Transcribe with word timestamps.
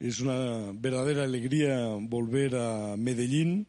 es 0.00 0.20
una 0.20 0.72
verdadera 0.74 1.24
alegría 1.24 1.86
volver 1.98 2.56
a 2.56 2.96
Medellín. 2.96 3.66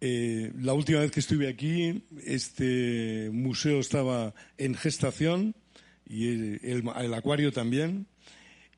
Eh, 0.00 0.50
la 0.60 0.72
última 0.72 1.00
vez 1.00 1.10
que 1.10 1.20
estuve 1.20 1.48
aquí, 1.48 2.04
este 2.24 3.30
museo 3.32 3.80
estaba 3.80 4.34
en 4.56 4.74
gestación 4.74 5.54
y 6.08 6.28
el, 6.66 7.14
acuario 7.14 7.52
también. 7.52 8.06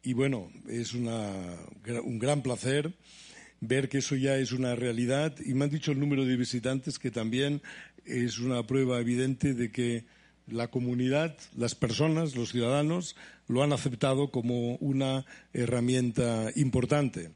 Y 0.03 0.15
bueno, 0.15 0.51
es 0.69 0.95
un 0.95 2.19
gran 2.19 2.43
placer 2.43 2.95
ver 3.61 3.89
que 3.89 3.99
eso 3.99 4.17
ya 4.17 4.37
es 4.39 4.51
una 4.53 4.75
realidad. 4.75 5.37
Y 5.45 5.55
me 5.55 5.65
han 5.65 5.71
dicho 5.71 5.93
el 5.93 6.01
número 6.01 6.25
de 6.25 6.37
visitantes 6.37 6.99
que 6.99 7.11
también 7.11 7.63
es 8.05 8.39
una 8.39 8.67
prueba 8.67 9.01
evidente 9.01 9.55
de 9.55 9.71
que 9.71 10.05
la 10.47 10.69
comunidad, 10.69 11.37
las 11.57 11.75
personas, 11.75 12.37
los 12.37 12.53
ciudadanos, 12.53 13.17
lo 13.49 13.63
han 13.63 13.73
aceptado 13.73 14.31
como 14.31 14.77
una 14.77 15.25
herramienta 15.53 16.51
importante. 16.55 17.31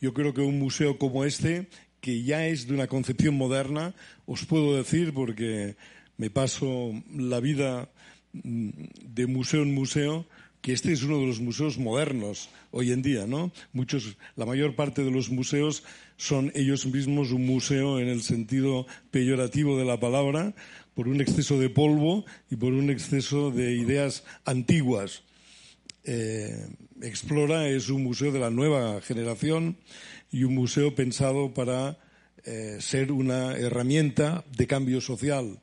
Yo 0.00 0.14
creo 0.14 0.34
que 0.34 0.40
un 0.40 0.58
museo 0.58 0.98
como 0.98 1.24
este, 1.24 1.68
que 2.00 2.22
ya 2.22 2.46
es 2.46 2.66
de 2.66 2.74
una 2.74 2.86
concepción 2.86 3.34
moderna, 3.34 3.94
os 4.26 4.44
puedo 4.44 4.76
decir, 4.76 5.14
porque 5.14 5.76
me 6.16 6.30
paso 6.30 6.92
la 7.14 7.40
vida 7.40 7.90
mm, 8.32 8.70
de 9.02 9.26
museo 9.26 9.62
en 9.62 9.74
museo, 9.74 10.26
que 10.60 10.72
este 10.72 10.92
es 10.92 11.02
uno 11.02 11.18
de 11.20 11.26
los 11.26 11.40
museos 11.40 11.76
modernos 11.76 12.48
hoy 12.70 12.90
en 12.90 13.02
día, 13.02 13.26
¿no? 13.26 13.52
Muchos, 13.74 14.16
la 14.34 14.46
mayor 14.46 14.74
parte 14.74 15.04
de 15.04 15.10
los 15.10 15.28
museos 15.28 15.84
son 16.16 16.52
ellos 16.54 16.86
mismos 16.86 17.32
un 17.32 17.44
museo 17.44 18.00
en 18.00 18.08
el 18.08 18.22
sentido 18.22 18.86
peyorativo 19.10 19.78
de 19.78 19.84
la 19.84 20.00
palabra, 20.00 20.54
por 20.94 21.08
un 21.08 21.20
exceso 21.20 21.58
de 21.58 21.70
polvo 21.70 22.24
y 22.50 22.56
por 22.56 22.72
un 22.72 22.90
exceso 22.90 23.50
de 23.50 23.74
ideas 23.74 24.24
antiguas. 24.44 25.22
Eh, 26.04 26.66
Explora 27.02 27.68
es 27.68 27.90
un 27.90 28.02
museo 28.02 28.32
de 28.32 28.38
la 28.38 28.50
nueva 28.50 29.00
generación 29.00 29.76
y 30.30 30.44
un 30.44 30.54
museo 30.54 30.94
pensado 30.94 31.52
para 31.52 31.98
eh, 32.44 32.78
ser 32.80 33.12
una 33.12 33.56
herramienta 33.56 34.44
de 34.56 34.66
cambio 34.66 35.00
social. 35.00 35.60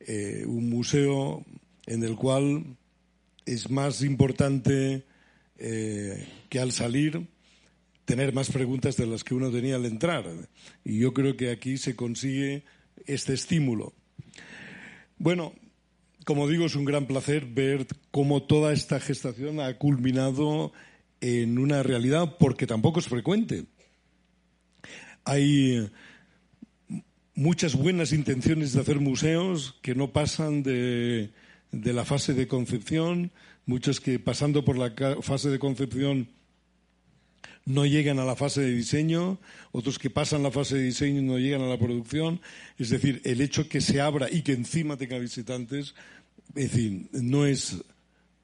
Eh, 0.00 0.44
un 0.46 0.70
museo 0.70 1.44
en 1.86 2.04
el 2.04 2.16
cual 2.16 2.76
es 3.44 3.70
más 3.70 4.02
importante 4.02 5.04
que 5.58 6.58
al 6.58 6.72
salir 6.72 7.28
tener 8.04 8.32
más 8.32 8.50
preguntas 8.50 8.96
de 8.96 9.06
las 9.06 9.22
que 9.22 9.34
uno 9.34 9.50
tenía 9.50 9.76
al 9.76 9.86
entrar. 9.86 10.24
Y 10.84 10.98
yo 10.98 11.14
creo 11.14 11.36
que 11.36 11.50
aquí 11.50 11.78
se 11.78 11.94
consigue 11.94 12.64
este 13.06 13.34
estímulo. 13.34 13.94
Bueno, 15.22 15.52
como 16.24 16.48
digo, 16.48 16.66
es 16.66 16.74
un 16.74 16.84
gran 16.84 17.06
placer 17.06 17.46
ver 17.46 17.86
cómo 18.10 18.42
toda 18.42 18.72
esta 18.72 18.98
gestación 18.98 19.60
ha 19.60 19.78
culminado 19.78 20.72
en 21.20 21.60
una 21.60 21.84
realidad, 21.84 22.38
porque 22.40 22.66
tampoco 22.66 22.98
es 22.98 23.06
frecuente. 23.06 23.66
Hay 25.24 25.88
muchas 27.36 27.76
buenas 27.76 28.12
intenciones 28.12 28.72
de 28.72 28.80
hacer 28.80 28.98
museos 28.98 29.78
que 29.80 29.94
no 29.94 30.12
pasan 30.12 30.64
de, 30.64 31.30
la 31.70 32.04
fase 32.04 32.34
de 32.34 32.48
concepción, 32.48 33.30
muchos 33.64 34.00
que 34.00 34.18
pasando 34.18 34.64
por 34.64 34.76
la 34.76 34.92
fase 35.22 35.50
de 35.50 35.60
concepción 35.60 36.30
no 37.64 37.86
llegan 37.86 38.18
a 38.18 38.24
la 38.24 38.36
fase 38.36 38.60
de 38.62 38.72
diseño, 38.72 39.38
otros 39.70 39.98
que 39.98 40.10
pasan 40.10 40.42
la 40.42 40.50
fase 40.50 40.76
de 40.76 40.82
diseño 40.82 41.20
y 41.20 41.24
no 41.24 41.38
llegan 41.38 41.62
a 41.62 41.68
la 41.68 41.78
producción. 41.78 42.40
Es 42.78 42.90
decir, 42.90 43.20
el 43.24 43.40
hecho 43.40 43.68
que 43.68 43.80
se 43.80 44.00
abra 44.00 44.28
y 44.30 44.42
que 44.42 44.52
encima 44.52 44.96
tenga 44.96 45.18
visitantes, 45.18 45.94
en 46.54 47.08
no 47.12 47.46
es 47.46 47.82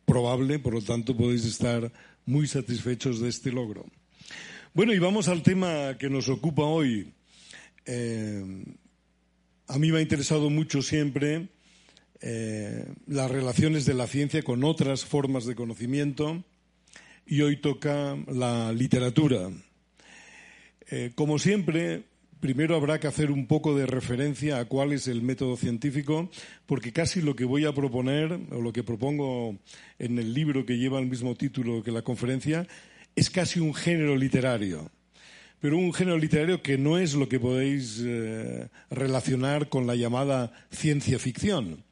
probable, 0.05 0.59
por 0.59 0.75
lo 0.75 0.83
tanto 0.83 1.17
podéis 1.17 1.45
estar 1.45 1.93
muy 2.27 2.47
satisfechos 2.47 3.21
de 3.21 3.29
este 3.29 3.53
logro. 3.53 3.85
Bueno, 4.73 4.93
y 4.93 4.99
vamos 4.99 5.29
al 5.29 5.43
tema 5.43 5.97
que 5.99 6.09
nos 6.09 6.29
ocupa 6.29 6.63
hoy. 6.63 7.13
Eh, 7.85 8.65
a 9.67 9.79
mí 9.79 9.91
me 9.91 9.99
ha 9.99 10.03
interesado 10.03 10.49
mucho 10.51 10.83
siempre 10.83 11.49
eh, 12.21 12.87
las 13.07 13.31
relaciones 13.31 13.85
de 13.85 13.95
la 13.95 14.07
ciencia 14.07 14.43
con 14.43 14.65
otras 14.65 15.05
formas 15.05 15.45
de 15.47 15.55
conocimiento 15.55 16.45
y 17.29 17.43
hoy 17.43 17.57
toca 17.57 18.17
la 18.27 18.73
literatura. 18.73 19.51
Eh, 20.91 21.13
como 21.15 21.39
siempre, 21.39 22.05
primero 22.41 22.75
habrá 22.75 22.99
que 22.99 23.07
hacer 23.07 23.31
un 23.31 23.47
poco 23.47 23.77
de 23.77 23.87
referencia 23.87 24.59
a 24.59 24.65
cuál 24.65 24.93
es 24.93 25.09
el 25.09 25.21
método 25.21 25.57
científico, 25.57 26.31
porque 26.65 26.93
casi 26.93 27.21
lo 27.21 27.37
que 27.37 27.45
voy 27.45 27.67
a 27.67 27.75
proponer, 27.75 28.33
o 28.51 28.63
lo 28.63 28.73
que 28.73 28.83
propongo 28.83 29.59
en 29.99 30.19
el 30.19 30.33
libro 30.33 30.65
que 30.65 30.79
lleva 30.79 30.99
el 30.99 31.07
mismo 31.07 31.35
título 31.35 31.83
que 31.83 31.93
la 31.93 32.03
conferencia, 32.03 32.67
es 33.15 33.29
casi 33.29 33.61
un 33.61 33.75
género 33.75 34.17
literario. 34.17 34.91
Pero 35.61 35.77
un 35.77 35.93
género 35.93 36.17
literario 36.17 36.63
que 36.63 36.79
no 36.79 36.99
es 36.99 37.15
lo 37.15 37.29
que 37.29 37.41
podéis 37.41 38.01
eh, 38.05 38.69
relacionar 38.91 39.69
con 39.69 39.87
la 39.87 39.97
llamada 39.97 40.53
ciencia 40.71 41.19
ficción. 41.19 41.85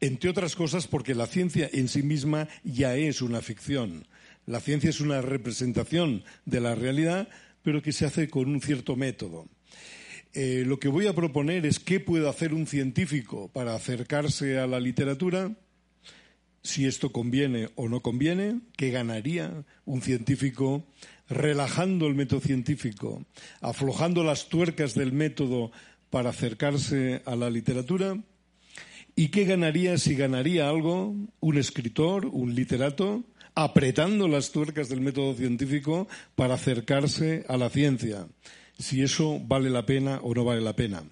Entre 0.00 0.30
otras 0.30 0.56
cosas 0.56 0.86
porque 0.86 1.14
la 1.14 1.26
ciencia 1.26 1.68
en 1.72 1.88
sí 1.88 2.02
misma 2.02 2.48
ya 2.64 2.96
es 2.96 3.20
una 3.20 3.40
ficción. 3.40 4.06
La 4.46 4.60
ciencia 4.60 4.90
es 4.90 5.00
una 5.00 5.20
representación 5.20 6.24
de 6.44 6.60
la 6.60 6.74
realidad, 6.74 7.28
pero 7.62 7.82
que 7.82 7.92
se 7.92 8.06
hace 8.06 8.28
con 8.28 8.48
un 8.48 8.60
cierto 8.60 8.96
método. 8.96 9.46
Eh, 10.34 10.64
lo 10.66 10.78
que 10.78 10.88
voy 10.88 11.06
a 11.06 11.14
proponer 11.14 11.66
es 11.66 11.78
qué 11.78 12.00
puede 12.00 12.28
hacer 12.28 12.54
un 12.54 12.66
científico 12.66 13.48
para 13.48 13.74
acercarse 13.74 14.58
a 14.58 14.66
la 14.66 14.80
literatura, 14.80 15.52
si 16.62 16.86
esto 16.86 17.12
conviene 17.12 17.70
o 17.74 17.88
no 17.88 18.00
conviene, 18.00 18.60
qué 18.76 18.90
ganaría 18.90 19.64
un 19.84 20.00
científico 20.00 20.84
relajando 21.28 22.06
el 22.06 22.14
método 22.14 22.40
científico, 22.40 23.24
aflojando 23.60 24.22
las 24.22 24.48
tuercas 24.48 24.94
del 24.94 25.12
método 25.12 25.72
para 26.10 26.30
acercarse 26.30 27.22
a 27.24 27.36
la 27.36 27.50
literatura, 27.50 28.16
y 29.14 29.28
qué 29.28 29.44
ganaría 29.44 29.98
si 29.98 30.14
ganaría 30.14 30.68
algo 30.68 31.14
un 31.40 31.58
escritor, 31.58 32.26
un 32.26 32.54
literato, 32.54 33.24
apretando 33.54 34.28
las 34.28 34.50
tuercas 34.50 34.88
del 34.88 35.00
método 35.00 35.34
científico 35.34 36.08
para 36.34 36.54
acercarse 36.54 37.44
a 37.48 37.56
la 37.56 37.70
ciencia, 37.70 38.26
si 38.78 39.02
eso 39.02 39.40
vale 39.40 39.70
la 39.70 39.86
pena 39.86 40.20
o 40.22 40.34
no 40.34 40.44
vale 40.44 40.60
la 40.60 40.74
pena. 40.74 41.04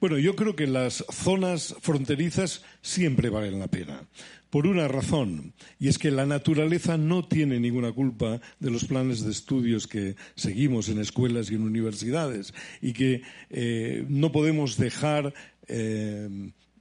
Bueno, 0.00 0.18
yo 0.18 0.36
creo 0.36 0.56
que 0.56 0.66
las 0.66 1.04
zonas 1.10 1.74
fronterizas 1.80 2.62
siempre 2.82 3.30
valen 3.30 3.58
la 3.58 3.68
pena, 3.68 4.02
por 4.50 4.66
una 4.66 4.88
razón, 4.88 5.54
y 5.78 5.88
es 5.88 5.98
que 5.98 6.10
la 6.10 6.26
naturaleza 6.26 6.96
no 6.96 7.26
tiene 7.26 7.58
ninguna 7.58 7.92
culpa 7.92 8.40
de 8.60 8.70
los 8.70 8.84
planes 8.84 9.24
de 9.24 9.30
estudios 9.30 9.86
que 9.86 10.16
seguimos 10.34 10.88
en 10.88 11.00
escuelas 11.00 11.50
y 11.50 11.54
en 11.54 11.62
universidades, 11.62 12.52
y 12.82 12.92
que 12.92 13.22
eh, 13.50 14.04
no 14.08 14.32
podemos 14.32 14.76
dejar 14.76 15.32
eh, 15.68 16.28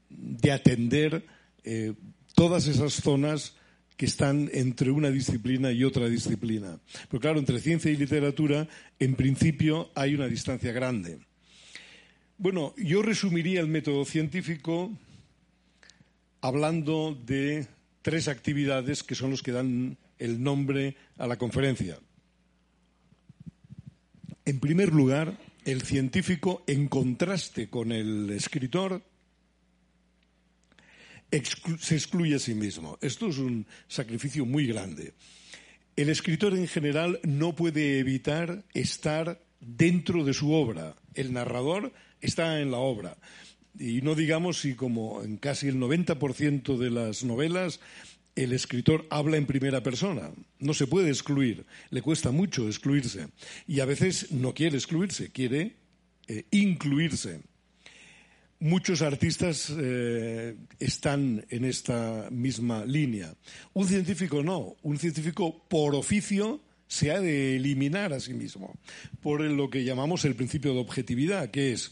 de 0.10 0.52
atender 0.52 1.26
eh, 1.64 1.94
todas 2.36 2.68
esas 2.68 2.94
zonas 2.94 3.56
que 3.98 4.06
están 4.06 4.50
entre 4.54 4.92
una 4.92 5.10
disciplina 5.10 5.72
y 5.72 5.84
otra 5.84 6.08
disciplina. 6.10 6.80
Pero 7.10 7.22
claro, 7.22 7.40
entre 7.40 7.60
ciencia 7.60 7.92
y 7.92 7.98
literatura, 7.98 8.68
en 9.00 9.16
principio, 9.16 9.92
hay 9.96 10.16
una 10.16 10.28
distancia 10.28 10.72
grande. 10.72 11.20
Bueno, 12.38 12.74
yo 12.78 13.02
resumiría 13.02 13.62
el 13.62 13.68
método 13.68 14.06
científico 14.06 14.92
hablando 16.42 17.18
de 17.26 17.68
tres 18.02 18.28
actividades 18.28 19.04
que 19.04 19.16
son 19.16 19.32
los 19.32 19.44
que 19.44 19.52
dan 19.52 19.98
el 20.20 20.44
nombre 20.44 20.96
a 21.18 21.28
la 21.28 21.38
conferencia. 21.38 21.98
En 24.46 24.60
primer 24.60 24.94
lugar, 24.94 25.38
el 25.64 25.84
científico, 25.84 26.64
en 26.68 26.88
contraste 26.90 27.70
con 27.70 27.92
el 27.92 28.30
escritor, 28.32 29.02
se 31.80 31.96
excluye 31.96 32.36
a 32.36 32.40
sí 32.40 32.54
mismo. 32.54 32.98
Esto 33.02 33.28
es 33.30 33.38
un 33.38 33.66
sacrificio 33.88 34.46
muy 34.46 34.68
grande. 34.68 35.14
El 35.96 36.10
escritor 36.10 36.54
en 36.54 36.68
general 36.68 37.20
no 37.24 37.56
puede 37.56 38.00
evitar 38.00 38.64
estar 38.74 39.42
dentro 39.60 40.24
de 40.24 40.34
su 40.34 40.54
obra. 40.54 40.96
El 41.14 41.34
narrador 41.34 41.94
está 42.22 42.60
en 42.60 42.72
la 42.72 42.78
obra. 42.78 43.18
Y 43.80 44.02
no 44.02 44.16
digamos 44.16 44.60
si 44.62 44.76
como 44.76 45.24
en 45.24 45.38
casi 45.38 45.68
el 45.68 45.78
90% 45.78 46.78
de 46.78 46.90
las 46.90 47.24
novelas 47.24 47.80
el 48.36 48.54
escritor 48.54 49.06
habla 49.10 49.38
en 49.38 49.46
primera 49.46 49.84
persona. 49.84 50.32
No 50.60 50.74
se 50.74 50.88
puede 50.88 51.10
excluir. 51.10 51.66
Le 51.90 52.02
cuesta 52.02 52.32
mucho 52.32 52.68
excluirse. 52.68 53.28
Y 53.68 53.80
a 53.80 53.86
veces 53.86 54.32
no 54.32 54.54
quiere 54.54 54.78
excluirse, 54.78 55.32
quiere 55.32 55.76
eh, 56.28 56.46
incluirse. 56.52 57.42
Muchos 58.64 59.02
artistas 59.02 59.74
eh, 59.78 60.56
están 60.80 61.46
en 61.50 61.66
esta 61.66 62.30
misma 62.32 62.86
línea. 62.86 63.36
Un 63.74 63.90
científico 63.90 64.42
no. 64.42 64.78
Un 64.84 64.98
científico 64.98 65.66
por 65.68 65.96
oficio 65.96 66.62
se 66.88 67.12
ha 67.12 67.20
de 67.20 67.58
eliminar 67.58 68.14
a 68.14 68.22
sí 68.22 68.34
mismo 68.34 68.74
por 69.22 69.42
lo 69.42 69.70
que 69.70 69.84
llamamos 69.84 70.24
el 70.24 70.36
principio 70.36 70.74
de 70.74 70.80
objetividad, 70.80 71.52
que 71.52 71.74
es 71.74 71.92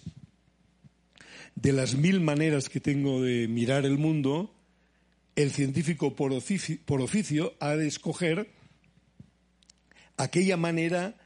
de 1.56 1.74
las 1.74 1.96
mil 1.96 2.22
maneras 2.22 2.70
que 2.70 2.80
tengo 2.80 3.22
de 3.22 3.50
mirar 3.50 3.86
el 3.86 3.98
mundo, 3.98 4.56
el 5.36 5.52
científico 5.52 6.16
por 6.16 6.32
oficio, 6.32 7.54
ha 7.60 7.76
de 7.76 7.88
escoger 7.88 8.50
aquella 10.16 10.56
manera 10.56 11.18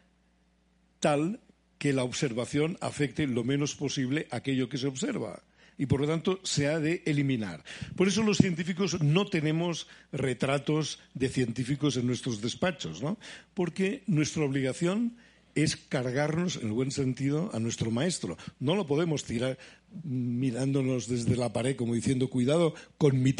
tal 1.00 1.39
que 1.85 1.93
la 1.93 2.03
observación 2.03 2.79
afecte 2.81 3.27
lo 3.27 3.43
menos 3.43 3.75
posible 3.75 4.25
aquello 4.31 4.69
que 4.69 4.79
se 4.79 4.87
observa 4.87 5.43
y 5.77 5.85
por 5.85 6.01
lo 6.01 6.07
tanto 6.07 6.39
se 6.41 6.65
ha 6.65 6.79
de 6.79 7.03
eliminar. 7.05 7.63
Por 7.95 8.07
eso 8.07 8.23
los 8.23 8.39
científicos 8.39 9.03
no 9.03 9.27
tenemos 9.27 9.85
retratos 10.11 10.97
de 11.13 11.29
científicos 11.29 11.95
en 11.95 12.07
nuestros 12.07 12.41
despachos, 12.41 13.03
¿no? 13.03 13.19
Porque 13.53 14.01
nuestra 14.07 14.43
obligación 14.45 15.15
es 15.53 15.75
cargarnos, 15.75 16.55
en 16.55 16.69
el 16.69 16.71
buen 16.71 16.89
sentido, 16.89 17.51
a 17.53 17.59
nuestro 17.59 17.91
maestro. 17.91 18.35
No 18.59 18.75
lo 18.75 18.88
podemos 18.88 19.23
tirar 19.23 19.59
mirándonos 20.03 21.07
desde 21.07 21.35
la 21.35 21.53
pared 21.53 21.75
como 21.75 21.93
diciendo, 21.93 22.31
cuidado 22.31 22.73
con 22.97 23.21
mi, 23.21 23.35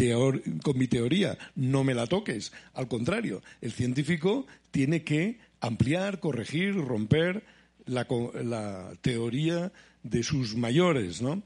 con 0.62 0.78
mi 0.78 0.88
teoría, 0.88 1.36
no 1.56 1.84
me 1.84 1.96
la 1.96 2.06
toques. 2.06 2.54
Al 2.76 2.88
contrario, 2.88 3.42
el 3.62 3.72
científico 3.72 4.46
tiene 4.70 5.02
que 5.02 5.40
ampliar, 5.62 6.20
corregir, 6.20 6.76
romper 6.76 7.55
la, 7.86 8.94
teoría 9.02 9.72
de 10.04 10.24
sus 10.24 10.56
mayores, 10.56 11.22
¿no? 11.22 11.44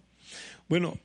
Bueno, 0.68 1.00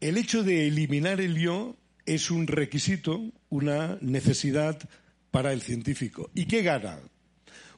el 0.00 0.16
hecho 0.16 0.42
de 0.42 0.68
eliminar 0.68 1.20
el 1.20 1.38
yo 1.38 1.76
es 2.06 2.30
un 2.30 2.46
requisito, 2.46 3.32
una 3.48 3.98
necesidad 4.00 4.78
para 5.30 5.52
el 5.52 5.62
científico. 5.62 6.30
¿Y 6.34 6.46
qué 6.46 6.62
gana? 6.62 7.00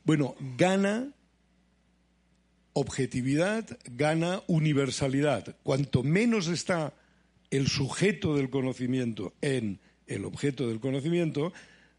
Bueno, 0.04 0.34
gana 0.56 1.12
objetividad, 2.72 3.78
gana 3.84 4.42
universalidad. 4.46 5.56
Cuanto 5.62 6.02
menos 6.02 6.48
está 6.48 6.94
el 7.50 7.68
sujeto 7.68 8.36
del 8.36 8.50
conocimiento 8.50 9.34
en 9.40 9.80
el 10.06 10.24
objeto 10.24 10.68
del 10.68 10.80
conocimiento, 10.80 11.52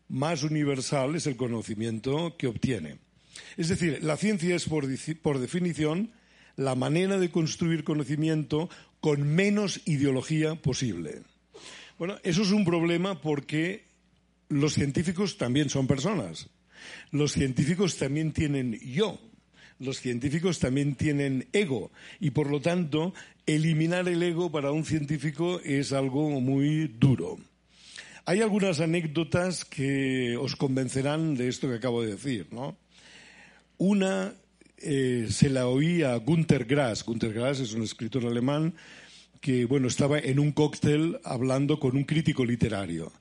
más 0.07 0.43
universal 0.43 1.15
es 1.15 1.27
el 1.27 1.35
conocimiento 1.35 2.35
que 2.37 2.47
obtiene. 2.47 2.99
Es 3.57 3.69
decir, 3.69 4.03
la 4.03 4.17
ciencia 4.17 4.55
es 4.55 4.65
por, 4.65 4.87
definición 5.39 6.11
la 6.55 6.75
manera 6.75 7.17
de 7.17 7.31
construir 7.31 7.83
conocimiento 7.83 8.69
con 8.99 9.23
menos 9.23 9.81
ideología 9.85 10.55
posible. 10.55 11.21
Bueno, 11.97 12.17
eso 12.23 12.41
es 12.41 12.51
un 12.51 12.65
problema 12.65 13.21
porque 13.21 13.85
los 14.49 14.73
científicos 14.73 15.37
también 15.37 15.69
son 15.69 15.87
personas. 15.87 16.49
Los 17.11 17.33
científicos 17.33 17.97
también 17.97 18.31
tienen 18.31 18.79
yo. 18.79 19.19
Los 19.79 19.99
científicos 19.99 20.59
también 20.59 20.95
tienen 20.95 21.47
ego. 21.53 21.91
Y 22.19 22.31
por 22.31 22.49
lo 22.49 22.61
tanto, 22.61 23.13
eliminar 23.45 24.07
el 24.07 24.21
ego 24.21 24.51
para 24.51 24.71
un 24.71 24.85
científico 24.85 25.59
es 25.61 25.93
algo 25.93 26.39
muy 26.39 26.87
duro. 26.87 27.37
Hay 28.25 28.41
algunas 28.41 28.79
anécdotas 28.79 29.65
que 29.65 30.37
os 30.37 30.55
convencerán 30.55 31.35
de 31.35 31.47
esto 31.47 31.67
que 31.67 31.75
acabo 31.75 32.03
de 32.03 32.11
decir, 32.11 32.47
¿no? 32.51 32.77
Una 33.83 34.35
eh, 34.77 35.25
se 35.31 35.49
la 35.49 35.65
oí 35.65 36.03
a 36.03 36.15
Günter 36.17 36.65
Grass. 36.65 37.03
Günter 37.03 37.33
Grass 37.33 37.61
es 37.61 37.73
un 37.73 37.81
escritor 37.81 38.27
alemán 38.27 38.75
que, 39.39 39.65
bueno, 39.65 39.87
estaba 39.87 40.19
en 40.19 40.37
un 40.37 40.51
cóctel 40.51 41.19
hablando 41.23 41.79
con 41.79 41.97
un 41.97 42.03
crítico 42.03 42.45
literario. 42.45 43.11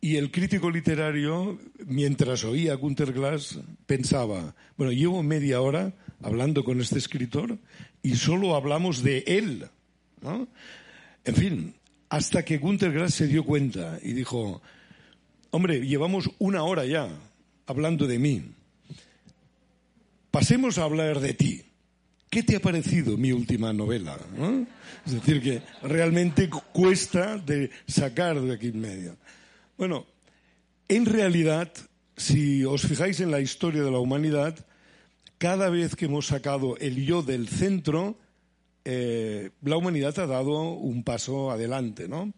Y 0.00 0.14
el 0.14 0.30
crítico 0.30 0.70
literario, 0.70 1.58
mientras 1.86 2.44
oía 2.44 2.74
a 2.74 2.76
Günter 2.76 3.12
Grass, 3.12 3.58
pensaba, 3.86 4.54
bueno, 4.76 4.92
llevo 4.92 5.24
media 5.24 5.60
hora 5.60 5.92
hablando 6.22 6.62
con 6.62 6.80
este 6.80 6.98
escritor 6.98 7.58
y 8.00 8.14
solo 8.14 8.54
hablamos 8.54 9.02
de 9.02 9.24
él. 9.26 9.66
¿no? 10.22 10.46
En 11.24 11.34
fin, 11.34 11.74
hasta 12.10 12.44
que 12.44 12.58
Günter 12.58 12.92
Grass 12.92 13.14
se 13.14 13.26
dio 13.26 13.42
cuenta 13.42 13.98
y 14.04 14.12
dijo, 14.12 14.62
hombre, 15.50 15.84
llevamos 15.84 16.30
una 16.38 16.62
hora 16.62 16.86
ya 16.86 17.08
hablando 17.66 18.06
de 18.06 18.20
mí. 18.20 18.42
Pasemos 20.30 20.78
a 20.78 20.84
hablar 20.84 21.20
de 21.20 21.34
ti. 21.34 21.62
¿Qué 22.28 22.44
te 22.44 22.56
ha 22.56 22.60
parecido 22.60 23.16
mi 23.16 23.32
última 23.32 23.72
novela? 23.72 24.16
Es 25.04 25.14
decir, 25.14 25.42
que 25.42 25.62
realmente 25.82 26.48
cuesta 26.72 27.36
de 27.38 27.70
sacar 27.88 28.40
de 28.40 28.54
aquí 28.54 28.68
en 28.68 28.80
medio. 28.80 29.16
Bueno, 29.76 30.06
en 30.88 31.06
realidad, 31.06 31.72
si 32.16 32.64
os 32.64 32.82
fijáis 32.82 33.18
en 33.18 33.32
la 33.32 33.40
historia 33.40 33.82
de 33.82 33.90
la 33.90 33.98
humanidad, 33.98 34.64
cada 35.38 35.70
vez 35.70 35.96
que 35.96 36.04
hemos 36.04 36.28
sacado 36.28 36.76
el 36.76 37.04
yo 37.04 37.22
del 37.22 37.48
centro, 37.48 38.16
eh, 38.84 39.50
la 39.62 39.76
humanidad 39.76 40.16
ha 40.20 40.26
dado 40.26 40.74
un 40.74 41.02
paso 41.02 41.50
adelante, 41.50 42.06
¿no? 42.06 42.32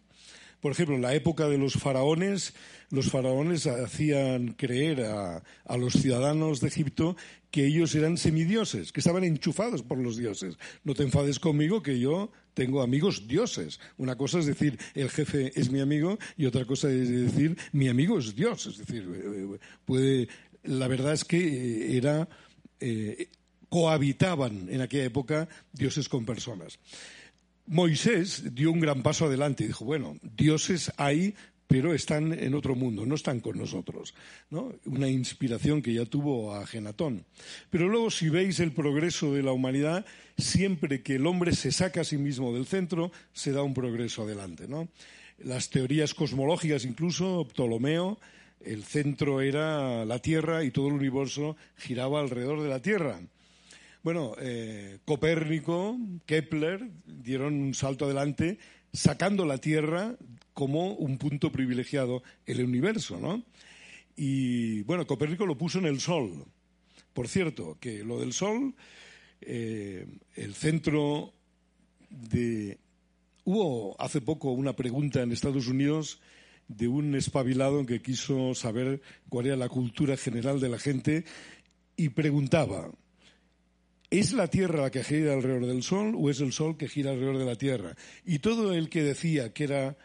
Por 0.63 0.71
ejemplo, 0.71 0.95
en 0.95 1.01
la 1.01 1.13
época 1.13 1.49
de 1.49 1.57
los 1.57 1.73
faraones, 1.73 2.53
los 2.89 3.11
faraones 3.11 3.67
hacían 3.67 4.53
creer 4.53 5.01
a, 5.01 5.43
los 5.77 5.91
ciudadanos 5.91 6.61
de 6.61 6.69
Egipto 6.69 7.17
que 7.51 7.65
ellos 7.65 7.93
eran 7.95 8.17
semidioses, 8.17 8.93
que 8.93 9.01
estaban 9.01 9.25
enchufados 9.25 9.83
por 9.83 9.97
los 9.97 10.15
dioses. 10.15 10.57
No 10.85 10.93
te 10.93 11.03
enfades 11.03 11.37
conmigo 11.37 11.83
que 11.83 11.99
yo 11.99 12.31
tengo 12.53 12.81
amigos 12.81 13.27
dioses. 13.27 13.81
Una 13.97 14.15
cosa 14.15 14.39
es 14.39 14.45
decir, 14.45 14.79
el 14.93 15.09
jefe 15.09 15.51
es 15.53 15.69
mi 15.69 15.81
amigo 15.81 16.17
y 16.37 16.45
otra 16.45 16.63
cosa 16.63 16.89
es 16.89 17.09
decir, 17.09 17.57
mi 17.73 17.89
amigo 17.89 18.17
es 18.17 18.33
Dios. 18.33 18.65
Es 18.65 18.77
decir, 18.77 19.05
eh, 19.13 19.59
puede, 19.83 20.29
la 20.63 20.87
verdad 20.87 21.11
es 21.11 21.25
que 21.25 21.39
eh, 21.39 21.97
era, 21.97 22.29
eh, 22.79 23.27
cohabitaban 23.67 24.69
en 24.69 24.79
aquella 24.79 25.03
época 25.03 25.49
dioses 25.73 26.07
con 26.07 26.25
personas. 26.25 26.79
Moisés 27.65 28.53
dio 28.53 28.71
un 28.71 28.79
gran 28.79 29.03
paso 29.03 29.25
adelante 29.25 29.63
y 29.63 29.67
dijo, 29.67 29.85
bueno, 29.85 30.17
dioses 30.21 30.91
hay, 30.97 31.33
pero 31.67 31.93
están 31.93 32.33
en 32.33 32.53
otro 32.55 32.75
mundo, 32.75 33.05
no 33.05 33.15
están 33.15 33.39
con 33.39 33.57
nosotros. 33.57 34.13
¿no? 34.49 34.73
Una 34.85 35.07
inspiración 35.07 35.81
que 35.81 35.93
ya 35.93 36.05
tuvo 36.05 36.53
a 36.53 36.67
Genatón. 36.67 37.25
Pero 37.69 37.87
luego, 37.87 38.11
si 38.11 38.29
veis 38.29 38.59
el 38.59 38.73
progreso 38.73 39.33
de 39.33 39.43
la 39.43 39.53
humanidad, 39.53 40.05
siempre 40.37 41.01
que 41.01 41.15
el 41.15 41.25
hombre 41.25 41.55
se 41.55 41.71
saca 41.71 42.01
a 42.01 42.03
sí 42.03 42.17
mismo 42.17 42.53
del 42.53 42.65
centro, 42.65 43.11
se 43.31 43.51
da 43.51 43.63
un 43.63 43.73
progreso 43.73 44.23
adelante. 44.23 44.67
¿no? 44.67 44.89
Las 45.39 45.69
teorías 45.69 46.13
cosmológicas, 46.13 46.85
incluso, 46.85 47.47
Ptolomeo, 47.47 48.19
el 48.63 48.83
centro 48.83 49.41
era 49.41 50.05
la 50.05 50.19
Tierra 50.19 50.63
y 50.63 50.71
todo 50.71 50.87
el 50.87 50.93
universo 50.93 51.55
giraba 51.77 52.19
alrededor 52.19 52.61
de 52.61 52.69
la 52.69 52.81
Tierra. 52.81 53.19
Bueno, 54.03 54.35
eh, 54.37 54.99
Copérnico, 55.05 55.97
Kepler 56.25 56.91
dieron 57.05 57.53
un 57.53 57.73
salto 57.73 58.03
adelante 58.03 58.59
sacando 58.91 59.45
la 59.45 59.59
Tierra 59.59 60.17
como 60.53 60.91
un 60.91 61.17
punto 61.17 61.53
privilegiado 61.53 62.21
en 62.45 62.57
el 62.57 62.65
universo, 62.65 63.17
¿no? 63.17 63.45
Y 64.17 64.81
bueno, 64.81 65.07
Copérnico 65.07 65.45
lo 65.45 65.57
puso 65.57 65.79
en 65.79 65.85
el 65.85 66.01
Sol. 66.01 66.45
Por 67.13 67.29
cierto, 67.29 67.77
que 67.79 68.03
lo 68.03 68.19
del 68.19 68.33
Sol, 68.33 68.75
eh, 69.39 70.05
el 70.35 70.53
centro 70.53 71.33
de... 72.09 72.79
Hubo 73.45 73.95
hace 74.01 74.19
poco 74.19 74.51
una 74.51 74.75
pregunta 74.75 75.21
en 75.21 75.31
Estados 75.31 75.67
Unidos 75.67 76.19
de 76.67 76.89
un 76.89 77.15
espabilado 77.15 77.85
que 77.85 78.01
quiso 78.01 78.53
saber 78.53 79.01
cuál 79.29 79.45
era 79.45 79.55
la 79.55 79.69
cultura 79.69 80.17
general 80.17 80.59
de 80.59 80.69
la 80.69 80.77
gente 80.77 81.23
y 81.95 82.09
preguntaba, 82.09 82.91
¿Es 84.13 84.31
la 84.31 84.47
Tierra 84.47 84.83
la 84.83 84.91
que 84.91 85.03
gira 85.03 85.33
alrededor 85.33 85.65
del 85.65 85.81
Sol 85.81 86.13
o 86.15 86.29
es 86.29 86.39
el 86.39 86.53
Sol 86.53 86.77
que 86.77 86.87
gira 86.87 87.09
alrededor 87.09 87.39
de 87.39 87.45
la 87.45 87.55
Tierra? 87.55 87.95
Y 88.23 88.37
todo 88.37 88.71
el 88.71 88.87
que 88.87 89.01
decía 89.01 89.51
que 89.53 89.63
era 89.63 89.97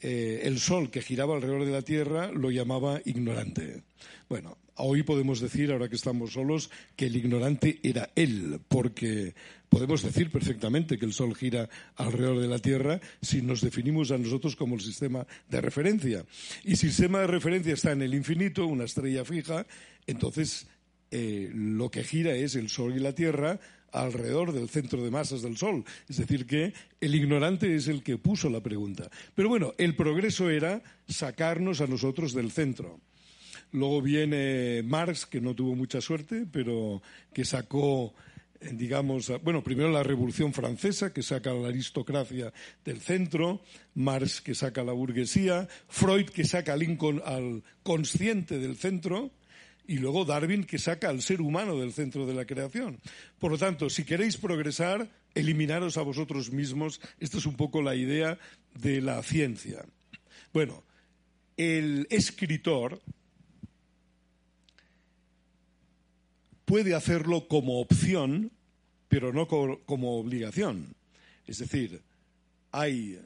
eh, 0.00 0.40
el 0.42 0.58
Sol 0.58 0.90
que 0.90 1.00
giraba 1.00 1.36
alrededor 1.36 1.64
de 1.64 1.70
la 1.70 1.82
Tierra 1.82 2.32
lo 2.32 2.50
llamaba 2.50 3.00
ignorante. 3.04 3.84
Bueno, 4.28 4.58
hoy 4.78 5.04
podemos 5.04 5.38
decir, 5.38 5.70
ahora 5.70 5.88
que 5.88 5.94
estamos 5.94 6.32
solos, 6.32 6.72
que 6.96 7.06
el 7.06 7.14
ignorante 7.14 7.78
era 7.84 8.10
él, 8.16 8.58
porque 8.66 9.32
podemos 9.68 10.02
decir 10.02 10.28
perfectamente 10.32 10.98
que 10.98 11.06
el 11.06 11.12
Sol 11.12 11.36
gira 11.36 11.68
alrededor 11.94 12.40
de 12.40 12.48
la 12.48 12.58
Tierra 12.58 13.00
si 13.20 13.42
nos 13.42 13.60
definimos 13.60 14.10
a 14.10 14.18
nosotros 14.18 14.56
como 14.56 14.74
el 14.74 14.80
sistema 14.80 15.24
de 15.48 15.60
referencia. 15.60 16.26
Y 16.64 16.74
si 16.74 16.86
el 16.86 16.92
sistema 16.92 17.20
de 17.20 17.28
referencia 17.28 17.74
está 17.74 17.92
en 17.92 18.02
el 18.02 18.12
infinito, 18.12 18.66
una 18.66 18.86
estrella 18.86 19.24
fija, 19.24 19.68
entonces 20.08 20.66
eh, 21.14 21.50
lo 21.52 21.90
que 21.90 22.04
gira 22.04 22.34
es 22.34 22.56
el 22.56 22.70
Sol 22.70 22.96
y 22.96 22.98
la 22.98 23.14
Tierra 23.14 23.60
alrededor 23.92 24.52
del 24.52 24.70
centro 24.70 25.04
de 25.04 25.10
masas 25.10 25.42
del 25.42 25.58
Sol. 25.58 25.84
Es 26.08 26.16
decir, 26.16 26.46
que 26.46 26.72
el 27.02 27.14
ignorante 27.14 27.76
es 27.76 27.86
el 27.86 28.02
que 28.02 28.16
puso 28.16 28.48
la 28.48 28.62
pregunta. 28.62 29.10
Pero 29.34 29.50
bueno, 29.50 29.74
el 29.76 29.94
progreso 29.94 30.48
era 30.48 30.82
sacarnos 31.06 31.82
a 31.82 31.86
nosotros 31.86 32.32
del 32.32 32.50
centro. 32.50 32.98
Luego 33.72 34.00
viene 34.00 34.82
Marx, 34.82 35.26
que 35.26 35.42
no 35.42 35.54
tuvo 35.54 35.76
mucha 35.76 36.00
suerte, 36.00 36.46
pero 36.50 37.02
que 37.34 37.44
sacó 37.44 38.14
eh, 38.62 38.70
digamos, 38.72 39.30
bueno, 39.42 39.62
primero 39.62 39.90
la 39.90 40.02
Revolución 40.02 40.54
Francesa, 40.54 41.12
que 41.12 41.22
saca 41.22 41.50
a 41.50 41.54
la 41.54 41.68
aristocracia 41.68 42.54
del 42.86 43.00
centro, 43.00 43.60
Marx 43.94 44.40
que 44.40 44.54
saca 44.54 44.80
a 44.80 44.84
la 44.84 44.92
burguesía, 44.92 45.68
Freud 45.88 46.30
que 46.30 46.44
saca 46.44 46.72
a 46.72 46.76
Lincoln 46.76 47.20
al 47.22 47.62
consciente 47.82 48.58
del 48.58 48.76
centro, 48.76 49.30
y 49.86 49.98
luego 49.98 50.24
Darwin 50.24 50.64
que 50.64 50.78
saca 50.78 51.08
al 51.08 51.22
ser 51.22 51.40
humano 51.40 51.78
del 51.78 51.92
centro 51.92 52.26
de 52.26 52.34
la 52.34 52.44
creación. 52.44 53.00
Por 53.38 53.50
lo 53.52 53.58
tanto, 53.58 53.90
si 53.90 54.04
queréis 54.04 54.36
progresar, 54.36 55.08
eliminaros 55.34 55.96
a 55.96 56.02
vosotros 56.02 56.52
mismos. 56.52 57.00
Esta 57.18 57.38
es 57.38 57.46
un 57.46 57.56
poco 57.56 57.82
la 57.82 57.94
idea 57.94 58.38
de 58.74 59.00
la 59.00 59.22
ciencia. 59.22 59.84
Bueno, 60.52 60.84
el 61.56 62.06
escritor 62.10 63.00
puede 66.64 66.94
hacerlo 66.94 67.48
como 67.48 67.80
opción, 67.80 68.52
pero 69.08 69.32
no 69.32 69.46
como 69.48 70.18
obligación. 70.18 70.94
Es 71.46 71.58
decir, 71.58 72.02
hay 72.70 73.20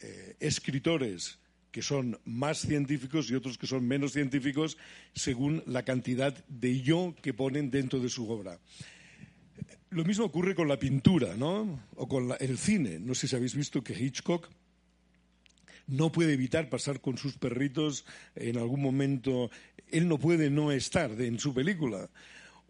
eh, 0.00 0.36
escritores 0.40 1.38
que 1.70 1.82
son 1.82 2.18
más 2.24 2.58
científicos 2.58 3.30
y 3.30 3.34
otros 3.34 3.58
que 3.58 3.66
son 3.66 3.86
menos 3.86 4.12
científicos 4.12 4.76
según 5.14 5.62
la 5.66 5.84
cantidad 5.84 6.34
de 6.46 6.80
yo 6.80 7.14
que 7.22 7.34
ponen 7.34 7.70
dentro 7.70 8.00
de 8.00 8.08
su 8.08 8.30
obra. 8.30 8.58
Lo 9.90 10.04
mismo 10.04 10.24
ocurre 10.24 10.54
con 10.54 10.68
la 10.68 10.78
pintura, 10.78 11.36
¿no? 11.36 11.80
O 11.96 12.06
con 12.06 12.32
el 12.38 12.58
cine. 12.58 13.00
No 13.00 13.14
sé 13.14 13.26
si 13.26 13.36
habéis 13.36 13.56
visto 13.56 13.82
que 13.82 13.98
Hitchcock 13.98 14.48
no 15.88 16.12
puede 16.12 16.34
evitar 16.34 16.68
pasar 16.68 17.00
con 17.00 17.18
sus 17.18 17.36
perritos 17.36 18.04
en 18.36 18.56
algún 18.56 18.80
momento. 18.80 19.50
Él 19.88 20.06
no 20.06 20.18
puede 20.18 20.48
no 20.50 20.70
estar 20.70 21.10
en 21.20 21.38
su 21.40 21.52
película 21.52 22.08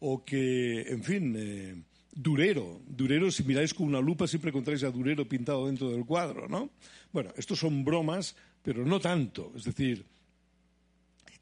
o 0.01 0.25
que, 0.25 0.81
en 0.89 1.05
fin, 1.05 1.35
eh, 1.37 1.83
Durero. 2.13 2.81
Durero, 2.87 3.31
si 3.31 3.45
miráis 3.45 3.75
con 3.75 3.87
una 3.87 4.01
lupa, 4.01 4.27
siempre 4.27 4.51
encontráis 4.51 4.83
a 4.83 4.91
Durero 4.91 5.29
pintado 5.29 5.67
dentro 5.67 5.91
del 5.91 6.05
cuadro, 6.05 6.49
¿no? 6.49 6.71
Bueno, 7.13 7.33
estos 7.37 7.59
son 7.59 7.85
bromas, 7.85 8.35
pero 8.63 8.85
no 8.85 9.01
tanto. 9.01 9.53
Es 9.57 9.65
decir, 9.65 10.07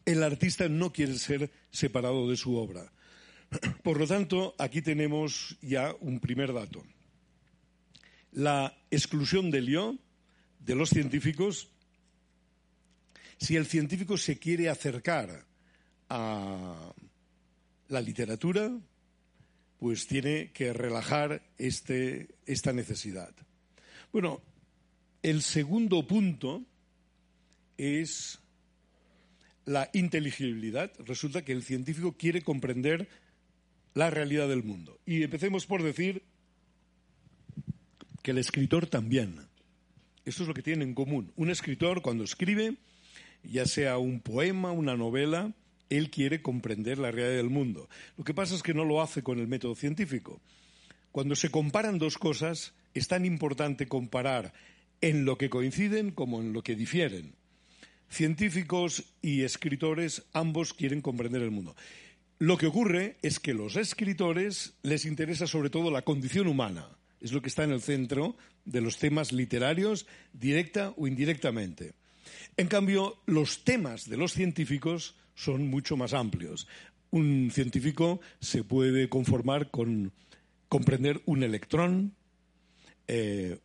el 0.05 0.23
artista 0.23 0.69
no 0.69 0.93
quiere 0.93 1.19
ser 1.19 1.51
separado 1.71 2.29
de 2.29 2.37
su 2.37 2.57
obra. 2.57 2.91
Por 3.83 3.99
lo 3.99 4.07
tanto, 4.07 4.55
aquí 4.59 4.83
tenemos 4.83 5.57
ya 5.61 5.95
un 6.01 6.21
primer 6.21 6.53
dato. 6.53 6.85
La 8.33 8.77
exclusión 8.91 9.51
del 9.51 9.67
yo, 9.67 9.97
de 10.61 10.75
los 10.75 10.91
científicos, 10.91 11.69
si 13.39 13.57
el 13.57 13.67
científico 13.67 14.17
se 14.17 14.39
quiere 14.39 14.69
acercar 14.69 15.47
a 16.09 16.93
la 17.89 18.01
literatura, 18.01 18.71
pues 19.79 20.07
tiene 20.07 20.51
que 20.53 20.73
relajar 20.73 21.43
este, 21.57 22.29
esta 22.47 22.73
necesidad. 22.73 23.33
Bueno, 24.13 24.43
el 25.23 25.43
segundo 25.43 26.07
punto 26.07 26.65
es 27.79 28.41
la 29.65 29.89
inteligibilidad. 29.93 30.93
Resulta 30.99 31.45
que 31.45 31.53
el 31.53 31.63
científico 31.63 32.17
quiere 32.19 32.43
comprender 32.43 33.09
la 33.95 34.11
realidad 34.11 34.49
del 34.49 34.65
mundo. 34.65 35.01
Y 35.07 35.23
empecemos 35.23 35.67
por 35.67 35.83
decir 35.83 36.23
que 38.23 38.33
el 38.33 38.39
escritor 38.39 38.87
también. 38.87 39.41
Esto 40.25 40.43
es 40.43 40.49
lo 40.49 40.55
que 40.55 40.63
tiene 40.63 40.85
en 40.85 40.95
común. 40.95 41.33
Un 41.37 41.51
escritor 41.51 42.03
cuando 42.03 42.25
escribe, 42.25 42.77
ya 43.43 43.65
sea 43.65 43.99
un 43.99 44.21
poema, 44.21 44.73
una 44.73 44.97
novela, 44.97 45.55
él 45.89 46.11
quiere 46.11 46.43
comprender 46.43 46.99
la 46.99 47.11
realidad 47.11 47.37
del 47.37 47.51
mundo. 47.51 47.89
Lo 48.17 48.25
que 48.25 48.35
pasa 48.35 48.55
es 48.55 48.63
que 48.63 48.75
no 48.75 48.85
lo 48.85 49.01
hace 49.01 49.23
con 49.23 49.39
el 49.39 49.49
método 49.49 49.75
científico. 49.75 50.41
Cuando 51.13 51.35
se 51.35 51.51
comparan 51.51 51.99
dos 51.99 52.19
cosas, 52.19 52.75
es 52.95 53.09
tan 53.09 53.25
importante 53.25 53.89
comparar 53.89 54.53
en 55.01 55.25
lo 55.25 55.39
que 55.39 55.49
coinciden 55.49 56.11
como 56.11 56.41
en 56.41 56.53
lo 56.53 56.63
que 56.63 56.75
difieren. 56.75 57.38
Científicos 58.09 59.05
y 59.21 59.43
escritores 59.43 60.25
ambos 60.33 60.73
quieren 60.73 61.03
comprender 61.03 61.43
el 61.43 61.51
mundo. 61.51 61.77
Lo 62.39 62.57
que 62.57 62.67
ocurre 62.67 63.17
es 63.23 63.41
que 63.41 63.53
los 63.53 63.77
escritores 63.77 64.75
les 64.83 65.05
interesa 65.05 65.47
sobre 65.47 65.71
todo 65.71 65.91
la 65.91 66.03
condición 66.03 66.47
humana. 66.47 66.89
Es 67.21 67.33
lo 67.33 67.43
que 67.43 67.49
está 67.49 67.65
en 67.65 67.73
el 67.73 67.83
centro 67.83 68.37
de 68.65 68.81
los 68.81 68.99
temas 68.99 69.33
literarios, 69.33 70.07
directa 70.33 70.95
o 70.97 71.07
indirectamente. 71.07 71.95
En 72.57 72.69
cambio, 72.69 73.21
los 73.27 73.65
temas 73.65 74.09
de 74.09 74.17
los 74.17 74.33
científicos 74.33 75.17
son 75.35 75.69
mucho 75.69 75.97
más 75.97 76.15
amplios. 76.15 76.67
Un 77.11 77.51
científico 77.53 78.21
se 78.41 78.65
puede 78.65 79.09
conformar 79.09 79.71
con 79.71 80.13
comprender 80.69 81.23
un 81.25 81.43
electrón, 81.43 82.15
eh, 83.07 83.59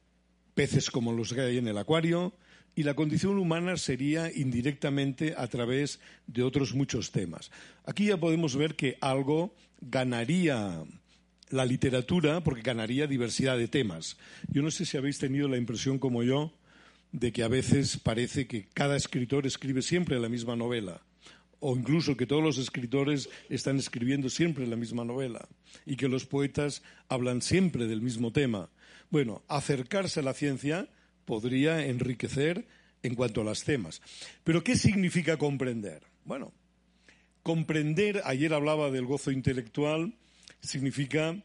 peces 0.54 0.90
como 0.90 1.14
los 1.14 1.34
que 1.34 1.42
hay 1.42 1.58
en 1.58 1.68
el 1.68 1.78
acuario, 1.78 2.34
y 2.76 2.84
la 2.84 2.96
condición 2.96 3.38
humana 3.38 3.78
sería 3.78 4.32
indirectamente 4.34 5.36
a 5.38 5.48
través 5.48 6.00
de 6.28 6.44
otros 6.44 6.74
muchos 6.74 7.12
temas. 7.12 7.52
Aquí 7.86 8.06
ya 8.06 8.18
podemos 8.18 8.56
ver 8.56 8.76
que 8.76 8.98
algo 9.02 9.54
ganaría 9.82 10.84
la 11.50 11.66
literatura 11.66 12.42
porque 12.44 12.62
ganaría 12.62 13.06
diversidad 13.06 13.58
de 13.58 13.68
temas. 13.68 14.18
Yo 14.50 14.62
no 14.62 14.72
sé 14.72 14.86
si 14.86 14.98
habéis 14.98 15.20
tenido 15.20 15.48
la 15.48 15.58
impresión 15.58 16.00
como 16.00 16.24
yo 16.24 16.52
de 17.12 17.32
que 17.32 17.44
a 17.44 17.48
veces 17.48 17.98
parece 17.98 18.48
que 18.48 18.66
cada 18.74 18.96
escritor 18.96 19.46
escribe 19.46 19.84
siempre 19.84 20.20
la 20.20 20.30
misma 20.30 20.56
novela 20.56 21.02
o 21.66 21.78
incluso 21.78 22.18
que 22.18 22.28
todos 22.28 22.44
los 22.44 22.58
escritores 22.58 23.30
están 23.50 23.78
escribiendo 23.78 24.30
siempre 24.30 24.68
la 24.68 24.76
misma 24.76 25.06
novela 25.06 25.48
y 25.86 25.96
que 25.96 26.10
los 26.10 26.26
poetas 26.26 26.84
hablan 27.08 27.42
siempre 27.42 27.88
del 27.88 28.02
mismo 28.02 28.34
tema. 28.34 28.70
Bueno, 29.10 29.44
acercarse 29.48 30.20
a 30.20 30.24
la 30.24 30.34
ciencia 30.34 30.90
podría 31.26 31.86
enriquecer 31.86 32.66
en 33.02 33.16
cuanto 33.16 33.42
a 33.42 33.44
los 33.44 33.64
temas. 33.64 34.02
Pero 34.44 34.64
¿qué 34.64 34.76
significa 34.76 35.38
comprender? 35.38 36.04
Bueno, 36.26 36.54
comprender, 37.42 38.22
ayer 38.26 38.54
hablaba 38.54 38.92
del 38.92 39.06
gozo 39.06 39.32
intelectual, 39.32 40.14
significa 40.62 41.44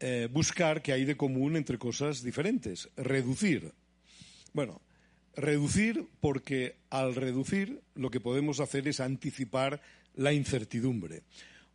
eh, 0.00 0.28
buscar 0.30 0.82
qué 0.82 0.92
hay 0.92 1.04
de 1.04 1.16
común 1.16 1.56
entre 1.56 1.78
cosas 1.78 2.22
diferentes, 2.22 2.88
reducir. 2.96 3.72
Bueno, 4.52 4.80
Reducir 5.36 6.06
porque 6.20 6.76
al 6.90 7.16
reducir 7.16 7.82
lo 7.94 8.10
que 8.10 8.20
podemos 8.20 8.60
hacer 8.60 8.86
es 8.86 9.00
anticipar 9.00 9.80
la 10.14 10.32
incertidumbre. 10.32 11.22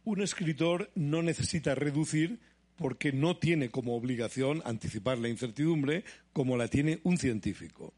Un 0.05 0.21
escritor 0.21 0.89
no 0.95 1.21
necesita 1.21 1.75
reducir 1.75 2.39
porque 2.79 3.11
no 3.11 3.37
tiene 3.37 3.69
como 3.69 3.95
obligación 3.95 4.63
anticipar 4.65 5.19
la 5.19 5.29
incertidumbre 5.29 6.03
como 6.33 6.57
la 6.57 6.67
tiene 6.67 6.99
un 7.03 7.17
científico. 7.17 7.93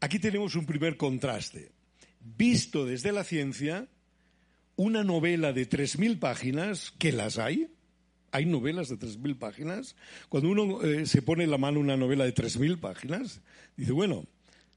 Aquí 0.00 0.18
tenemos 0.18 0.56
un 0.56 0.66
primer 0.66 0.96
contraste. 0.96 1.70
Visto 2.20 2.84
desde 2.86 3.12
la 3.12 3.22
ciencia, 3.22 3.86
una 4.74 5.04
novela 5.04 5.52
de 5.52 5.68
3.000 5.68 6.18
páginas, 6.18 6.92
que 6.98 7.12
las 7.12 7.38
hay, 7.38 7.68
hay 8.32 8.46
novelas 8.46 8.88
de 8.88 8.98
3.000 8.98 9.38
páginas. 9.38 9.94
Cuando 10.28 10.48
uno 10.48 10.82
eh, 10.82 11.06
se 11.06 11.22
pone 11.22 11.44
en 11.44 11.50
la 11.50 11.58
mano 11.58 11.78
una 11.78 11.96
novela 11.96 12.24
de 12.24 12.34
3.000 12.34 12.80
páginas, 12.80 13.42
dice, 13.76 13.92
bueno, 13.92 14.26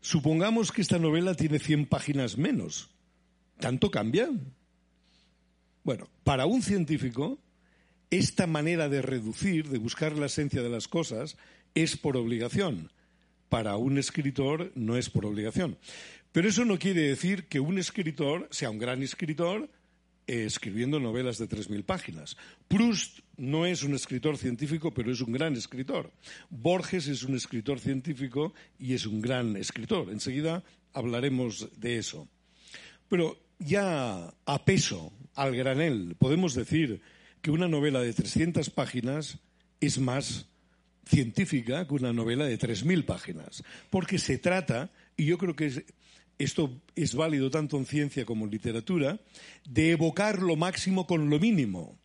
Supongamos 0.05 0.71
que 0.71 0.83
esta 0.83 0.99
novela 0.99 1.33
tiene 1.33 1.57
100 1.57 1.87
páginas 1.87 2.37
menos. 2.37 2.91
¿Tanto 3.59 3.89
cambia? 3.89 4.29
Bueno, 5.83 6.07
para 6.23 6.45
un 6.45 6.61
científico, 6.61 7.39
esta 8.17 8.47
manera 8.47 8.89
de 8.89 9.01
reducir, 9.01 9.69
de 9.69 9.77
buscar 9.77 10.17
la 10.17 10.27
esencia 10.27 10.61
de 10.61 10.69
las 10.69 10.87
cosas, 10.87 11.37
es 11.73 11.97
por 11.97 12.17
obligación. 12.17 12.91
Para 13.49 13.77
un 13.77 13.97
escritor 13.97 14.71
no 14.75 14.97
es 14.97 15.09
por 15.09 15.25
obligación. 15.25 15.77
Pero 16.31 16.49
eso 16.49 16.65
no 16.65 16.77
quiere 16.77 17.01
decir 17.01 17.45
que 17.45 17.59
un 17.59 17.77
escritor 17.77 18.47
sea 18.51 18.69
un 18.69 18.79
gran 18.79 19.01
escritor 19.01 19.69
eh, 20.27 20.45
escribiendo 20.45 20.99
novelas 20.99 21.37
de 21.37 21.47
3.000 21.47 21.83
páginas. 21.83 22.35
Proust 22.67 23.19
no 23.37 23.65
es 23.65 23.83
un 23.83 23.93
escritor 23.93 24.37
científico, 24.37 24.91
pero 24.91 25.11
es 25.11 25.21
un 25.21 25.31
gran 25.31 25.55
escritor. 25.55 26.11
Borges 26.49 27.07
es 27.07 27.23
un 27.23 27.35
escritor 27.35 27.79
científico 27.79 28.53
y 28.79 28.93
es 28.95 29.05
un 29.05 29.21
gran 29.21 29.55
escritor. 29.55 30.09
Enseguida 30.09 30.63
hablaremos 30.93 31.69
de 31.79 31.97
eso. 31.97 32.27
Pero 33.07 33.37
ya 33.59 34.33
a 34.45 34.65
peso, 34.65 35.13
al 35.35 35.55
granel, 35.55 36.15
podemos 36.17 36.55
decir 36.55 37.01
que 37.45 37.51
una 37.51 37.67
novela 37.67 38.01
de 38.01 38.11
300 38.11 38.71
páginas 38.71 39.37
es 39.79 39.99
más 39.99 40.47
científica 41.05 41.87
que 41.87 41.93
una 41.93 42.11
novela 42.11 42.45
de 42.45 42.57
3.000 42.57 43.05
páginas, 43.05 43.63
porque 43.91 44.17
se 44.17 44.39
trata, 44.39 44.89
y 45.15 45.25
yo 45.25 45.37
creo 45.37 45.55
que 45.55 45.67
es, 45.67 45.83
esto 46.39 46.81
es 46.95 47.13
válido 47.13 47.51
tanto 47.51 47.77
en 47.77 47.85
ciencia 47.85 48.25
como 48.25 48.45
en 48.45 48.51
literatura, 48.51 49.19
de 49.69 49.91
evocar 49.91 50.41
lo 50.41 50.55
máximo 50.55 51.05
con 51.05 51.29
lo 51.29 51.37
mínimo. 51.37 51.99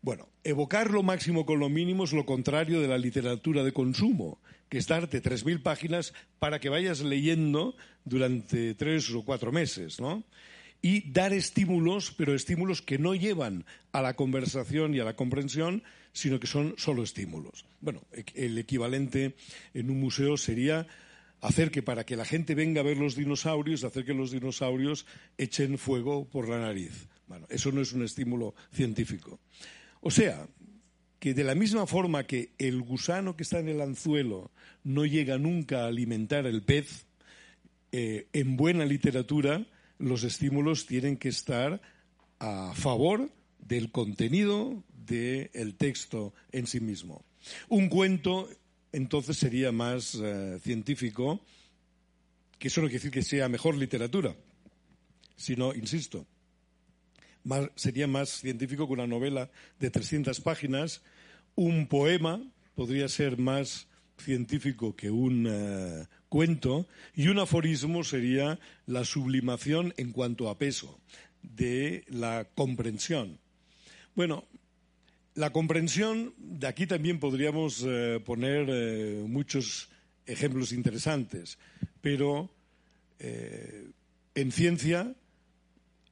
Bueno, 0.00 0.26
evocar 0.42 0.90
lo 0.90 1.02
máximo 1.02 1.44
con 1.44 1.58
lo 1.58 1.68
mínimo 1.68 2.04
es 2.04 2.14
lo 2.14 2.24
contrario 2.24 2.80
de 2.80 2.88
la 2.88 2.96
literatura 2.96 3.62
de 3.62 3.72
consumo, 3.72 4.40
que 4.70 4.78
es 4.78 4.86
darte 4.86 5.22
3.000 5.22 5.62
páginas 5.62 6.14
para 6.38 6.60
que 6.60 6.70
vayas 6.70 7.00
leyendo 7.00 7.76
durante 8.06 8.74
tres 8.74 9.10
o 9.10 9.22
cuatro 9.22 9.52
meses, 9.52 10.00
¿no? 10.00 10.24
Y 10.80 11.10
dar 11.10 11.32
estímulos, 11.32 12.12
pero 12.16 12.34
estímulos 12.34 12.82
que 12.82 12.98
no 12.98 13.14
llevan 13.14 13.64
a 13.92 14.00
la 14.00 14.14
conversación 14.14 14.94
y 14.94 15.00
a 15.00 15.04
la 15.04 15.16
comprensión, 15.16 15.82
sino 16.12 16.38
que 16.38 16.46
son 16.46 16.74
solo 16.78 17.02
estímulos. 17.02 17.64
Bueno, 17.80 18.02
el 18.34 18.58
equivalente 18.58 19.34
en 19.74 19.90
un 19.90 20.00
museo 20.00 20.36
sería 20.36 20.86
hacer 21.40 21.70
que 21.70 21.82
para 21.82 22.04
que 22.04 22.16
la 22.16 22.24
gente 22.24 22.54
venga 22.54 22.80
a 22.80 22.84
ver 22.84 22.96
los 22.96 23.16
dinosaurios, 23.16 23.84
hacer 23.84 24.04
que 24.04 24.14
los 24.14 24.30
dinosaurios 24.30 25.06
echen 25.36 25.78
fuego 25.78 26.28
por 26.28 26.48
la 26.48 26.60
nariz. 26.60 27.08
Bueno, 27.26 27.46
eso 27.50 27.72
no 27.72 27.80
es 27.80 27.92
un 27.92 28.04
estímulo 28.04 28.54
científico. 28.72 29.38
O 30.00 30.10
sea, 30.10 30.48
que 31.18 31.34
de 31.34 31.44
la 31.44 31.54
misma 31.54 31.86
forma 31.86 32.24
que 32.24 32.52
el 32.58 32.80
gusano 32.82 33.36
que 33.36 33.42
está 33.42 33.58
en 33.58 33.68
el 33.68 33.80
anzuelo 33.80 34.50
no 34.84 35.04
llega 35.04 35.38
nunca 35.38 35.82
a 35.82 35.88
alimentar 35.88 36.46
el 36.46 36.62
pez, 36.62 37.06
eh, 37.90 38.28
en 38.32 38.56
buena 38.56 38.84
literatura 38.84 39.66
los 39.98 40.24
estímulos 40.24 40.86
tienen 40.86 41.16
que 41.16 41.28
estar 41.28 41.80
a 42.38 42.72
favor 42.74 43.30
del 43.58 43.90
contenido 43.90 44.82
del 45.06 45.74
texto 45.76 46.34
en 46.52 46.66
sí 46.66 46.80
mismo. 46.80 47.24
Un 47.68 47.88
cuento, 47.88 48.48
entonces, 48.92 49.36
sería 49.36 49.72
más 49.72 50.14
eh, 50.14 50.58
científico, 50.62 51.40
que 52.58 52.68
eso 52.68 52.80
no 52.80 52.88
quiere 52.88 52.98
decir 52.98 53.10
que 53.10 53.22
sea 53.22 53.48
mejor 53.48 53.76
literatura, 53.76 54.34
sino, 55.36 55.74
insisto, 55.74 56.26
sería 57.76 58.06
más 58.06 58.28
científico 58.28 58.86
que 58.86 58.92
una 58.92 59.06
novela 59.06 59.50
de 59.78 59.90
300 59.90 60.40
páginas. 60.40 61.02
Un 61.54 61.86
poema 61.86 62.42
podría 62.74 63.08
ser 63.08 63.38
más 63.38 63.88
científico 64.18 64.96
que 64.96 65.10
un 65.10 65.46
eh, 65.48 66.06
cuento. 66.28 66.86
Y 67.14 67.28
un 67.28 67.38
aforismo 67.38 68.04
sería 68.04 68.58
la 68.86 69.04
sublimación 69.04 69.94
en 69.96 70.12
cuanto 70.12 70.48
a 70.48 70.58
peso 70.58 71.00
de 71.42 72.04
la 72.08 72.48
comprensión. 72.54 73.38
Bueno, 74.14 74.44
la 75.34 75.50
comprensión, 75.50 76.34
de 76.38 76.66
aquí 76.66 76.86
también 76.86 77.20
podríamos 77.20 77.84
eh, 77.86 78.20
poner 78.24 78.66
eh, 78.68 79.24
muchos 79.26 79.88
ejemplos 80.26 80.72
interesantes, 80.72 81.58
pero 82.00 82.50
en 83.20 84.52
ciencia 84.52 85.16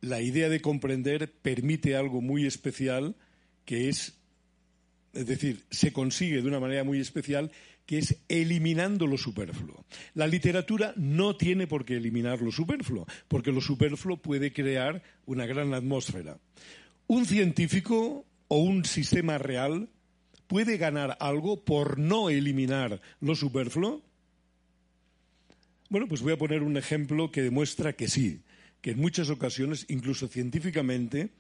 la 0.01 0.21
idea 0.21 0.49
de 0.49 0.61
comprender 0.61 1.33
permite 1.33 1.97
algo 1.97 2.21
muy 2.21 2.47
especial 2.47 3.15
que 3.65 3.89
es, 3.89 4.15
es 5.13 5.27
decir, 5.27 5.65
se 5.71 5.93
consigue 5.93 6.41
de 6.41 6.49
una 6.49 6.61
manera 6.61 6.85
muy 6.85 7.01
especial 7.01 7.51
que 7.87 7.99
es 7.99 8.17
eliminando 8.29 9.07
lo 9.07 9.17
superfluo. 9.17 9.85
La 10.15 10.27
literatura 10.27 10.93
no 10.97 11.37
tiene 11.37 11.67
por 11.67 11.85
qué 11.85 11.97
eliminar 11.97 12.43
lo 12.43 12.51
superfluo, 12.51 13.07
porque 13.29 13.53
lo 13.53 13.61
superfluo 13.61 14.17
puede 14.17 14.53
crear 14.53 15.03
una 15.25 15.47
gran 15.47 15.73
atmósfera. 15.73 16.39
Un 17.07 17.25
científico 17.25 18.27
o 18.49 18.59
un 18.59 18.85
sistema 18.85 19.39
real 19.39 19.89
puede 20.49 20.77
ganar 20.77 21.17
algo 21.21 21.65
por 21.65 21.99
no 21.99 22.29
eliminar 22.29 23.01
lo 23.21 23.35
superfluo. 23.35 24.03
Bueno, 25.89 26.09
pues 26.09 26.21
voy 26.21 26.33
a 26.33 26.39
poner 26.39 26.63
un 26.63 26.77
ejemplo 26.77 27.31
que 27.31 27.43
demuestra 27.43 27.93
que 27.93 28.09
sí 28.09 28.43
que 28.87 28.93
en 28.93 29.01
muchas 29.01 29.31
ocasiones, 29.31 29.85
incluso 29.89 30.29
científicamente, 30.29 31.31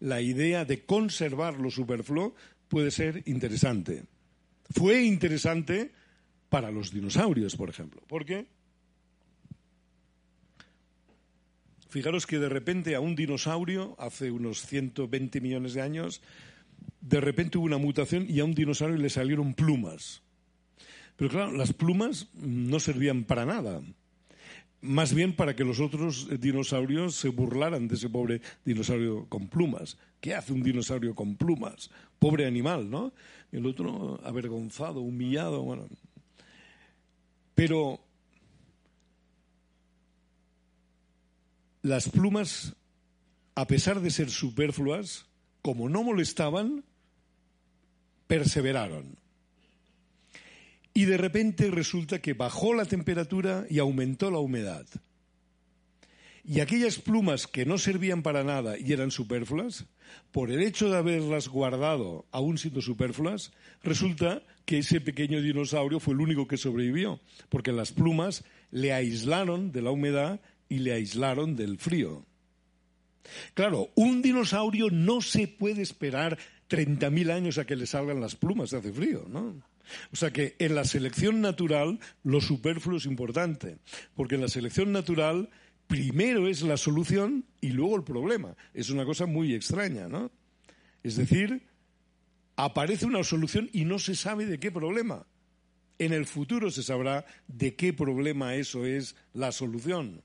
la 0.00 0.20
idea 0.20 0.64
de 0.64 0.84
conservar 0.84 1.54
lo 1.54 1.70
superfluo 1.70 2.34
puede 2.68 2.90
ser 2.90 3.22
interesante. 3.26 4.02
Fue 4.70 5.02
interesante 5.02 5.92
para 6.48 6.70
los 6.70 6.92
dinosaurios, 6.92 7.56
por 7.56 7.70
ejemplo. 7.70 8.02
¿Por 8.06 8.24
qué? 8.24 8.46
Fijaros 11.88 12.26
que 12.26 12.38
de 12.38 12.48
repente 12.48 12.94
a 12.94 13.00
un 13.00 13.16
dinosaurio, 13.16 13.94
hace 13.98 14.30
unos 14.30 14.66
120 14.66 15.40
millones 15.40 15.74
de 15.74 15.82
años, 15.82 16.20
de 17.00 17.20
repente 17.20 17.58
hubo 17.58 17.66
una 17.66 17.78
mutación 17.78 18.26
y 18.28 18.40
a 18.40 18.44
un 18.44 18.54
dinosaurio 18.54 18.96
le 18.96 19.10
salieron 19.10 19.54
plumas. 19.54 20.22
Pero 21.16 21.30
claro, 21.30 21.52
las 21.52 21.72
plumas 21.72 22.28
no 22.34 22.80
servían 22.80 23.24
para 23.24 23.46
nada 23.46 23.80
más 24.86 25.12
bien 25.12 25.34
para 25.34 25.54
que 25.56 25.64
los 25.64 25.80
otros 25.80 26.28
dinosaurios 26.40 27.16
se 27.16 27.28
burlaran 27.28 27.88
de 27.88 27.96
ese 27.96 28.08
pobre 28.08 28.40
dinosaurio 28.64 29.26
con 29.28 29.48
plumas. 29.48 29.98
¿Qué 30.20 30.34
hace 30.34 30.52
un 30.52 30.62
dinosaurio 30.62 31.14
con 31.14 31.36
plumas? 31.36 31.90
Pobre 32.18 32.46
animal, 32.46 32.90
¿no? 32.90 33.12
El 33.52 33.66
otro 33.66 34.20
avergonzado, 34.24 35.00
humillado, 35.00 35.62
bueno. 35.62 35.86
Pero 37.54 38.00
las 41.82 42.08
plumas, 42.08 42.74
a 43.54 43.66
pesar 43.66 44.00
de 44.00 44.10
ser 44.10 44.30
superfluas, 44.30 45.26
como 45.62 45.88
no 45.88 46.02
molestaban, 46.02 46.84
perseveraron 48.26 49.25
y 50.96 51.04
de 51.04 51.18
repente 51.18 51.70
resulta 51.70 52.22
que 52.22 52.32
bajó 52.32 52.72
la 52.72 52.86
temperatura 52.86 53.66
y 53.68 53.80
aumentó 53.80 54.30
la 54.30 54.38
humedad. 54.38 54.86
Y 56.42 56.60
aquellas 56.60 56.98
plumas 56.98 57.46
que 57.46 57.66
no 57.66 57.76
servían 57.76 58.22
para 58.22 58.44
nada 58.44 58.78
y 58.78 58.94
eran 58.94 59.10
superfluas, 59.10 59.84
por 60.32 60.50
el 60.50 60.62
hecho 60.62 60.88
de 60.88 60.96
haberlas 60.96 61.48
guardado 61.48 62.24
aún 62.30 62.56
siendo 62.56 62.80
superfluas, 62.80 63.52
resulta 63.82 64.42
que 64.64 64.78
ese 64.78 65.02
pequeño 65.02 65.42
dinosaurio 65.42 66.00
fue 66.00 66.14
el 66.14 66.22
único 66.22 66.48
que 66.48 66.56
sobrevivió, 66.56 67.20
porque 67.50 67.72
las 67.72 67.92
plumas 67.92 68.44
le 68.70 68.94
aislaron 68.94 69.72
de 69.72 69.82
la 69.82 69.90
humedad 69.90 70.40
y 70.70 70.78
le 70.78 70.94
aislaron 70.94 71.56
del 71.56 71.76
frío. 71.76 72.24
Claro, 73.52 73.90
un 73.96 74.22
dinosaurio 74.22 74.88
no 74.90 75.20
se 75.20 75.46
puede 75.46 75.82
esperar 75.82 76.38
30.000 76.70 77.30
años 77.32 77.58
a 77.58 77.66
que 77.66 77.76
le 77.76 77.86
salgan 77.86 78.18
las 78.18 78.34
plumas, 78.34 78.72
hace 78.72 78.94
frío, 78.94 79.26
¿no? 79.28 79.75
O 80.12 80.16
sea 80.16 80.32
que 80.32 80.56
en 80.58 80.74
la 80.74 80.84
selección 80.84 81.40
natural 81.40 81.98
lo 82.24 82.40
superfluo 82.40 82.98
es 82.98 83.06
importante, 83.06 83.78
porque 84.14 84.34
en 84.34 84.42
la 84.42 84.48
selección 84.48 84.92
natural 84.92 85.50
primero 85.86 86.48
es 86.48 86.62
la 86.62 86.76
solución 86.76 87.44
y 87.60 87.70
luego 87.70 87.96
el 87.96 88.04
problema. 88.04 88.56
Es 88.74 88.90
una 88.90 89.04
cosa 89.04 89.26
muy 89.26 89.54
extraña, 89.54 90.08
¿no? 90.08 90.30
Es 91.02 91.16
decir, 91.16 91.62
aparece 92.56 93.06
una 93.06 93.22
solución 93.22 93.70
y 93.72 93.84
no 93.84 93.98
se 93.98 94.14
sabe 94.14 94.46
de 94.46 94.58
qué 94.58 94.72
problema. 94.72 95.26
En 95.98 96.12
el 96.12 96.26
futuro 96.26 96.70
se 96.70 96.82
sabrá 96.82 97.24
de 97.46 97.74
qué 97.74 97.92
problema 97.92 98.54
eso 98.54 98.84
es 98.84 99.16
la 99.32 99.52
solución. 99.52 100.22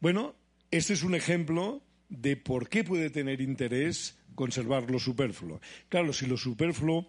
Bueno, 0.00 0.34
este 0.70 0.92
es 0.92 1.02
un 1.02 1.14
ejemplo 1.14 1.82
de 2.08 2.36
por 2.36 2.68
qué 2.68 2.84
puede 2.84 3.10
tener 3.10 3.40
interés 3.40 4.18
conservar 4.34 4.90
lo 4.90 4.98
superfluo. 4.98 5.60
Claro, 5.88 6.12
si 6.12 6.26
lo 6.26 6.36
superfluo 6.36 7.08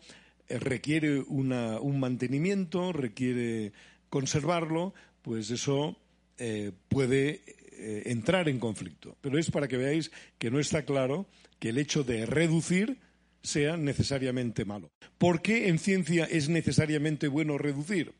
requiere 0.49 1.19
un 1.19 1.99
mantenimiento, 1.99 2.93
requiere 2.93 3.73
conservarlo, 4.09 4.93
pues 5.21 5.51
eso 5.51 5.97
eh, 6.37 6.71
puede 6.87 7.41
eh, 7.71 8.03
entrar 8.05 8.49
en 8.49 8.59
conflicto. 8.59 9.17
Pero 9.21 9.37
es 9.37 9.51
para 9.51 9.67
que 9.67 9.77
veáis 9.77 10.11
que 10.37 10.51
no 10.51 10.59
está 10.59 10.83
claro 10.83 11.27
que 11.59 11.69
el 11.69 11.77
hecho 11.77 12.03
de 12.03 12.25
reducir 12.25 12.97
sea 13.43 13.77
necesariamente 13.77 14.65
malo. 14.65 14.89
¿Por 15.17 15.41
qué 15.41 15.67
en 15.67 15.79
ciencia 15.79 16.25
es 16.25 16.49
necesariamente 16.49 17.27
bueno 17.27 17.57
reducir? 17.57 18.13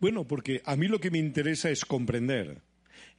Bueno, 0.00 0.26
porque 0.26 0.62
a 0.64 0.76
mí 0.76 0.86
lo 0.86 1.00
que 1.00 1.10
me 1.10 1.18
interesa 1.18 1.70
es 1.70 1.84
comprender. 1.84 2.62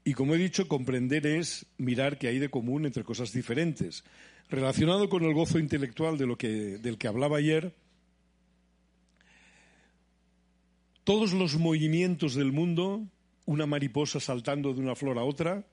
Y 0.04 0.13
como 0.13 0.36
he 0.36 0.38
dicho, 0.38 0.68
comprender 0.68 1.28
es 1.28 1.65
mirar 1.78 2.18
qué 2.18 2.28
hay 2.28 2.39
de 2.39 2.50
común 2.50 2.86
entre 2.86 3.04
cosas 3.04 3.34
diferentes. 3.34 4.04
Relacionado 4.50 5.10
con 5.10 5.24
el 5.24 5.34
gozo 5.34 5.60
intelectual 5.60 6.18
de 6.18 6.26
lo 6.26 6.38
que, 6.38 6.78
del 6.78 6.98
que 6.98 7.08
hablaba 7.08 7.38
ayer, 7.38 7.76
todos 11.10 11.34
los 11.34 11.58
movimientos 11.58 12.36
del 12.36 12.52
mundo, 12.52 13.04
una 13.48 13.65
mariposa 13.65 14.19
saltando 14.19 14.76
de 14.76 14.82
una 14.82 14.93
flor 14.93 15.17
a 15.17 15.24
otra, 15.24 15.65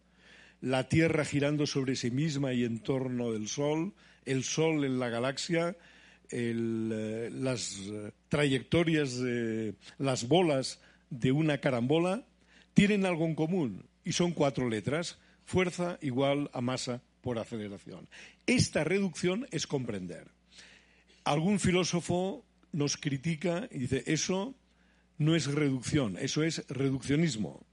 la 0.63 0.89
Tierra 0.89 1.27
girando 1.27 1.67
sobre 1.67 1.95
sí 1.95 2.11
misma 2.11 2.55
y 2.55 2.65
en 2.65 2.79
torno 2.79 3.33
del 3.33 3.47
Sol, 3.47 3.93
el 4.25 4.45
Sol 4.45 4.83
en 4.83 4.99
la 4.99 5.11
galaxia, 5.11 5.77
eh, 6.31 7.29
las 7.35 7.79
trayectorias 8.31 9.19
de 9.19 9.75
las 9.99 10.27
bolas 10.27 10.81
de 11.11 11.33
una 11.33 11.59
carambola, 11.59 12.25
tienen 12.73 13.05
algo 13.05 13.27
en 13.27 13.35
común 13.35 13.85
y 14.05 14.13
son 14.13 14.33
cuatro 14.33 14.71
letras, 14.71 15.19
fuerza 15.45 15.99
igual 16.01 16.49
a 16.55 16.63
masa 16.63 17.03
por 17.21 17.39
aceleración. 17.39 18.09
Esta 18.47 18.85
reducción 18.85 19.47
es 19.51 19.67
comprender. 19.67 20.29
Algún 21.25 21.61
filósofo 21.61 22.43
nos 22.73 22.97
critica 22.97 23.69
y 23.71 23.81
dice, 23.81 24.03
eso 24.07 24.55
no 25.19 25.35
es 25.35 25.47
reducción, 25.47 26.17
eso 26.19 26.43
es 26.43 26.67
reduccionismo. 26.69 27.65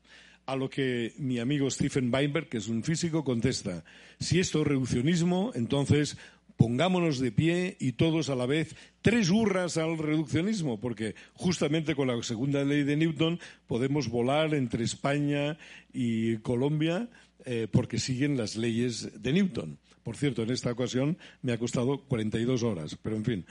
A 0.45 0.55
lo 0.57 0.69
que 0.69 1.13
mi 1.17 1.39
amigo 1.39 1.69
Stephen 1.69 2.13
Weinberg, 2.13 2.49
que 2.49 2.57
es 2.57 2.67
un 2.67 2.83
físico, 2.83 3.23
contesta, 3.23 3.85
si 4.19 4.39
esto 4.39 4.61
es 4.61 4.67
reduccionismo, 4.67 5.51
entonces 5.55 6.17
pongámonos 6.57 7.19
de 7.19 7.31
pie 7.31 7.77
y 7.79 7.93
todos 7.93 8.29
a 8.29 8.35
la 8.35 8.45
vez 8.45 8.75
tres 9.01 9.29
hurras 9.29 9.77
al 9.77 9.97
reduccionismo, 9.97 10.79
porque 10.79 11.15
justamente 11.33 11.95
con 11.95 12.07
la 12.07 12.21
segunda 12.23 12.63
ley 12.63 12.83
de 12.83 12.97
Newton 12.97 13.39
podemos 13.67 14.09
volar 14.09 14.53
entre 14.53 14.83
España 14.83 15.57
y 15.93 16.37
Colombia 16.37 17.09
eh, 17.45 17.67
porque 17.69 17.99
siguen 17.99 18.37
las 18.37 18.55
leyes 18.55 19.21
de 19.21 19.33
Newton. 19.33 19.77
Por 20.03 20.15
cierto, 20.15 20.43
en 20.43 20.51
esta 20.51 20.71
ocasión 20.71 21.17
me 21.41 21.53
ha 21.53 21.57
costado 21.57 21.99
42 22.03 22.63
horas, 22.63 22.97
pero 23.01 23.15
en 23.15 23.25
fin, 23.25 23.45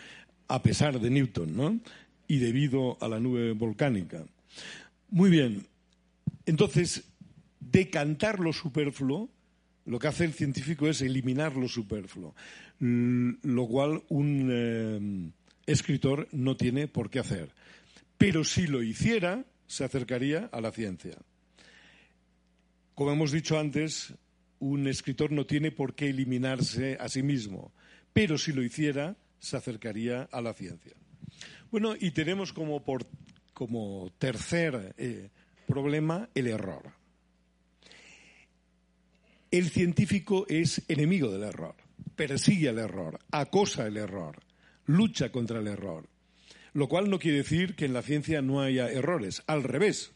a 0.48 0.62
pesar 0.62 1.00
de 1.00 1.10
Newton, 1.10 1.56
¿no? 1.56 1.80
Y 2.32 2.38
debido 2.38 2.96
a 3.02 3.08
la 3.08 3.20
nube 3.20 3.52
volcánica. 3.52 4.24
Muy 5.10 5.28
bien. 5.28 5.66
Entonces, 6.46 7.04
decantar 7.60 8.40
lo 8.40 8.54
superfluo, 8.54 9.28
lo 9.84 9.98
que 9.98 10.08
hace 10.08 10.24
el 10.24 10.32
científico 10.32 10.88
es 10.88 11.02
eliminar 11.02 11.54
lo 11.54 11.68
superfluo, 11.68 12.34
lo 12.78 13.66
cual 13.66 14.02
un 14.08 14.48
eh, 14.50 15.30
escritor 15.66 16.26
no 16.32 16.56
tiene 16.56 16.88
por 16.88 17.10
qué 17.10 17.18
hacer. 17.18 17.50
Pero 18.16 18.44
si 18.44 18.66
lo 18.66 18.82
hiciera, 18.82 19.44
se 19.66 19.84
acercaría 19.84 20.48
a 20.52 20.62
la 20.62 20.72
ciencia. 20.72 21.18
Como 22.94 23.12
hemos 23.12 23.30
dicho 23.30 23.58
antes, 23.58 24.14
un 24.58 24.86
escritor 24.86 25.32
no 25.32 25.44
tiene 25.44 25.70
por 25.70 25.94
qué 25.94 26.08
eliminarse 26.08 26.96
a 26.98 27.10
sí 27.10 27.22
mismo, 27.22 27.74
pero 28.14 28.38
si 28.38 28.54
lo 28.54 28.62
hiciera, 28.62 29.18
se 29.38 29.58
acercaría 29.58 30.30
a 30.32 30.40
la 30.40 30.54
ciencia. 30.54 30.94
Bueno, 31.72 31.94
y 31.98 32.10
tenemos 32.10 32.52
como, 32.52 34.12
tercer 34.18 34.94
eh, 34.98 35.30
problema 35.66 36.28
el 36.34 36.48
error. 36.48 36.92
El 39.50 39.70
científico 39.70 40.44
es 40.50 40.82
enemigo 40.88 41.32
del 41.32 41.44
error, 41.44 41.74
persigue 42.14 42.68
el 42.68 42.78
error, 42.78 43.18
acosa 43.30 43.86
el 43.86 43.96
error, 43.96 44.40
lucha 44.84 45.32
contra 45.32 45.60
el 45.60 45.66
error. 45.66 46.10
Lo 46.74 46.90
cual 46.90 47.08
no 47.08 47.18
quiere 47.18 47.38
decir 47.38 47.74
que 47.74 47.86
en 47.86 47.94
la 47.94 48.02
ciencia 48.02 48.42
no 48.42 48.60
haya 48.60 48.90
errores, 48.90 49.42
al 49.46 49.62
revés. 49.62 50.12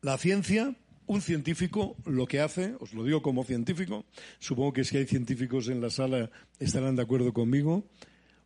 La 0.00 0.16
ciencia, 0.16 0.76
un 1.04 1.20
científico 1.20 1.98
lo 2.06 2.26
que 2.26 2.40
hace, 2.40 2.74
os 2.80 2.94
lo 2.94 3.04
digo 3.04 3.20
como 3.20 3.44
científico, 3.44 4.06
supongo 4.38 4.72
que 4.72 4.84
si 4.84 4.96
hay 4.96 5.04
científicos 5.04 5.68
en 5.68 5.82
la 5.82 5.90
sala 5.90 6.30
estarán 6.58 6.96
de 6.96 7.02
acuerdo 7.02 7.34
conmigo, 7.34 7.86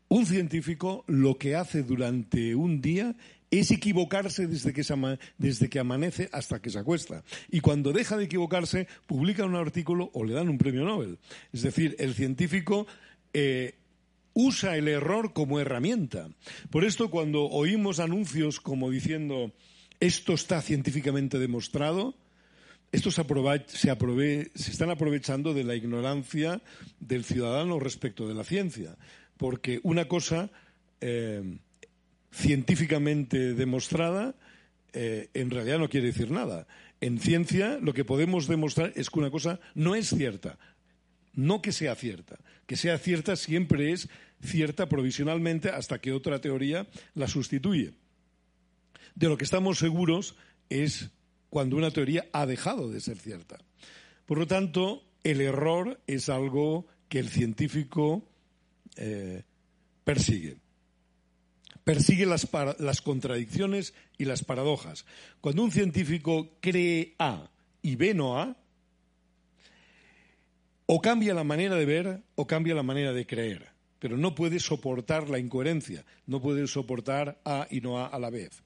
un 0.09 0.27
científico 0.27 1.05
lo 1.07 1.37
que 1.39 1.55
hace 1.55 1.83
durante 1.83 2.55
un 2.55 2.81
día 2.81 3.15
es 3.51 3.71
equivocarse 3.71 4.47
desde 4.47 4.73
que, 4.73 4.83
desde 5.39 5.69
que, 5.69 5.79
amanece 5.79 6.29
hasta 6.33 6.61
que 6.61 6.71
se 6.71 6.79
acuesta. 6.79 7.25
Y 7.51 7.61
cuando 7.61 7.93
deja 7.93 8.17
de 8.17 8.25
equivocarse, 8.25 8.87
publica 9.07 9.45
un 9.45 9.57
artículo 9.57 10.11
o 10.13 10.25
le 10.25 10.35
dan 10.35 10.49
un 10.49 10.59
premio 10.59 10.85
Nobel. 10.85 11.19
Es 11.53 11.63
decir, 11.63 11.97
el 11.99 12.15
científico 12.15 12.87
eh, 13.33 13.77
usa 14.35 14.77
el 14.77 14.89
error 14.89 15.33
como 15.33 15.61
herramienta. 15.61 16.29
Por 16.71 16.85
esto, 16.85 17.11
cuando 17.11 17.45
oímos 17.45 18.01
anuncios 18.01 18.61
como 18.61 18.91
diciendo 18.91 19.53
esto 20.01 20.35
está 20.35 20.63
científicamente 20.63 21.39
demostrado, 21.39 22.15
estos 22.93 23.15
se, 23.15 23.25
se, 23.75 24.71
están 24.71 24.91
aprovechando 24.91 25.53
de 25.55 25.65
la 25.65 25.75
ignorancia 25.75 26.63
del 27.01 27.25
ciudadano 27.25 27.79
respecto 27.79 28.29
de 28.29 28.35
la 28.35 28.45
ciencia. 28.45 28.97
Porque 29.39 29.81
una 29.83 30.07
cosa. 30.07 30.51
Eh, 31.01 31.59
científicamente 32.31 33.55
demostrada, 33.55 34.35
eh, 34.93 35.29
en 35.35 35.51
realidad 35.51 35.79
no 35.79 35.89
quiere 35.89 36.09
decir 36.09 36.31
nada. 36.31 36.67
En 37.01 37.19
ciencia 37.19 37.79
lo 37.81 37.95
que 37.95 38.05
podemos 38.05 38.47
demostrar 38.47 38.93
es 38.97 39.11
que 39.11 39.19
una 39.19 39.31
cosa 39.31 39.61
no 39.75 39.95
es 39.95 40.09
cierta, 40.09 40.59
no 41.35 41.63
que 41.63 41.73
sea 41.73 41.95
cierta. 41.95 42.39
Que 42.67 42.77
sea 42.77 42.99
cierta 42.99 43.37
siempre 43.37 43.93
es 43.93 44.09
cierta 44.43 44.89
provisionalmente 44.89 45.71
hasta 45.71 46.01
que 46.01 46.13
otra 46.13 46.41
teoría 46.41 46.87
la 47.15 47.29
sustituye. 47.29 47.95
De 49.15 49.29
lo 49.29 49.37
que 49.37 49.45
estamos 49.45 49.79
seguros 49.79 50.37
es 50.69 51.11
cuando 51.51 51.77
una 51.77 51.91
teoría 51.91 52.27
ha 52.33 52.47
dejado 52.47 52.91
de 52.91 53.01
ser 53.01 53.19
cierta. 53.19 53.59
Por 54.27 54.39
lo 54.39 54.47
tanto, 54.47 55.03
el 55.25 55.41
error 55.41 56.01
es 56.07 56.29
algo 56.29 56.87
que 57.09 57.19
el 57.19 57.31
científico 57.31 58.28
eh, 58.99 59.43
persigue 60.05 60.59
persigue 61.89 62.27
las, 62.27 62.47
las, 62.79 63.01
contradicciones 63.01 63.95
y 64.19 64.27
las 64.27 64.45
paradojas. 64.45 65.07
Cuando 65.41 65.65
un 65.65 65.71
científico 65.71 66.59
cree 66.61 67.15
A 67.19 67.51
y 67.81 67.97
ve 67.97 68.13
no 68.13 68.39
A, 68.39 68.59
o 70.85 71.01
cambia 71.01 71.33
la 71.33 71.45
manera 71.45 71.77
de 71.77 71.87
ver 71.87 72.23
o 72.35 72.47
cambia 72.47 72.75
la 72.75 72.83
manera 72.83 73.15
de 73.15 73.27
creer, 73.27 73.71
pero 73.99 74.19
no 74.19 74.35
puede 74.35 74.61
soportar 74.61 75.31
la 75.31 75.39
incoherencia, 75.39 76.05
no 76.27 76.43
puede 76.43 76.67
soportar 76.67 77.41
A 77.47 77.67
y 77.71 77.81
no 77.81 77.99
A 77.99 78.07
a 78.07 78.19
la 78.19 78.29
vez. 78.29 78.63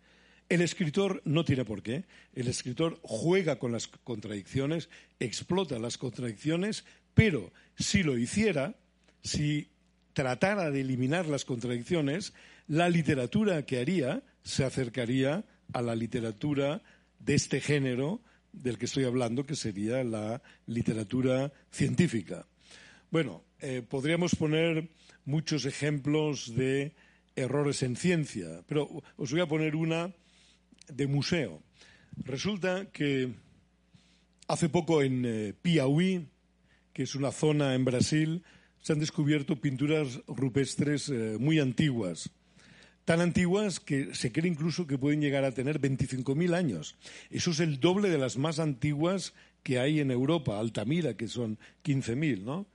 El 0.49 0.61
escritor 0.61 1.23
no 1.25 1.45
tiene 1.45 1.65
por 1.65 1.83
qué. 1.83 2.05
El 2.35 2.49
escritor 2.49 2.99
juega 3.05 3.61
con 3.61 3.71
las 3.71 3.87
contradicciones, 3.87 4.89
explota 5.21 5.79
las 5.79 5.97
contradicciones, 5.97 6.85
pero 7.15 7.53
si 7.77 8.03
lo 8.03 8.19
hiciera, 8.19 8.75
si 9.23 9.72
tratara 10.13 10.71
de 10.71 10.81
eliminar 10.81 11.27
las 11.27 11.45
contradicciones, 11.45 12.33
la 12.69 12.89
literatura 12.89 13.65
que 13.65 13.79
haría 13.79 14.23
se 14.43 14.65
acercaría 14.65 15.45
a 15.73 15.83
la 15.83 15.95
literatura 15.95 16.83
de 17.19 17.35
este 17.35 17.61
género 17.61 18.21
del 18.53 18.79
que 18.79 18.87
estoy 18.87 19.05
hablando, 19.05 19.47
que 19.47 19.57
sería 19.57 20.05
la 20.05 20.43
literatura 20.67 21.53
científica. 21.71 22.47
Bueno, 23.11 23.45
eh, 23.61 23.83
podríamos 23.89 24.35
poner 24.35 24.91
muchos 25.25 25.65
ejemplos 25.65 26.55
de 26.55 26.95
errores 27.37 27.83
en 27.83 27.97
ciencia, 27.97 28.63
pero 28.67 28.89
os 29.17 29.31
voy 29.31 29.41
a 29.41 29.47
poner 29.47 29.77
una 29.77 30.13
de 30.89 31.07
museo. 31.07 31.63
Resulta 32.25 32.91
que 32.93 33.33
hace 34.49 34.69
poco 34.69 35.03
en 35.03 35.25
eh, 35.25 35.55
Piauí, 35.61 36.29
que 36.93 37.05
es 37.05 37.15
una 37.15 37.33
zona 37.33 37.75
en 37.75 37.85
Brasil, 37.85 38.43
se 38.83 38.93
han 38.93 38.99
descubierto 38.99 39.61
pinturas 39.61 40.21
rupestres 40.27 41.09
eh, 41.09 41.37
muy 41.41 41.59
antiguas 41.59 42.31
tan 43.05 43.21
antiguas 43.21 43.81
que 43.81 44.15
se 44.15 44.31
cree 44.31 44.51
incluso 44.51 44.87
que 44.87 44.99
pueden 44.99 45.21
llegar 45.21 45.45
a 45.45 45.53
tener 45.53 45.81
25.000 45.81 46.55
años. 46.55 46.97
Eso 47.31 47.51
es 47.51 47.61
el 47.61 47.81
doble 47.81 48.11
de 48.11 48.19
las 48.19 48.37
más 48.37 48.59
antiguas 48.59 49.35
que 49.63 49.79
hay 49.79 50.01
en 50.01 50.11
Europa, 50.11 50.59
Altamira, 50.59 51.17
que 51.17 51.29
son 51.29 51.59
15.000, 51.85 52.43
¿no? 52.43 52.67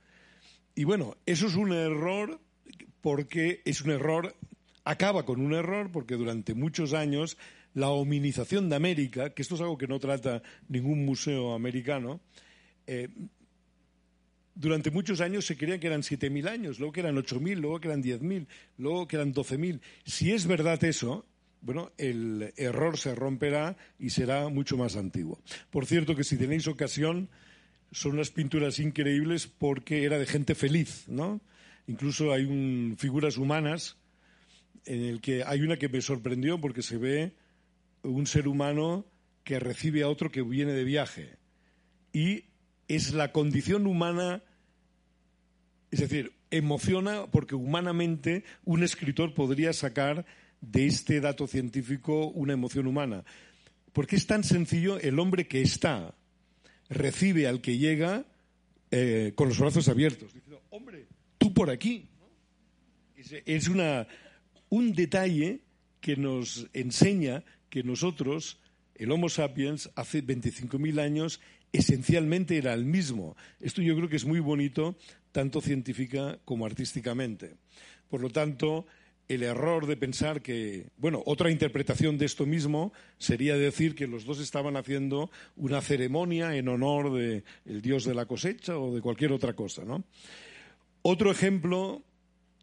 Y 0.74 0.84
bueno, 0.84 1.16
eso 1.26 1.46
es 1.46 1.56
un 1.56 1.72
error 1.72 2.40
porque 3.00 3.62
es 3.64 3.80
un 3.82 3.90
error, 3.90 4.36
acaba 4.84 5.24
con 5.24 5.40
un 5.40 5.54
error 5.54 5.90
porque 5.90 6.14
durante 6.14 6.54
muchos 6.54 6.92
años 6.92 7.36
la 7.74 7.90
hominización 7.90 8.68
de 8.68 8.76
América, 8.76 9.30
que 9.30 9.42
esto 9.42 9.54
es 9.54 9.60
algo 9.60 9.78
que 9.78 9.88
no 9.88 9.98
trata 9.98 10.42
ningún 10.68 11.04
museo 11.04 11.54
americano, 11.54 12.20
eh, 12.86 13.08
durante 14.58 14.90
muchos 14.90 15.20
años 15.20 15.46
se 15.46 15.56
creía 15.56 15.78
que 15.78 15.86
eran 15.86 16.02
7.000 16.02 16.48
años, 16.48 16.78
luego 16.80 16.92
que 16.92 17.00
eran 17.00 17.16
8.000, 17.16 17.58
luego 17.58 17.80
que 17.80 17.88
eran 17.88 18.02
10.000, 18.02 18.46
luego 18.76 19.06
que 19.06 19.16
eran 19.16 19.32
12.000. 19.32 19.80
Si 20.04 20.32
es 20.32 20.46
verdad 20.48 20.82
eso, 20.82 21.24
bueno, 21.60 21.92
el 21.96 22.52
error 22.56 22.98
se 22.98 23.14
romperá 23.14 23.76
y 24.00 24.10
será 24.10 24.48
mucho 24.48 24.76
más 24.76 24.96
antiguo. 24.96 25.40
Por 25.70 25.86
cierto, 25.86 26.16
que 26.16 26.24
si 26.24 26.36
tenéis 26.36 26.66
ocasión, 26.66 27.28
son 27.92 28.12
unas 28.12 28.30
pinturas 28.30 28.80
increíbles 28.80 29.46
porque 29.46 30.04
era 30.04 30.18
de 30.18 30.26
gente 30.26 30.56
feliz, 30.56 31.04
¿no? 31.06 31.40
Incluso 31.86 32.32
hay 32.32 32.96
figuras 32.98 33.36
humanas 33.36 33.96
en 34.86 35.04
el 35.04 35.20
que 35.20 35.44
hay 35.44 35.60
una 35.60 35.76
que 35.76 35.88
me 35.88 36.00
sorprendió 36.00 36.60
porque 36.60 36.82
se 36.82 36.98
ve 36.98 37.32
un 38.02 38.26
ser 38.26 38.48
humano 38.48 39.06
que 39.44 39.60
recibe 39.60 40.02
a 40.02 40.08
otro 40.08 40.32
que 40.32 40.42
viene 40.42 40.72
de 40.72 40.82
viaje. 40.82 41.36
Y 42.12 42.44
es 42.88 43.14
la 43.14 43.30
condición 43.30 43.86
humana 43.86 44.42
es 45.90 46.00
decir, 46.00 46.32
emociona 46.50 47.26
porque 47.26 47.54
humanamente 47.54 48.44
un 48.64 48.82
escritor 48.82 49.34
podría 49.34 49.72
sacar 49.72 50.26
de 50.60 50.86
este 50.86 51.20
dato 51.20 51.46
científico 51.46 52.28
una 52.28 52.52
emoción 52.52 52.86
humana. 52.86 53.24
Porque 53.92 54.16
es 54.16 54.26
tan 54.26 54.44
sencillo, 54.44 54.98
el 54.98 55.18
hombre 55.18 55.46
que 55.46 55.62
está 55.62 56.14
recibe 56.88 57.46
al 57.46 57.60
que 57.60 57.78
llega 57.78 58.24
eh, 58.90 59.32
con 59.34 59.48
los 59.48 59.58
brazos 59.58 59.88
abiertos, 59.88 60.32
diciendo, 60.32 60.62
hombre, 60.70 61.06
tú 61.36 61.52
por 61.52 61.70
aquí. 61.70 62.08
Es 63.44 63.68
una, 63.68 64.06
un 64.68 64.92
detalle 64.92 65.60
que 66.00 66.16
nos 66.16 66.68
enseña 66.72 67.44
que 67.68 67.82
nosotros, 67.82 68.58
el 68.98 69.10
Homo 69.10 69.28
sapiens, 69.28 69.90
hace 69.94 70.22
25.000 70.22 71.00
años, 71.00 71.40
esencialmente 71.72 72.58
era 72.58 72.74
el 72.74 72.84
mismo. 72.84 73.36
Esto 73.60 73.80
yo 73.80 73.96
creo 73.96 74.08
que 74.08 74.16
es 74.16 74.24
muy 74.24 74.40
bonito 74.40 74.96
tanto 75.32 75.60
científica 75.60 76.38
como 76.44 76.66
artísticamente. 76.66 77.54
Por 78.10 78.20
lo 78.20 78.30
tanto, 78.30 78.86
el 79.28 79.42
error 79.42 79.86
de 79.86 79.96
pensar 79.96 80.40
que, 80.40 80.88
bueno, 80.96 81.22
otra 81.26 81.50
interpretación 81.50 82.16
de 82.16 82.24
esto 82.26 82.46
mismo 82.46 82.92
sería 83.18 83.56
decir 83.56 83.94
que 83.94 84.06
los 84.06 84.24
dos 84.24 84.40
estaban 84.40 84.76
haciendo 84.76 85.30
una 85.56 85.82
ceremonia 85.82 86.56
en 86.56 86.68
honor 86.68 87.12
del 87.12 87.82
dios 87.82 88.04
de 88.04 88.14
la 88.14 88.26
cosecha 88.26 88.78
o 88.78 88.94
de 88.94 89.02
cualquier 89.02 89.32
otra 89.32 89.52
cosa, 89.52 89.84
¿no? 89.84 90.04
Otro 91.02 91.30
ejemplo 91.30 92.02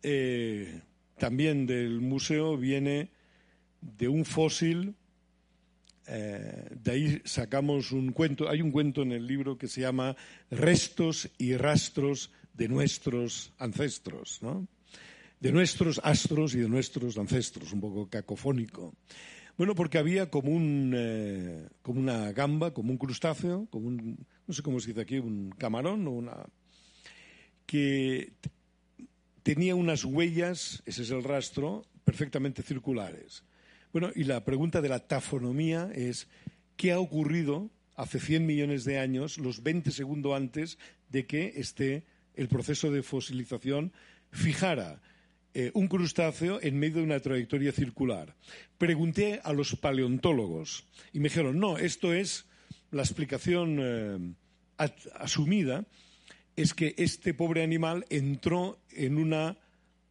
eh, 0.01 0.81
también 1.17 1.67
del 1.67 2.01
museo 2.01 2.57
viene 2.57 3.09
de 3.81 4.07
un 4.07 4.25
fósil. 4.25 4.95
Eh, 6.07 6.69
de 6.71 6.91
ahí 6.91 7.21
sacamos 7.25 7.91
un 7.91 8.11
cuento. 8.11 8.49
Hay 8.49 8.61
un 8.61 8.71
cuento 8.71 9.01
en 9.01 9.11
el 9.11 9.25
libro 9.25 9.57
que 9.57 9.67
se 9.67 9.81
llama 9.81 10.15
Restos 10.49 11.29
y 11.37 11.55
rastros 11.55 12.31
de 12.53 12.69
nuestros 12.69 13.53
ancestros, 13.57 14.39
¿no? 14.41 14.67
de 15.39 15.51
nuestros 15.51 16.01
astros 16.03 16.55
y 16.55 16.59
de 16.59 16.69
nuestros 16.69 17.17
ancestros, 17.17 17.71
un 17.73 17.81
poco 17.81 18.09
cacofónico. 18.09 18.95
Bueno, 19.57 19.75
porque 19.75 19.97
había 19.97 20.29
como, 20.29 20.51
un, 20.51 20.93
eh, 20.95 21.67
como 21.81 21.99
una 21.99 22.31
gamba, 22.31 22.73
como 22.73 22.91
un 22.91 22.97
crustáceo, 22.97 23.67
como 23.69 23.87
un, 23.87 24.25
no 24.47 24.53
sé 24.53 24.61
cómo 24.61 24.79
se 24.79 24.87
dice 24.87 25.01
aquí, 25.01 25.19
un 25.19 25.51
camarón 25.51 26.07
o 26.07 26.11
una... 26.11 26.45
que 27.65 28.33
tenía 29.43 29.75
unas 29.75 30.03
huellas, 30.03 30.81
ese 30.85 31.03
es 31.03 31.11
el 31.11 31.23
rastro, 31.23 31.85
perfectamente 32.03 32.63
circulares. 32.63 33.43
Bueno, 33.95 34.11
y 34.13 34.25
la 34.25 34.43
pregunta 34.43 34.81
de 34.81 34.89
la 34.89 34.99
tafonomía 34.99 35.89
es, 35.95 36.27
¿qué 36.75 36.91
ha 36.91 36.99
ocurrido 36.99 37.71
hace 37.95 38.19
100 38.19 38.45
millones 38.45 38.83
de 38.83 38.99
años, 38.99 39.37
los 39.37 39.63
20 39.63 39.89
segundos 39.91 40.35
antes 40.35 40.77
de 41.07 41.25
que 41.25 41.53
esté 41.55 42.03
el 42.33 42.49
proceso 42.49 42.91
de 42.91 43.03
fosilización 43.03 43.93
fijara 44.31 45.01
eh, 45.53 45.71
un 45.75 45.87
crustáceo 45.87 46.59
en 46.61 46.77
medio 46.77 46.97
de 46.97 47.03
una 47.03 47.21
trayectoria 47.21 47.71
circular. 47.71 48.35
Pregunté 48.77 49.39
a 49.41 49.53
los 49.53 49.77
paleontólogos 49.77 50.85
y 51.13 51.19
me 51.19 51.29
dijeron, 51.29 51.57
no, 51.57 51.77
esto 51.77 52.13
es 52.13 52.47
la 52.91 53.03
explicación 53.03 53.77
eh, 53.79 54.33
asumida, 55.13 55.85
es 56.57 56.73
que 56.73 56.95
este 56.97 57.33
pobre 57.33 57.63
animal 57.63 58.05
entró 58.09 58.77
en 58.91 59.17
una 59.17 59.57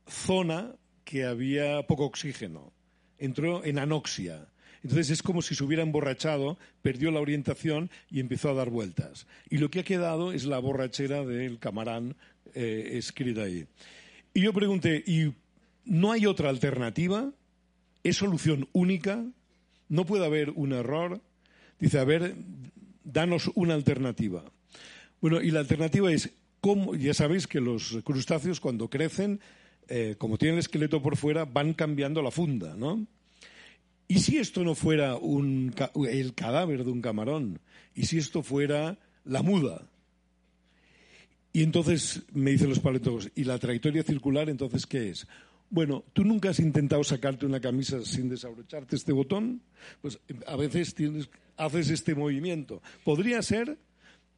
zona 0.08 0.74
que 1.04 1.26
había 1.26 1.86
poco 1.86 2.06
oxígeno, 2.06 2.73
entró 3.18 3.64
en 3.64 3.78
anoxia. 3.78 4.46
Entonces 4.82 5.10
es 5.10 5.22
como 5.22 5.40
si 5.40 5.54
se 5.54 5.64
hubiera 5.64 5.82
emborrachado, 5.82 6.58
perdió 6.82 7.10
la 7.10 7.20
orientación 7.20 7.90
y 8.10 8.20
empezó 8.20 8.50
a 8.50 8.54
dar 8.54 8.68
vueltas. 8.68 9.26
Y 9.48 9.56
lo 9.58 9.70
que 9.70 9.80
ha 9.80 9.84
quedado 9.84 10.32
es 10.32 10.44
la 10.44 10.58
borrachera 10.58 11.24
del 11.24 11.58
camarán 11.58 12.16
eh, 12.54 12.90
escrita 12.92 13.44
ahí. 13.44 13.66
Y 14.34 14.42
yo 14.42 14.52
pregunté, 14.52 15.02
¿y 15.06 15.32
no 15.86 16.12
hay 16.12 16.26
otra 16.26 16.50
alternativa? 16.50 17.32
¿Es 18.02 18.16
solución 18.18 18.68
única? 18.72 19.24
¿No 19.88 20.04
puede 20.04 20.26
haber 20.26 20.50
un 20.50 20.72
error? 20.72 21.22
Dice, 21.78 21.98
a 21.98 22.04
ver, 22.04 22.34
danos 23.04 23.50
una 23.54 23.74
alternativa. 23.74 24.44
Bueno, 25.20 25.40
y 25.40 25.50
la 25.50 25.60
alternativa 25.60 26.12
es, 26.12 26.30
¿cómo? 26.60 26.94
ya 26.94 27.14
sabéis 27.14 27.46
que 27.46 27.60
los 27.60 27.98
crustáceos 28.04 28.60
cuando 28.60 28.90
crecen, 28.90 29.40
eh, 29.88 30.14
como 30.18 30.38
tienen 30.38 30.54
el 30.54 30.60
esqueleto 30.60 31.02
por 31.02 31.16
fuera, 31.16 31.44
van 31.44 31.74
cambiando 31.74 32.22
la 32.22 32.30
funda, 32.30 32.74
¿no? 32.76 33.06
¿Y 34.06 34.18
si 34.20 34.38
esto 34.38 34.64
no 34.64 34.74
fuera 34.74 35.16
el 36.08 36.34
cadáver 36.34 36.84
de 36.84 36.90
un 36.90 37.00
camarón? 37.00 37.60
¿Y 37.94 38.06
si 38.06 38.18
esto 38.18 38.42
fuera 38.42 38.98
la 39.24 39.42
muda? 39.42 39.88
Y 41.52 41.62
entonces 41.62 42.22
me 42.32 42.50
dicen 42.50 42.68
los 42.68 42.80
paletos, 42.80 43.30
¿y 43.34 43.44
la 43.44 43.58
trayectoria 43.58 44.02
circular 44.02 44.50
entonces 44.50 44.86
qué 44.86 45.10
es? 45.10 45.26
Bueno, 45.70 46.04
¿tú 46.12 46.24
nunca 46.24 46.50
has 46.50 46.60
intentado 46.60 47.02
sacarte 47.04 47.46
una 47.46 47.60
camisa 47.60 48.04
sin 48.04 48.28
desabrocharte 48.28 48.96
este 48.96 49.12
botón? 49.12 49.62
Pues 50.02 50.18
a 50.46 50.56
veces 50.56 50.94
haces 51.56 51.90
este 51.90 52.14
movimiento. 52.14 52.82
Podría 53.04 53.40
ser, 53.42 53.78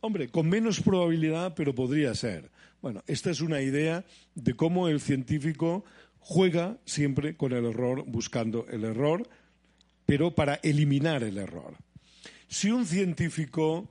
hombre, 0.00 0.28
con 0.28 0.48
menos 0.48 0.80
probabilidad, 0.80 1.54
pero 1.54 1.74
podría 1.74 2.14
ser. 2.14 2.50
Bueno, 2.86 3.02
esta 3.08 3.32
es 3.32 3.40
una 3.40 3.60
idea 3.62 4.04
de 4.36 4.54
cómo 4.54 4.86
el 4.86 5.00
científico 5.00 5.84
juega 6.20 6.78
siempre 6.84 7.36
con 7.36 7.50
el 7.52 7.64
error, 7.64 8.04
buscando 8.06 8.64
el 8.68 8.84
error, 8.84 9.28
pero 10.04 10.36
para 10.36 10.54
eliminar 10.62 11.24
el 11.24 11.36
error. 11.38 11.74
Si 12.46 12.70
un 12.70 12.86
científico 12.86 13.88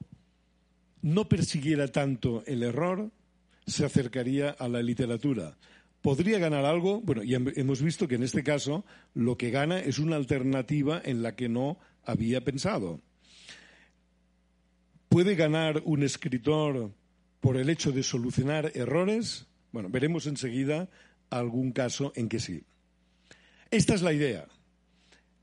no 1.01 1.27
persiguiera 1.27 1.89
tanto 1.89 2.45
el 2.47 2.63
error, 2.63 3.12
se 3.67 3.84
acercaría 3.84 4.51
a 4.51 4.69
la 4.69 4.81
literatura. 4.81 5.58
¿Podría 6.01 6.39
ganar 6.39 6.63
algo? 6.63 7.01
Bueno, 7.01 7.21
y 7.21 7.36
hemos 7.36 7.81
visto 7.81 8.08
que 8.08 8.15
en 8.15 8.23
este 8.23 8.45
caso 8.45 8.86
lo 9.13 9.38
que 9.38 9.51
gana 9.51 9.77
es 9.77 9.99
una 9.99 10.15
alternativa 10.15 11.01
en 11.03 11.21
la 11.21 11.36
que 11.36 11.49
no 11.49 11.79
había 12.05 12.45
pensado. 12.45 13.01
¿Puede 15.10 15.36
ganar 15.36 15.81
un 15.84 16.01
escritor 16.01 16.93
por 17.45 17.58
el 17.58 17.69
hecho 17.69 17.91
de 17.91 18.01
solucionar 18.01 18.71
errores? 18.73 19.45
Bueno, 19.71 19.89
veremos 19.89 20.25
enseguida 20.25 20.89
algún 21.29 21.73
caso 21.73 22.12
en 22.15 22.27
que 22.27 22.39
sí. 22.39 22.63
Esta 23.69 23.93
es 23.93 24.01
la 24.01 24.13
idea. 24.13 24.47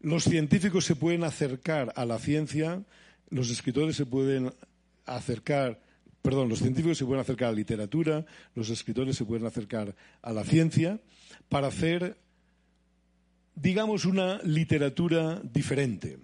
Los 0.00 0.24
científicos 0.24 0.84
se 0.84 0.96
pueden 0.96 1.22
acercar 1.22 1.92
a 1.94 2.04
la 2.04 2.18
ciencia, 2.18 2.82
los 3.30 3.50
escritores 3.50 3.94
se 3.94 4.04
pueden 4.04 4.52
acercar, 5.06 5.80
perdón, 6.22 6.48
los 6.48 6.58
científicos 6.58 6.98
se 6.98 7.04
pueden 7.04 7.20
acercar 7.20 7.46
a 7.46 7.52
la 7.52 7.58
literatura, 7.58 8.26
los 8.56 8.68
escritores 8.70 9.16
se 9.16 9.24
pueden 9.24 9.46
acercar 9.46 9.94
a 10.22 10.32
la 10.32 10.42
ciencia 10.42 10.98
para 11.48 11.68
hacer, 11.68 12.16
digamos, 13.54 14.06
una 14.06 14.40
literatura 14.42 15.40
diferente. 15.44 16.18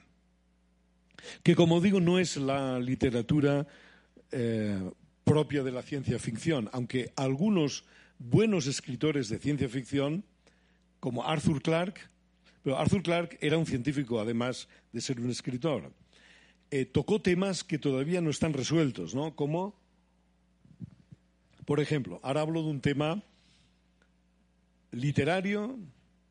Que, 1.45 1.55
como 1.55 1.81
digo, 1.81 2.01
no 2.01 2.19
es 2.19 2.37
la 2.37 2.81
literatura 2.81 3.65
eh, 4.33 4.91
propia 5.29 5.63
de 5.63 5.73
la 5.73 5.83
ciencia 5.83 6.19
ficción, 6.19 6.71
aunque 6.73 7.13
algunos 7.15 7.85
buenos 8.19 8.67
escritores 8.67 9.29
de 9.29 9.39
ciencia 9.39 9.69
ficción, 9.69 10.25
como 11.01 11.23
Arthur 11.25 11.61
Clarke, 11.61 12.01
pero 12.63 12.79
Arthur 12.79 13.03
Clarke 13.03 13.39
era 13.43 13.59
un 13.59 13.67
científico, 13.67 14.21
además 14.21 14.69
de 14.91 15.03
ser 15.03 15.21
un 15.21 15.29
escritor. 15.29 15.93
Eh, 16.71 16.87
tocó 16.87 17.21
temas 17.21 17.63
que 17.63 17.79
todavía 17.79 18.23
no 18.23 18.31
están 18.31 18.55
resueltos, 18.55 19.15
¿no? 19.15 19.37
Como, 19.37 19.79
por 21.67 21.81
ejemplo, 21.81 22.21
ahora 22.23 22.41
hablo 22.41 22.63
de 22.63 22.69
un 22.71 22.81
tema 22.81 23.23
literario, 24.93 25.79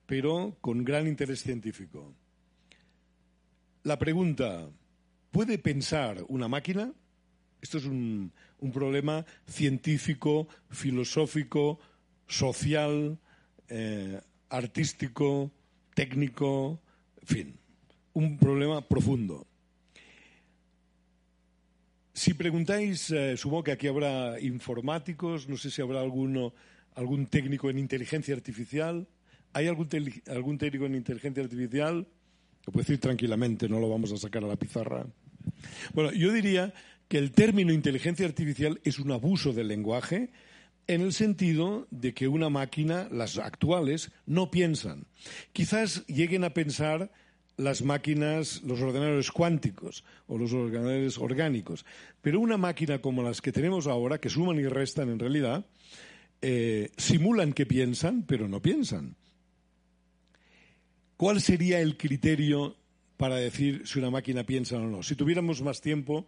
pero 0.07 0.57
con 0.59 0.83
gran 0.83 1.07
interés 1.07 1.43
científico. 1.43 2.15
La 3.83 3.99
pregunta, 3.99 4.69
¿puede 5.29 5.59
pensar 5.59 6.25
una 6.29 6.47
máquina? 6.47 6.93
Esto 7.61 7.77
es 7.77 7.85
un, 7.85 8.31
problema 8.73 9.25
científico, 9.47 10.47
filosófico, 10.69 11.79
social, 12.27 13.17
eh, 13.69 14.19
artístico, 14.49 15.51
técnico, 15.93 16.79
en 17.21 17.27
fin, 17.27 17.55
un 18.13 18.37
problema 18.37 18.87
profundo. 18.87 19.47
Si 22.13 22.33
preguntáis, 22.33 23.11
eh, 23.11 23.37
supongo 23.37 23.63
que 23.63 23.71
aquí 23.71 23.87
habrá 23.87 24.39
informáticos, 24.41 25.47
no 25.47 25.55
sé 25.55 25.69
si 25.69 25.81
habrá 25.81 26.01
alguno, 26.01 26.53
algún 26.95 27.27
técnico 27.27 27.69
en 27.69 27.77
inteligencia 27.77 28.33
artificial. 28.33 29.07
¿Hay 29.53 29.67
algún, 29.67 29.87
algún 30.27 30.57
técnico 30.57 30.85
en 30.85 30.95
inteligencia 30.95 31.43
artificial? 31.43 32.07
Lo 32.65 32.73
puedo 32.73 32.83
decir 32.83 32.99
tranquilamente, 32.99 33.69
no 33.69 33.79
lo 33.79 33.87
vamos 33.87 34.11
a 34.11 34.17
sacar 34.17 34.43
a 34.43 34.47
la 34.47 34.55
pizarra. 34.55 35.05
Bueno, 35.93 36.11
yo 36.11 36.31
diría 36.33 36.73
que 37.07 37.17
el 37.17 37.31
término 37.31 37.71
inteligencia 37.71 38.25
artificial 38.25 38.79
es 38.83 38.99
un 38.99 39.11
abuso 39.11 39.53
del 39.53 39.69
lenguaje 39.69 40.29
en 40.87 41.01
el 41.01 41.13
sentido 41.13 41.87
de 41.91 42.13
que 42.13 42.27
una 42.27 42.49
máquina, 42.49 43.07
las 43.11 43.37
actuales, 43.37 44.11
no 44.25 44.51
piensan. 44.51 45.05
Quizás 45.53 46.05
lleguen 46.07 46.43
a 46.43 46.53
pensar 46.53 47.11
las 47.57 47.81
máquinas, 47.81 48.61
los 48.63 48.79
ordenadores 48.81 49.31
cuánticos 49.31 50.05
o 50.27 50.37
los 50.37 50.53
ordenadores 50.53 51.17
orgánicos. 51.17 51.85
Pero 52.21 52.39
una 52.39 52.57
máquina 52.57 52.99
como 52.99 53.23
las 53.23 53.41
que 53.41 53.51
tenemos 53.51 53.87
ahora, 53.87 54.19
que 54.19 54.29
suman 54.29 54.59
y 54.59 54.67
restan 54.67 55.09
en 55.09 55.19
realidad, 55.19 55.65
eh, 56.41 56.91
simulan 56.97 57.53
que 57.53 57.65
piensan, 57.65 58.23
pero 58.23 58.47
no 58.47 58.61
piensan. 58.61 59.15
¿Cuál 61.17 61.41
sería 61.41 61.81
el 61.81 61.97
criterio 61.97 62.77
para 63.17 63.37
decir 63.37 63.81
si 63.85 63.97
una 63.97 64.11
máquina 64.11 64.43
piensa 64.43 64.77
o 64.77 64.81
no? 64.85 65.01
Si 65.01 65.15
tuviéramos 65.15 65.63
más 65.63 65.81
tiempo, 65.81 66.27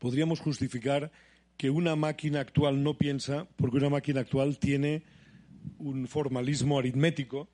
podríamos 0.00 0.40
justificar 0.40 1.12
que 1.56 1.70
una 1.70 1.94
máquina 1.94 2.40
actual 2.40 2.82
no 2.82 2.98
piensa 2.98 3.46
porque 3.56 3.76
una 3.76 3.90
máquina 3.90 4.22
actual 4.22 4.58
tiene 4.58 5.04
un 5.78 6.08
formalismo 6.08 6.78
aritmético 6.78 7.48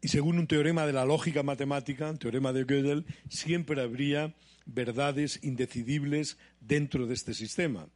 y 0.00 0.08
según 0.08 0.38
un 0.38 0.46
teorema 0.46 0.86
de 0.86 0.92
la 0.92 1.04
lógica 1.04 1.42
matemática, 1.42 2.08
un 2.08 2.18
teorema 2.18 2.52
de 2.52 2.64
Gödel, 2.64 3.04
siempre 3.28 3.82
habría 3.82 4.34
verdades 4.64 5.40
indecidibles 5.42 6.38
dentro 6.60 7.06
de 7.06 7.14
este 7.14 7.34
sistema. 7.34 7.88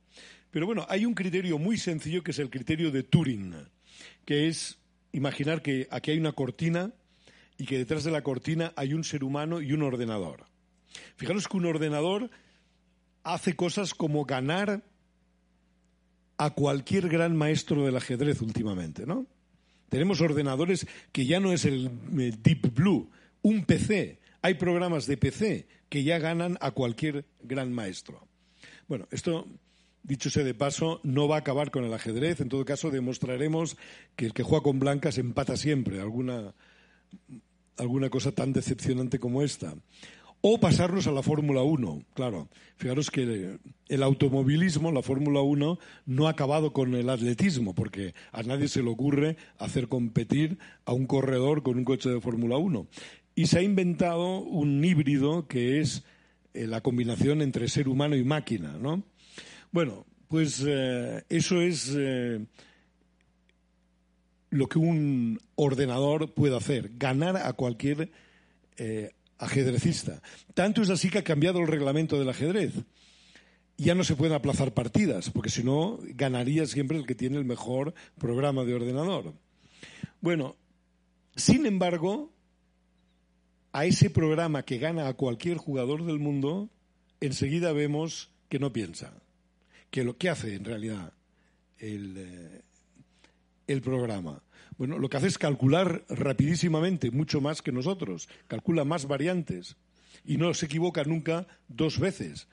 Pero 0.51 0.67
bueno, 0.67 0.85
hay 0.89 1.07
un 1.07 1.15
criterio 1.15 1.59
muy 1.59 1.79
sencillo 1.79 2.25
que 2.25 2.33
es 2.33 2.41
el 2.41 2.51
criterio 2.51 2.91
de 2.91 3.05
Turing. 3.05 3.55
que 4.25 4.49
es 4.49 4.79
imaginar 5.13 5.63
que 5.63 5.87
aquí 5.91 6.11
hay 6.11 6.19
una 6.19 6.33
cortina 6.33 6.93
y 7.57 7.67
que 7.67 7.79
detrás 7.79 8.03
de 8.03 8.11
la 8.11 8.23
cortina 8.23 8.73
hay 8.75 8.93
un 8.95 9.05
ser 9.05 9.23
humano 9.23 9.61
y 9.61 9.73
un 9.73 9.83
ordenador. 9.83 10.52
Fijaros 11.17 11.49
que 11.49 11.57
un 11.57 11.67
ordenador 11.67 12.31
hace 13.25 13.55
cosas 13.55 13.95
como 13.95 14.25
ganar 14.25 14.83
a 16.39 16.51
cualquier 16.51 17.09
gran 17.09 17.37
maestro 17.37 17.85
del 17.85 17.97
ajedrez 17.97 18.43
últimamente, 18.43 19.07
¿no? 19.07 19.27
Tenemos 19.89 20.21
ordenadores 20.21 20.87
que 21.13 21.27
ya 21.27 21.39
no 21.39 21.53
es 21.53 21.65
el, 21.67 21.91
Deep 22.43 22.75
Blue, 22.75 23.11
un 23.43 23.65
PC. 23.65 24.21
Hay 24.41 24.55
programas 24.55 25.07
de 25.07 25.19
PC 25.19 25.69
que 25.89 26.03
ya 26.03 26.19
ganan 26.19 26.57
a 26.63 26.71
cualquier 26.71 27.27
gran 27.43 27.73
maestro. 27.73 28.27
Bueno, 28.89 29.07
esto, 29.11 29.47
dicho 30.03 30.31
sea 30.31 30.45
de 30.45 30.55
paso, 30.55 31.01
no 31.05 31.29
va 31.29 31.37
a 31.37 31.41
acabar 31.41 31.71
con 31.71 31.85
el 31.85 31.93
ajedrez. 31.93 32.41
En 32.41 32.49
todo 32.49 32.65
caso, 32.65 32.91
demostraremos 32.91 33.77
que 34.17 34.25
el 34.25 34.33
que 34.33 34.43
juega 34.43 34.65
con 34.65 34.79
blancas 34.79 35.19
empata 35.19 35.59
siempre. 35.59 36.01
Alguna, 36.01 36.55
alguna 37.77 38.09
cosa 38.09 38.33
tan 38.33 38.55
decepcionante 38.55 39.19
como 39.19 39.43
esta. 39.43 39.75
O 40.45 40.59
pasarnos 40.59 41.07
a 41.07 41.13
la 41.13 41.23
Fórmula 41.23 41.63
1, 41.63 42.03
claro. 42.15 42.49
Fijaros 42.77 43.13
que 43.13 43.59
el 43.89 44.03
automovilismo, 44.03 44.91
la 44.91 45.01
Fórmula 45.01 45.41
1, 45.41 45.79
no 46.07 46.27
ha 46.27 46.31
acabado 46.31 46.73
con 46.73 46.97
el 46.97 47.11
atletismo, 47.11 47.77
porque 47.77 48.13
a 48.33 48.43
nadie 48.43 48.67
se 48.67 48.83
le 48.83 48.91
ocurre 48.91 49.37
hacer 49.59 49.87
competir 49.87 50.59
a 50.85 50.95
un 50.95 51.07
corredor 51.07 51.63
con 51.63 51.79
un 51.79 51.85
coche 51.85 52.11
de 52.11 52.21
Fórmula 52.21 52.57
1. 52.57 52.89
Y 53.37 53.47
se 53.47 53.61
ha 53.61 53.63
inventado 53.63 54.41
un 54.41 54.85
híbrido 54.85 55.47
que 55.47 55.79
es 55.81 56.03
eh, 56.55 56.67
la 56.67 56.81
combinación 56.81 57.41
entre 57.41 57.69
ser 57.69 57.87
humano 57.87 58.17
y 58.17 58.25
máquina, 58.25 58.77
¿no? 58.81 59.05
Bueno, 59.71 60.07
pues 60.27 60.65
eh, 60.67 61.23
eso 61.29 61.61
es 61.61 61.95
eh, 61.97 62.45
lo 64.51 64.69
que 64.69 64.81
un 64.81 65.39
ordenador 65.55 66.35
puede 66.35 66.57
hacer, 66.57 66.91
ganar 66.97 67.37
a 67.37 67.53
cualquier 67.53 68.11
ajedrecista. 69.43 70.23
Tanto 70.55 70.83
es 70.83 70.91
así 70.91 71.11
que 71.11 71.19
ha 71.19 71.25
cambiado 71.25 71.59
el 71.59 71.67
reglamento 71.67 72.19
del 72.19 72.29
ajedrez. 72.29 72.73
Ya 73.77 73.95
no 73.95 74.05
se 74.05 74.15
pueden 74.15 74.35
aplazar 74.35 74.73
partidas, 74.73 75.31
porque 75.31 75.51
si 75.51 75.65
no, 75.65 75.99
ganaría 76.01 76.67
siempre 76.67 76.97
el 76.97 77.07
que 77.07 77.17
tiene 77.17 77.39
el 77.39 77.45
mejor 77.45 77.93
programa 78.19 78.65
de 78.65 78.75
ordenador. 78.75 79.35
Bueno, 80.21 80.57
sin 81.35 81.67
embargo, 81.67 82.33
a 83.73 83.85
ese 83.85 84.11
programa 84.11 84.65
que 84.65 84.79
gana 84.79 85.09
a 85.09 85.15
cualquier 85.15 85.57
jugador 85.57 86.05
del 86.05 86.21
mundo, 86.21 86.71
enseguida 87.21 87.73
vemos 87.73 88.31
que 88.49 88.61
no 88.61 88.73
piensa. 88.73 89.13
Que 89.91 90.05
lo 90.05 90.17
que 90.17 90.29
hace 90.29 90.55
en 90.55 90.65
realidad 90.65 91.13
el, 91.79 92.15
eh, 92.17 92.63
el 93.67 93.83
programa. 93.83 94.43
Bueno, 94.79 94.99
lo 94.99 95.09
que 95.09 95.17
hace 95.17 95.29
es 95.29 95.39
calcular 95.39 96.05
rapidísimamente, 96.09 97.11
mucho 97.11 97.41
más 97.41 97.63
que 97.63 97.73
nosotros. 97.73 98.29
Calcula 98.49 98.85
más 98.85 99.07
variantes 99.07 99.77
y 100.25 100.37
no 100.37 100.53
se 100.55 100.67
equivoca 100.67 101.05
nunca 101.05 101.47
dos 101.69 101.99
veces. 101.99 102.49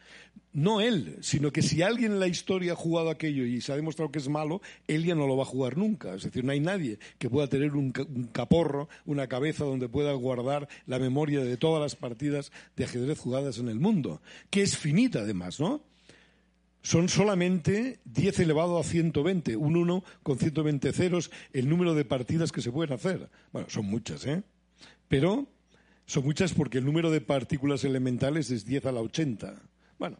No 0.51 0.81
él, 0.81 1.17
sino 1.21 1.51
que 1.51 1.61
si 1.61 1.83
alguien 1.83 2.13
en 2.13 2.19
la 2.19 2.27
historia 2.27 2.73
ha 2.73 2.75
jugado 2.75 3.09
aquello 3.09 3.45
y 3.45 3.61
se 3.61 3.71
ha 3.71 3.75
demostrado 3.75 4.11
que 4.11 4.19
es 4.19 4.27
malo, 4.27 4.61
él 4.87 5.05
ya 5.05 5.13
no 5.13 5.27
lo 5.27 5.37
va 5.37 5.43
a 5.43 5.47
jugar 5.47 5.77
nunca. 5.77 6.15
Es 6.15 6.23
decir, 6.23 6.43
no 6.43 6.51
hay 6.51 6.59
nadie 6.59 6.97
que 7.19 7.29
pueda 7.29 7.47
tener 7.47 7.75
un, 7.75 7.91
caporro, 8.31 8.89
una 9.05 9.27
cabeza 9.27 9.63
donde 9.63 9.89
pueda 9.89 10.11
guardar 10.13 10.67
la 10.87 10.97
memoria 10.97 11.41
de 11.41 11.57
todas 11.57 11.81
las 11.81 11.95
partidas 11.95 12.51
de 12.75 12.85
ajedrez 12.85 13.19
jugadas 13.19 13.59
en 13.59 13.69
el 13.69 13.79
mundo, 13.79 14.21
que 14.49 14.63
es 14.63 14.75
finita 14.75 15.19
además, 15.19 15.59
¿no? 15.59 15.83
Son 16.81 17.09
solamente 17.09 17.99
10 18.05 18.39
elevado 18.39 18.79
a 18.79 18.83
120, 18.83 19.55
un 19.55 19.75
1 19.75 20.03
con 20.23 20.37
120 20.37 20.93
ceros, 20.93 21.31
el 21.53 21.69
número 21.69 21.93
de 21.93 22.05
partidas 22.05 22.51
que 22.51 22.61
se 22.61 22.71
pueden 22.71 22.93
hacer. 22.93 23.29
Bueno, 23.51 23.69
son 23.69 23.85
muchas, 23.85 24.25
¿eh? 24.25 24.43
Pero 25.07 25.47
son 26.05 26.23
muchas 26.23 26.53
porque 26.53 26.77
el 26.77 26.85
número 26.85 27.11
de 27.11 27.21
partículas 27.21 27.83
elementales 27.83 28.49
es 28.51 28.65
10 28.65 28.85
a 28.85 28.91
la 28.91 29.01
80. 29.01 29.61
Bueno, 29.97 30.17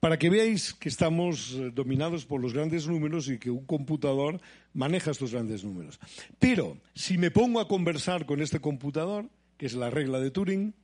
para 0.00 0.18
que 0.18 0.30
veáis 0.30 0.72
que 0.72 0.88
estamos 0.88 1.52
eh, 1.54 1.70
dominados 1.72 2.24
por 2.24 2.40
los 2.40 2.54
grandes 2.54 2.88
números 2.88 3.28
y 3.28 3.38
que 3.38 3.50
un 3.50 3.66
computador 3.66 4.40
maneja 4.72 5.10
estos 5.10 5.32
grandes 5.32 5.62
números. 5.62 6.00
Pero 6.38 6.78
si 6.94 7.18
me 7.18 7.30
pongo 7.30 7.60
a 7.60 7.68
conversar 7.68 8.24
con 8.24 8.40
este 8.40 8.60
computador, 8.60 9.28
que 9.58 9.66
es 9.66 9.74
la 9.74 9.90
regla 9.90 10.18
de 10.18 10.30
Turing, 10.30 10.74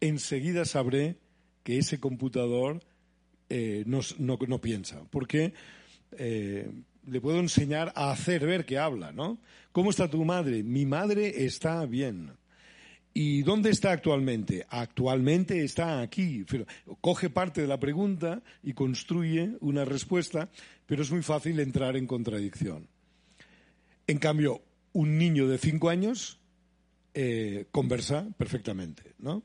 enseguida 0.00 0.64
sabré 0.64 1.18
que 1.62 1.76
ese 1.76 2.00
computador 2.00 2.80
eh, 3.50 3.84
no, 3.86 4.00
no, 4.18 4.60
piensa. 4.60 5.02
Porque 5.10 5.52
eh, 6.12 6.70
le 7.06 7.20
puedo 7.20 7.40
enseñar 7.40 7.92
a 7.96 8.12
hacer 8.12 8.46
ver 8.46 8.64
que 8.64 8.78
habla, 8.78 9.12
¿no? 9.12 9.38
¿Cómo 9.72 9.90
está 9.90 10.08
tu 10.08 10.24
madre? 10.24 10.62
Mi 10.62 10.86
madre 10.86 11.44
está 11.44 11.84
bien. 11.84 12.32
¿Y 13.12 13.42
dónde 13.42 13.70
está 13.70 13.90
actualmente? 13.90 14.64
Actualmente 14.70 15.64
está 15.64 16.00
aquí. 16.00 16.44
Coge 17.00 17.28
parte 17.28 17.60
de 17.60 17.66
la 17.66 17.80
pregunta 17.80 18.42
y 18.62 18.72
construye 18.72 19.56
una 19.60 19.84
respuesta, 19.84 20.48
pero 20.86 21.02
es 21.02 21.10
muy 21.10 21.22
fácil 21.22 21.58
entrar 21.58 21.96
en 21.96 22.06
contradicción. 22.06 22.88
En 24.06 24.18
cambio, 24.18 24.62
un 24.92 25.18
niño 25.18 25.48
de 25.48 25.58
cinco 25.58 25.88
años 25.88 26.38
eh, 27.14 27.66
conversa 27.72 28.28
perfectamente, 28.38 29.14
¿no? 29.18 29.42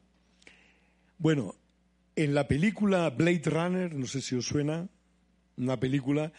Bueno, 1.18 1.56
en 2.15 2.34
la 2.34 2.47
película 2.47 3.10
Blade 3.10 3.41
Runner, 3.45 3.93
no 3.93 4.08
sé 4.08 4.21
si 4.21 4.36
os 4.36 4.45
suena, 4.45 4.88
una 5.58 5.80
película 5.80 6.32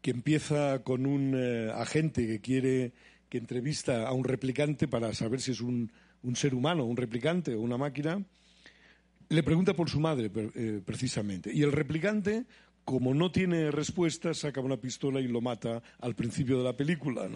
que 0.00 0.10
empieza 0.10 0.82
con 0.82 1.06
un 1.06 1.34
eh, 1.36 1.70
agente 1.74 2.26
que 2.26 2.40
quiere 2.40 2.92
que 3.28 3.38
entrevista 3.38 4.06
a 4.06 4.12
un 4.12 4.24
replicante 4.24 4.88
para 4.88 5.14
saber 5.14 5.40
si 5.40 5.52
es 5.52 5.60
un, 5.60 5.90
ser 6.34 6.54
humano, 6.54 6.84
un 6.84 6.96
replicante 6.96 7.54
o 7.54 7.60
una 7.60 7.78
máquina, 7.78 8.22
le 9.30 9.42
pregunta 9.42 9.74
por 9.74 9.88
su 9.88 10.00
madre 10.00 10.30
eh, 10.54 10.82
precisamente. 10.84 11.50
Y 11.50 11.62
el 11.62 11.72
replicante, 11.72 12.44
como 12.84 13.14
no 13.14 13.32
tiene 13.32 13.70
respuesta, 13.70 14.34
saca 14.34 14.60
una 14.60 14.76
pistola 14.76 15.20
y 15.20 15.28
lo 15.28 15.40
mata 15.40 15.82
al 16.00 16.14
principio 16.14 16.58
de 16.58 16.64
la 16.64 16.76
película. 16.76 17.26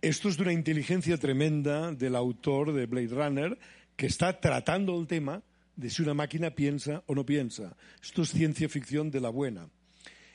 Esto 0.00 0.30
es 0.30 0.38
de 0.38 0.44
una 0.44 0.52
inteligencia 0.54 1.18
tremenda 1.18 1.92
del 1.92 2.16
autor 2.16 2.72
de 2.72 2.86
Blade 2.86 3.08
Runner 3.08 3.58
que 3.96 4.06
está 4.06 4.40
tratando 4.40 4.98
el 4.98 5.06
tema 5.06 5.42
de 5.76 5.90
si 5.90 6.02
una 6.02 6.14
máquina 6.14 6.50
piensa 6.54 7.02
o 7.06 7.14
no 7.14 7.24
piensa. 7.24 7.76
Esto 8.02 8.22
es 8.22 8.30
ciencia 8.30 8.68
ficción 8.68 9.10
de 9.10 9.20
la 9.20 9.30
buena. 9.30 9.68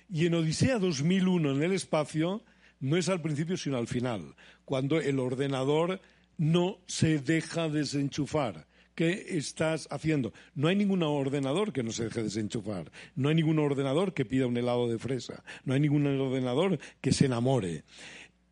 Y 0.10 0.26
en 0.26 0.36
Odisea 0.36 0.80
2001, 0.80 1.52
en 1.52 1.64
el 1.64 1.74
espacio, 1.74 2.44
no 2.80 2.98
es 2.98 3.10
al 3.10 3.22
principio 3.22 3.58
sino 3.58 3.78
al 3.78 3.88
final, 3.88 4.36
cuando 4.66 5.00
el 5.00 5.20
ordenador 5.20 6.00
no 6.38 6.80
se 6.88 7.20
deja 7.20 7.70
desenchufar. 7.70 8.68
¿Qué 8.96 9.38
estás 9.38 9.88
haciendo? 9.92 10.34
No 10.56 10.70
hay 10.70 10.76
ningún 10.76 11.04
ordenador 11.04 11.72
que 11.72 11.84
no 11.84 11.92
se 11.92 12.06
deje 12.06 12.24
desenchufar. 12.24 12.92
No 13.16 13.30
hay 13.30 13.36
ningún 13.36 13.60
ordenador 13.60 14.16
que 14.16 14.26
pida 14.26 14.48
un 14.48 14.58
helado 14.58 14.88
de 14.88 14.98
fresa. 14.98 15.44
No 15.66 15.76
hay 15.76 15.80
ningún 15.80 16.08
ordenador 16.08 16.80
que 17.00 17.12
se 17.12 17.28
enamore. 17.28 17.84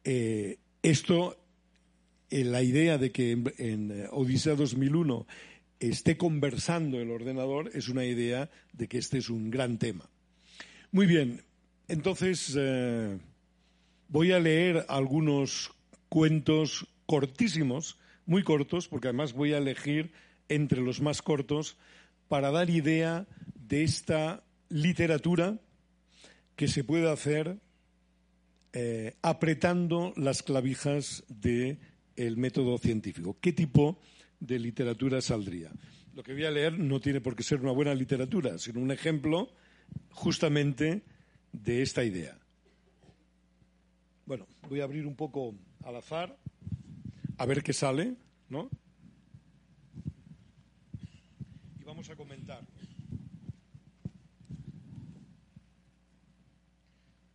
Eh, 0.03 0.59
esto, 0.83 1.35
en 2.29 2.51
la 2.51 2.61
idea 2.61 2.99
de 2.99 3.11
que 3.11 3.31
en, 3.31 3.53
en 3.57 4.07
Odisea 4.11 4.53
2001 4.53 5.25
esté 5.79 6.17
conversando 6.17 6.99
el 6.99 7.11
ordenador 7.11 7.71
es 7.73 7.89
una 7.89 8.05
idea 8.05 8.49
de 8.73 8.87
que 8.87 8.97
este 8.97 9.17
es 9.17 9.29
un 9.29 9.49
gran 9.49 9.77
tema. 9.77 10.09
Muy 10.91 11.05
bien, 11.05 11.43
entonces 11.87 12.55
eh, 12.57 13.17
voy 14.07 14.31
a 14.31 14.39
leer 14.39 14.85
algunos 14.87 15.71
cuentos 16.09 16.87
cortísimos, 17.05 17.97
muy 18.25 18.43
cortos, 18.43 18.87
porque 18.87 19.09
además 19.09 19.33
voy 19.33 19.53
a 19.53 19.57
elegir 19.57 20.11
entre 20.49 20.81
los 20.81 21.01
más 21.01 21.21
cortos 21.21 21.77
para 22.27 22.51
dar 22.51 22.69
idea 22.69 23.27
de 23.55 23.83
esta 23.83 24.43
literatura 24.69 25.59
que 26.55 26.67
se 26.67 26.83
puede 26.83 27.11
hacer 27.11 27.57
eh, 28.73 29.15
apretando 29.21 30.13
las 30.15 30.43
clavijas 30.43 31.23
del 31.27 31.77
método 32.37 32.77
científico. 32.77 33.37
¿Qué 33.41 33.53
tipo 33.53 33.91
de 33.93 34.24
literatura 34.47 35.21
saldría. 35.21 35.71
Lo 36.13 36.23
que 36.23 36.33
voy 36.33 36.45
a 36.45 36.51
leer 36.51 36.79
no 36.79 36.99
tiene 36.99 37.19
por 37.19 37.35
qué 37.35 37.43
ser 37.43 37.59
una 37.59 37.71
buena 37.71 37.93
literatura, 37.93 38.57
sino 38.57 38.79
un 38.79 38.91
ejemplo 38.91 39.49
justamente 40.11 41.03
de 41.51 41.81
esta 41.81 42.03
idea. 42.03 42.37
Bueno, 44.25 44.47
voy 44.69 44.81
a 44.81 44.85
abrir 44.85 45.05
un 45.05 45.15
poco 45.15 45.55
al 45.83 45.95
azar, 45.97 46.37
a 47.37 47.45
ver 47.45 47.61
qué 47.61 47.73
sale, 47.73 48.15
¿no? 48.49 48.69
Y 51.79 51.83
vamos 51.83 52.09
a 52.09 52.15
comentar. 52.15 52.65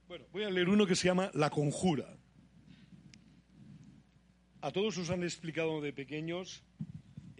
Bueno, 0.09 0.25
voy 0.33 0.43
a 0.43 0.51
leer 0.51 0.69
uno 0.69 0.87
que 0.87 0.97
se 0.97 1.07
llama 1.07 1.31
La 1.35 1.51
Conjura. 1.51 2.17
A 4.63 4.73
todos 4.73 4.99
os 4.99 5.09
han 5.11 5.23
explicado 5.23 5.81
de 5.81 5.93
pequeños 5.93 6.65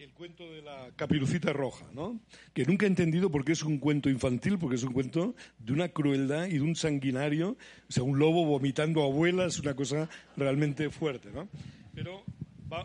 el 0.03 0.13
cuento 0.13 0.51
de 0.51 0.63
la 0.63 0.89
capirucita 0.95 1.53
roja, 1.53 1.85
¿no? 1.93 2.19
Que 2.53 2.65
nunca 2.65 2.87
he 2.87 2.89
entendido 2.89 3.29
por 3.29 3.45
qué 3.45 3.51
es 3.51 3.61
un 3.61 3.77
cuento 3.77 4.09
infantil, 4.09 4.57
porque 4.57 4.75
es 4.75 4.83
un 4.83 4.93
cuento 4.93 5.35
de 5.59 5.73
una 5.73 5.89
crueldad 5.89 6.47
y 6.47 6.53
de 6.53 6.61
un 6.61 6.75
sanguinario, 6.75 7.51
o 7.87 7.91
sea, 7.91 8.01
un 8.01 8.17
lobo 8.17 8.43
vomitando 8.45 9.03
abuelas, 9.03 9.59
una 9.59 9.75
cosa 9.75 10.09
realmente 10.35 10.89
fuerte, 10.89 11.29
¿no? 11.31 11.47
Pero 11.93 12.23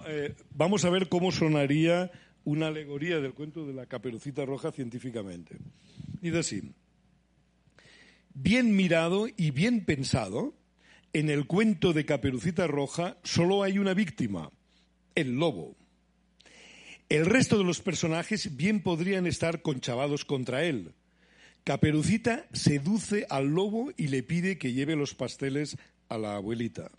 eh, 0.09 0.35
vamos 0.55 0.85
a 0.85 0.91
ver 0.91 1.09
cómo 1.09 1.33
sonaría 1.33 2.11
una 2.45 2.67
alegoría 2.67 3.19
del 3.19 3.33
cuento 3.33 3.67
de 3.67 3.73
la 3.73 3.87
caperucita 3.87 4.45
roja 4.45 4.71
científicamente. 4.71 5.57
Dice 6.21 6.39
así, 6.39 6.63
bien 8.35 8.77
mirado 8.77 9.27
y 9.39 9.53
bien 9.53 9.87
pensado, 9.87 10.53
en 11.15 11.31
el 11.31 11.47
cuento 11.47 11.95
de 11.95 12.05
Caperucita 12.05 12.67
Roja 12.67 13.17
solo 13.23 13.63
hay 13.63 13.79
una 13.79 13.95
víctima, 13.95 14.51
el 15.15 15.37
lobo. 15.37 15.77
El 17.09 17.25
resto 17.25 17.57
de 17.57 17.63
los 17.63 17.81
personajes 17.83 18.57
bien 18.57 18.83
podrían 18.83 19.29
estar 19.29 19.63
conchavados 19.63 20.25
contra 20.25 20.65
él. 20.65 20.93
Caperucita 21.63 22.47
seduce 22.53 23.27
al 23.31 23.47
lobo 23.47 23.93
y 23.97 24.09
le 24.09 24.25
pide 24.25 24.59
que 24.59 24.73
lleve 24.73 24.97
los 24.97 25.15
pasteles 25.15 25.77
a 26.09 26.19
la 26.19 26.35
abuelita. 26.35 26.91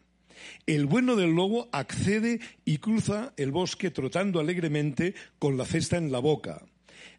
El 0.66 0.86
bueno 0.86 1.18
del 1.18 1.32
lobo 1.32 1.68
accede 1.74 2.40
y 2.64 2.78
cruza 2.78 3.34
el 3.36 3.52
bosque 3.52 3.92
trotando 3.92 4.40
alegremente 4.40 5.14
con 5.40 5.58
la 5.58 5.66
cesta 5.66 5.98
en 5.98 6.10
la 6.14 6.20
boca. 6.20 6.62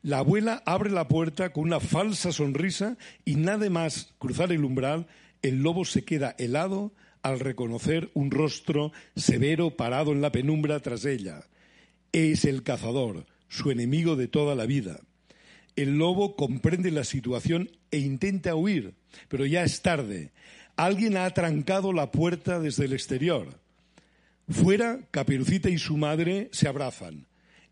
La 0.01 0.20
abuela 0.20 0.62
abre 0.64 0.91
la 0.91 1.09
puerta 1.09 1.53
con 1.53 1.64
una 1.64 1.80
falsa 1.80 2.32
sonrisa 2.32 2.97
y 3.26 3.34
nada 3.34 3.68
más 3.68 4.14
cruzar 4.18 4.51
el 4.51 4.64
umbral, 4.64 5.09
el 5.43 5.62
lobo 5.62 5.84
se 5.84 6.07
queda 6.07 6.34
helado 6.39 6.95
al 7.20 7.39
reconocer 7.39 8.11
un 8.14 8.30
rostro 8.30 8.93
severo 9.14 9.76
parado 9.76 10.12
en 10.12 10.22
la 10.22 10.32
penumbra 10.32 10.80
tras 10.80 11.05
ella 11.05 11.45
es 12.13 12.45
el 12.45 12.63
cazador, 12.63 13.27
su 13.49 13.71
enemigo 13.71 14.17
de 14.17 14.29
toda 14.29 14.55
la 14.55 14.67
vida. 14.67 15.01
El 15.77 15.99
lobo 15.99 16.37
comprende 16.37 16.91
la 16.91 17.05
situación 17.05 17.71
e 17.91 17.99
intenta 17.99 18.55
huir, 18.55 18.95
pero 19.29 19.47
ya 19.47 19.63
es 19.63 19.81
tarde. 19.83 20.33
Alguien 20.77 21.17
ha 21.17 21.31
trancado 21.31 21.93
la 21.93 22.11
puerta 22.11 22.61
desde 22.61 22.87
el 22.87 22.93
exterior. 22.93 23.61
Fuera, 24.49 25.01
Caperucita 25.11 25.71
y 25.71 25.79
su 25.79 25.97
madre 25.97 26.49
se 26.53 26.69
abrazan. 26.69 27.27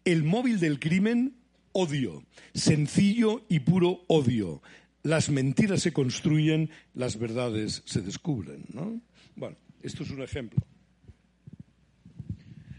El 0.04 0.22
móvil 0.22 0.60
del 0.60 0.78
crimen, 0.78 1.34
odio. 1.72 2.24
Sencillo 2.54 3.44
y 3.48 3.60
puro 3.60 4.04
odio. 4.08 4.62
Las 5.02 5.30
mentiras 5.30 5.82
se 5.82 5.92
construyen, 5.92 6.70
las 6.94 7.18
verdades 7.18 7.82
se 7.86 8.02
descubren. 8.02 8.66
¿no? 8.72 9.00
Bueno, 9.34 9.56
esto 9.82 10.02
es 10.02 10.10
un 10.10 10.22
ejemplo. 10.22 10.64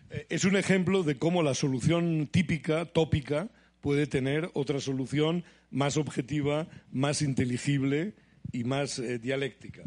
Eh, 0.09 0.25
es 0.29 0.45
un 0.45 0.55
ejemplo 0.55 1.03
de 1.03 1.17
cómo 1.17 1.43
la 1.43 1.53
solución 1.53 2.27
típica, 2.31 2.85
tópica, 2.85 3.49
puede 3.81 4.07
tener 4.07 4.49
otra 4.53 4.79
solución 4.79 5.43
más 5.69 5.97
objetiva, 5.97 6.67
más 6.91 7.21
inteligible 7.21 8.13
y 8.51 8.63
más 8.63 8.99
eh, 8.99 9.19
dialéctica. 9.19 9.83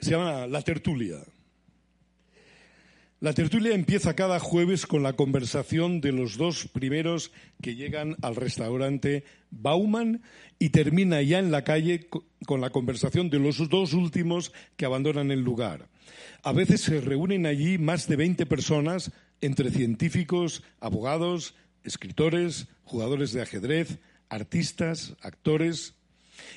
Se 0.00 0.10
llama 0.10 0.46
la 0.46 0.62
tertulia. 0.62 1.16
La 3.18 3.32
tertulia 3.32 3.74
empieza 3.74 4.14
cada 4.14 4.38
jueves 4.38 4.86
con 4.86 5.02
la 5.02 5.14
conversación 5.14 6.02
de 6.02 6.12
los 6.12 6.36
dos 6.36 6.68
primeros 6.68 7.32
que 7.62 7.74
llegan 7.74 8.14
al 8.20 8.36
restaurante 8.36 9.24
Bauman 9.50 10.22
y 10.58 10.68
termina 10.68 11.22
ya 11.22 11.38
en 11.38 11.50
la 11.50 11.64
calle 11.64 12.08
con 12.46 12.60
la 12.60 12.70
conversación 12.70 13.30
de 13.30 13.38
los 13.38 13.70
dos 13.70 13.94
últimos 13.94 14.52
que 14.76 14.84
abandonan 14.84 15.30
el 15.30 15.40
lugar. 15.40 15.88
A 16.42 16.52
veces 16.52 16.80
se 16.80 17.00
reúnen 17.00 17.46
allí 17.46 17.78
más 17.78 18.08
de 18.08 18.16
20 18.16 18.46
personas, 18.46 19.12
entre 19.40 19.70
científicos, 19.70 20.62
abogados, 20.80 21.54
escritores, 21.84 22.68
jugadores 22.84 23.32
de 23.32 23.42
ajedrez, 23.42 23.98
artistas, 24.28 25.14
actores. 25.20 25.94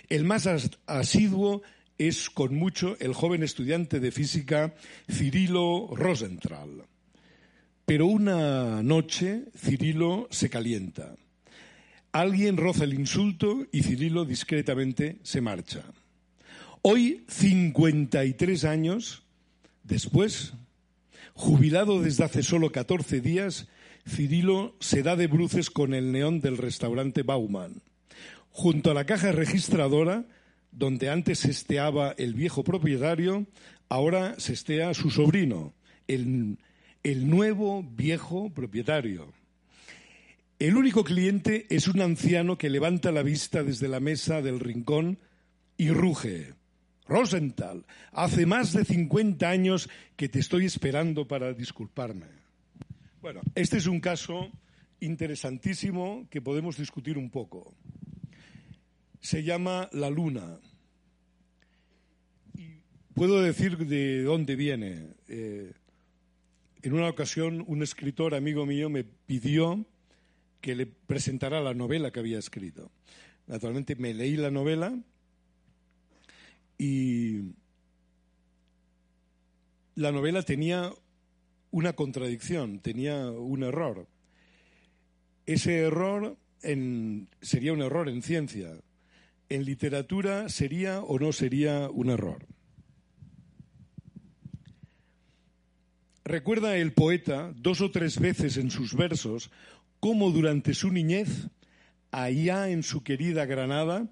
El 0.10 0.26
más 0.26 0.48
asiduo 0.86 1.62
es 1.98 2.30
con 2.30 2.56
mucho 2.56 2.98
el 3.00 3.14
joven 3.14 3.44
estudiante 3.44 4.00
de 4.00 4.12
física 4.12 4.74
Cirilo 5.12 5.90
Rosenthal. 5.92 6.86
Pero 7.86 8.06
una 8.06 8.84
noche 8.84 9.46
Cirilo 9.58 10.28
se 10.32 10.50
calienta. 10.50 11.16
Alguien 12.12 12.58
roza 12.58 12.86
el 12.86 12.94
insulto 12.94 13.68
y 13.72 13.84
Cirilo 13.84 14.26
discretamente 14.26 15.20
se 15.24 15.42
marcha. 15.42 15.84
Hoy, 16.82 17.26
53 17.28 18.64
años 18.64 19.24
después, 19.90 20.54
jubilado 21.34 22.02
desde 22.02 22.24
hace 22.24 22.44
solo 22.44 22.72
14 22.72 23.20
días, 23.20 23.68
Cirilo 24.08 24.76
se 24.80 25.04
da 25.04 25.16
de 25.16 25.28
bruces 25.28 25.70
con 25.70 25.94
el 25.94 26.12
neón 26.12 26.40
del 26.40 26.58
restaurante 26.58 27.24
Bauman. 27.24 27.82
Junto 28.52 28.92
a 28.92 28.94
la 28.94 29.06
caja 29.06 29.32
registradora, 29.32 30.26
donde 30.72 31.10
antes 31.10 31.46
esteaba 31.46 32.14
el 32.18 32.34
viejo 32.34 32.64
propietario, 32.64 33.46
ahora 33.90 34.40
se 34.40 34.54
estea 34.54 34.94
su 34.94 35.10
sobrino, 35.10 35.74
el, 36.08 36.58
el 37.04 37.30
nuevo 37.30 37.84
viejo 37.84 38.52
propietario. 38.54 39.34
El 40.60 40.76
único 40.76 41.04
cliente 41.04 41.66
es 41.70 41.88
un 41.88 42.02
anciano 42.02 42.58
que 42.58 42.70
levanta 42.70 43.12
la 43.12 43.24
vista 43.24 43.64
desde 43.64 43.88
la 43.88 44.00
mesa 44.00 44.42
del 44.42 44.60
rincón 44.60 45.20
y 45.78 45.90
ruge. 45.90 46.59
Rosenthal, 47.10 47.86
hace 48.12 48.46
más 48.46 48.72
de 48.72 48.86
50 48.86 49.50
años 49.50 49.90
que 50.16 50.30
te 50.30 50.40
estoy 50.40 50.66
esperando 50.66 51.28
para 51.28 51.54
disculparme. 51.54 52.28
Bueno, 53.22 53.42
este 53.56 53.78
es 53.78 53.88
un 53.88 54.00
caso 54.00 54.50
interesantísimo 55.02 56.28
que 56.30 56.42
podemos 56.42 56.78
discutir 56.78 57.18
un 57.18 57.30
poco 57.30 57.76
se 59.20 59.44
llama 59.44 59.90
La 59.92 60.10
Luna. 60.10 60.60
Y 62.56 62.82
puedo 63.14 63.42
decir 63.42 63.78
de 63.78 64.24
dónde 64.24 64.56
viene. 64.56 65.08
Eh, 65.28 65.74
en 66.82 66.94
una 66.94 67.10
ocasión, 67.10 67.64
un 67.68 67.84
escritor 67.84 68.34
amigo 68.34 68.66
mío 68.66 68.90
me 68.90 69.04
pidió 69.04 69.86
que 70.62 70.76
le 70.76 70.86
presentara 70.86 71.62
la 71.62 71.74
novela 71.74 72.12
que 72.12 72.20
había 72.20 72.40
escrito. 72.40 72.92
Naturalmente 73.48 73.96
me 73.96 74.14
leí 74.14 74.38
la 74.38 74.52
novela 74.52 74.98
y 76.80 77.42
la 79.96 80.12
novela 80.14 80.42
tenía 80.44 80.92
una 81.72 81.94
contradicción, 81.94 82.80
tenía 82.80 83.30
un 83.30 83.64
error. 83.64 84.08
Ese 85.46 85.80
error 85.80 86.38
sería 87.42 87.74
un 87.74 87.82
error 87.82 88.08
en 88.08 88.22
ciencia, 88.22 88.72
en 89.50 89.66
literatura 89.66 90.48
sería 90.48 91.02
o 91.02 91.20
no 91.20 91.34
sería 91.34 91.90
un 91.90 92.10
error. 92.10 92.48
Recuerda 96.24 96.78
el 96.78 96.94
poeta 96.94 97.54
dos 97.58 97.82
o 97.82 97.92
tres 97.92 98.20
veces 98.20 98.56
en 98.58 98.72
sus 98.72 98.96
versos 98.96 99.52
cómo 100.00 100.32
durante 100.32 100.74
su 100.76 100.92
niñez, 100.92 101.50
allá 102.12 102.70
en 102.70 102.84
su 102.84 103.04
querida 103.04 103.46
Granada, 103.46 104.08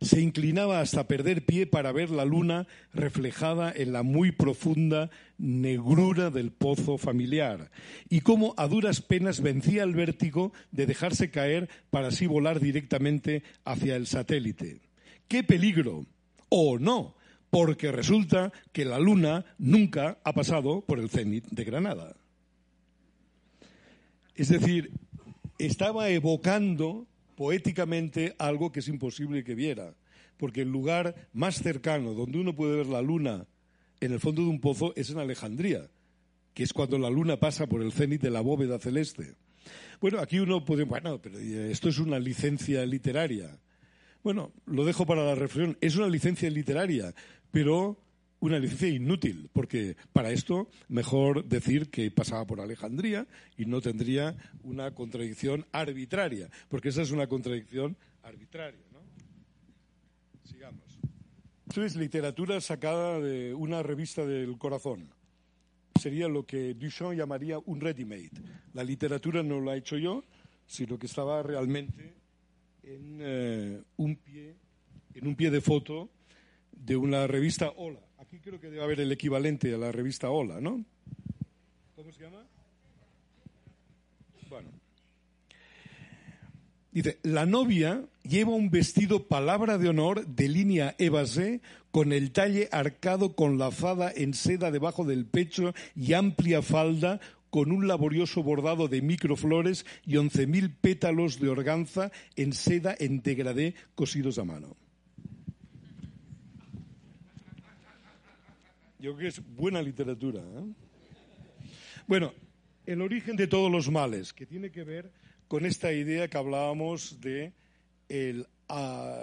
se 0.00 0.20
inclinaba 0.20 0.80
hasta 0.80 1.06
perder 1.06 1.44
pie 1.44 1.66
para 1.66 1.92
ver 1.92 2.10
la 2.10 2.24
luna 2.24 2.66
reflejada 2.92 3.70
en 3.74 3.92
la 3.92 4.02
muy 4.02 4.32
profunda 4.32 5.10
negrura 5.36 6.30
del 6.30 6.52
pozo 6.52 6.96
familiar, 6.96 7.70
y 8.08 8.20
cómo 8.20 8.54
a 8.56 8.66
duras 8.66 9.02
penas 9.02 9.42
vencía 9.42 9.82
el 9.82 9.94
vértigo 9.94 10.52
de 10.70 10.86
dejarse 10.86 11.30
caer 11.30 11.68
para 11.90 12.08
así 12.08 12.26
volar 12.26 12.60
directamente 12.60 13.42
hacia 13.64 13.96
el 13.96 14.06
satélite. 14.06 14.80
¡Qué 15.28 15.44
peligro! 15.44 16.06
¿O 16.48 16.78
no? 16.78 17.14
Porque 17.50 17.92
resulta 17.92 18.52
que 18.72 18.84
la 18.84 18.98
luna 18.98 19.44
nunca 19.58 20.18
ha 20.24 20.32
pasado 20.32 20.82
por 20.82 20.98
el 20.98 21.10
cenit 21.10 21.46
de 21.50 21.64
Granada. 21.64 22.16
Es 24.34 24.48
decir, 24.48 24.92
estaba 25.58 26.08
evocando 26.08 27.06
poéticamente 27.40 28.34
algo 28.36 28.70
que 28.70 28.80
es 28.80 28.88
imposible 28.88 29.42
que 29.44 29.54
viera, 29.54 29.94
porque 30.36 30.60
el 30.60 30.70
lugar 30.70 31.30
más 31.32 31.62
cercano 31.62 32.12
donde 32.12 32.38
uno 32.38 32.54
puede 32.54 32.76
ver 32.76 32.86
la 32.86 33.00
luna 33.00 33.46
en 34.00 34.12
el 34.12 34.20
fondo 34.20 34.42
de 34.42 34.48
un 34.48 34.60
pozo 34.60 34.92
es 34.94 35.08
en 35.08 35.18
Alejandría, 35.18 35.88
que 36.52 36.62
es 36.62 36.74
cuando 36.74 36.98
la 36.98 37.08
luna 37.08 37.40
pasa 37.40 37.66
por 37.66 37.80
el 37.80 37.92
cenit 37.92 38.20
de 38.20 38.28
la 38.28 38.42
bóveda 38.42 38.78
celeste. 38.78 39.36
Bueno, 40.02 40.18
aquí 40.18 40.38
uno 40.38 40.66
puede, 40.66 40.84
bueno, 40.84 41.18
pero 41.22 41.38
esto 41.38 41.88
es 41.88 41.98
una 41.98 42.18
licencia 42.18 42.84
literaria. 42.84 43.58
Bueno, 44.22 44.52
lo 44.66 44.84
dejo 44.84 45.06
para 45.06 45.24
la 45.24 45.34
reflexión. 45.34 45.78
Es 45.80 45.96
una 45.96 46.08
licencia 46.08 46.50
literaria, 46.50 47.14
pero 47.50 47.96
una 48.40 48.58
licencia 48.58 48.88
inútil, 48.88 49.48
porque 49.52 49.96
para 50.12 50.30
esto 50.30 50.68
mejor 50.88 51.44
decir 51.44 51.90
que 51.90 52.10
pasaba 52.10 52.46
por 52.46 52.60
Alejandría 52.60 53.26
y 53.56 53.66
no 53.66 53.80
tendría 53.80 54.36
una 54.62 54.94
contradicción 54.94 55.66
arbitraria, 55.72 56.50
porque 56.68 56.88
esa 56.88 57.02
es 57.02 57.10
una 57.10 57.26
contradicción 57.26 57.96
arbitraria. 58.22 58.80
¿no? 58.92 59.00
Sigamos. 60.44 60.98
Esto 61.68 61.84
es 61.84 61.96
literatura 61.96 62.60
sacada 62.60 63.20
de 63.20 63.54
una 63.54 63.82
revista 63.82 64.26
del 64.26 64.58
corazón. 64.58 65.10
sería 66.00 66.28
lo 66.28 66.46
que 66.46 66.72
Duchamp 66.72 67.12
llamaría 67.12 67.58
un 67.58 67.78
ready-made. 67.78 68.30
La 68.72 68.82
literatura 68.82 69.42
no 69.42 69.60
lo 69.60 69.70
ha 69.70 69.76
hecho 69.76 69.98
yo, 69.98 70.24
sino 70.66 70.98
que 70.98 71.06
estaba 71.06 71.42
realmente 71.42 72.14
en, 72.82 73.18
eh, 73.20 73.82
un, 73.98 74.16
pie, 74.16 74.56
en 75.14 75.26
un 75.26 75.36
pie 75.36 75.50
de 75.50 75.60
foto 75.60 76.08
de 76.72 76.96
una 76.96 77.26
revista 77.26 77.70
Hola. 77.76 78.00
Aquí 78.30 78.38
creo 78.38 78.60
que 78.60 78.70
debe 78.70 78.84
haber 78.84 79.00
el 79.00 79.10
equivalente 79.10 79.74
a 79.74 79.76
la 79.76 79.90
revista 79.90 80.30
Hola, 80.30 80.60
¿no? 80.60 80.84
¿Cómo 81.96 82.12
se 82.12 82.22
llama? 82.22 82.46
Bueno. 84.48 84.68
Dice, 86.92 87.18
la 87.24 87.44
novia 87.44 88.04
lleva 88.22 88.52
un 88.52 88.70
vestido 88.70 89.26
palabra 89.26 89.78
de 89.78 89.88
honor 89.88 90.24
de 90.28 90.48
línea 90.48 90.94
evasé 90.98 91.60
con 91.90 92.12
el 92.12 92.30
talle 92.30 92.68
arcado 92.70 93.34
con 93.34 93.58
lazada 93.58 94.12
en 94.14 94.32
seda 94.32 94.70
debajo 94.70 95.04
del 95.04 95.26
pecho 95.26 95.74
y 95.96 96.12
amplia 96.12 96.62
falda 96.62 97.18
con 97.50 97.72
un 97.72 97.88
laborioso 97.88 98.44
bordado 98.44 98.86
de 98.86 99.02
microflores 99.02 99.84
y 100.06 100.18
once 100.18 100.46
mil 100.46 100.70
pétalos 100.72 101.40
de 101.40 101.48
organza 101.48 102.12
en 102.36 102.52
seda 102.52 102.94
en 102.96 103.22
degradé 103.22 103.74
cosidos 103.96 104.38
a 104.38 104.44
mano. 104.44 104.76
Yo 109.00 109.16
creo 109.16 109.16
que 109.16 109.28
es 109.28 109.42
buena 109.56 109.80
literatura. 109.80 110.40
¿eh? 110.42 110.74
Bueno, 112.06 112.34
el 112.84 113.00
origen 113.00 113.34
de 113.34 113.46
todos 113.46 113.72
los 113.72 113.90
males, 113.90 114.34
que 114.34 114.44
tiene 114.44 114.70
que 114.70 114.84
ver 114.84 115.10
con 115.48 115.64
esta 115.64 115.90
idea 115.92 116.28
que 116.28 116.36
hablábamos 116.36 117.18
de 117.20 117.54
el, 118.10 118.46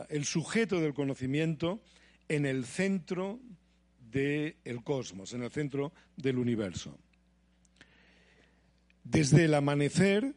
el 0.10 0.26
sujeto 0.26 0.82
del 0.82 0.96
conocimiento 0.96 1.80
en 2.28 2.48
el 2.48 2.66
centro 2.66 3.40
del 4.12 4.84
cosmos, 4.84 5.34
en 5.34 5.44
el 5.44 5.52
centro 5.52 5.94
del 6.16 6.40
universo. 6.40 6.98
Desde 9.04 9.46
el 9.46 9.54
amanecer, 9.54 10.34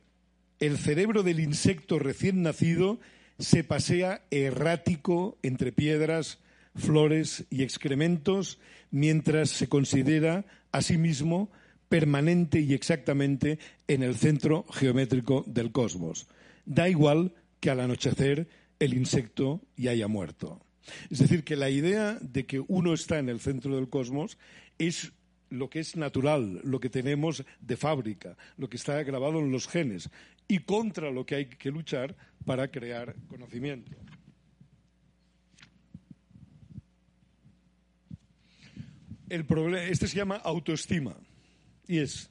el 0.58 0.76
cerebro 0.76 1.22
del 1.22 1.40
insecto 1.40 1.98
recién 1.98 2.42
nacido 2.42 3.00
se 3.38 3.64
pasea 3.64 4.22
errático 4.30 5.38
entre 5.42 5.72
piedras, 5.72 6.38
flores 6.80 7.44
y 7.50 7.62
excrementos, 7.62 8.58
mientras 8.90 9.50
se 9.50 9.68
considera 9.68 10.44
a 10.72 10.82
sí 10.82 10.98
mismo 10.98 11.50
permanente 11.88 12.60
y 12.60 12.72
exactamente 12.72 13.58
en 13.88 14.02
el 14.02 14.16
centro 14.16 14.64
geométrico 14.70 15.44
del 15.46 15.72
cosmos. 15.72 16.26
Da 16.64 16.88
igual 16.88 17.34
que 17.58 17.70
al 17.70 17.80
anochecer 17.80 18.48
el 18.78 18.94
insecto 18.94 19.60
ya 19.76 19.90
haya 19.90 20.08
muerto. 20.08 20.60
Es 21.10 21.18
decir, 21.18 21.44
que 21.44 21.56
la 21.56 21.70
idea 21.70 22.18
de 22.20 22.46
que 22.46 22.60
uno 22.66 22.94
está 22.94 23.18
en 23.18 23.28
el 23.28 23.40
centro 23.40 23.76
del 23.76 23.88
cosmos 23.88 24.38
es 24.78 25.12
lo 25.50 25.68
que 25.68 25.80
es 25.80 25.96
natural, 25.96 26.60
lo 26.64 26.80
que 26.80 26.88
tenemos 26.88 27.44
de 27.60 27.76
fábrica, 27.76 28.36
lo 28.56 28.68
que 28.68 28.76
está 28.76 29.02
grabado 29.02 29.40
en 29.40 29.50
los 29.50 29.68
genes 29.68 30.08
y 30.48 30.60
contra 30.60 31.10
lo 31.10 31.26
que 31.26 31.34
hay 31.34 31.46
que 31.46 31.70
luchar 31.70 32.16
para 32.44 32.70
crear 32.70 33.14
conocimiento. 33.28 33.96
El 39.30 39.46
problema, 39.46 39.84
este 39.84 40.08
se 40.08 40.16
llama 40.16 40.36
autoestima 40.36 41.16
y 41.86 41.98
es, 41.98 42.28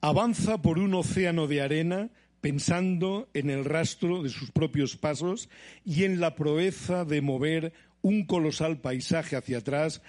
avanza 0.00 0.60
por 0.60 0.78
un 0.78 0.94
océano 0.94 1.46
de 1.46 1.60
arena 1.60 2.10
pensando 2.40 3.28
en 3.34 3.50
el 3.50 3.64
rastro 3.64 4.22
de 4.22 4.30
sus 4.30 4.50
propios 4.50 4.96
pasos 4.96 5.48
y 5.84 6.04
en 6.04 6.18
la 6.18 6.34
proeza 6.34 7.04
de 7.04 7.20
mover 7.20 7.74
un 8.00 8.24
colosal 8.24 8.80
paisaje 8.80 9.36
hacia 9.36 9.58
atrás 9.58 10.02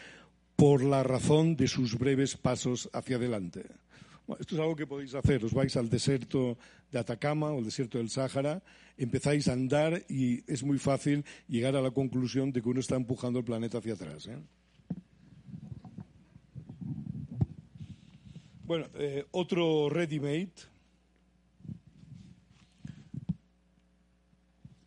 por 0.56 0.84
la 0.84 1.04
razón 1.04 1.58
de 1.58 1.68
sus 1.68 1.98
breves 2.00 2.38
pasos 2.38 2.90
hacia 2.94 3.18
adelante. 3.18 3.66
Esto 4.40 4.56
es 4.56 4.62
algo 4.62 4.76
que 4.76 4.88
podéis 4.88 5.14
hacer. 5.16 5.44
Os 5.44 5.54
vais 5.54 5.76
al 5.76 5.90
desierto 5.90 6.58
de 6.92 7.00
Atacama 7.00 7.52
o 7.52 7.60
el 7.60 7.66
desierto 7.66 7.98
del 7.98 8.10
Sáhara, 8.10 8.62
empezáis 8.98 9.48
a 9.48 9.54
andar 9.54 10.04
y 10.08 10.44
es 10.52 10.64
muy 10.64 10.78
fácil 10.78 11.26
llegar 11.48 11.76
a 11.76 11.82
la 11.82 11.92
conclusión 11.92 12.52
de 12.52 12.62
que 12.62 12.70
uno 12.70 12.80
está 12.80 12.96
empujando 12.96 13.40
el 13.40 13.46
planeta 13.46 13.80
hacia 13.80 13.94
atrás. 13.94 14.28
¿eh? 14.28 14.38
Bueno, 18.64 18.88
eh, 18.96 19.26
otro 19.32 19.90
ready-made. 19.90 20.54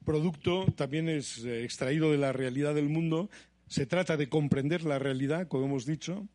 Producto 0.04 0.66
también 0.76 1.08
es 1.08 1.44
eh, 1.44 1.64
extraído 1.64 2.12
de 2.12 2.18
la 2.18 2.32
realidad 2.32 2.74
del 2.74 2.88
mundo. 2.88 3.28
Se 3.66 3.86
trata 3.86 4.16
de 4.16 4.28
comprender 4.28 4.84
la 4.84 5.00
realidad, 5.00 5.48
como 5.48 5.66
hemos 5.66 5.84
dicho. 5.84 6.28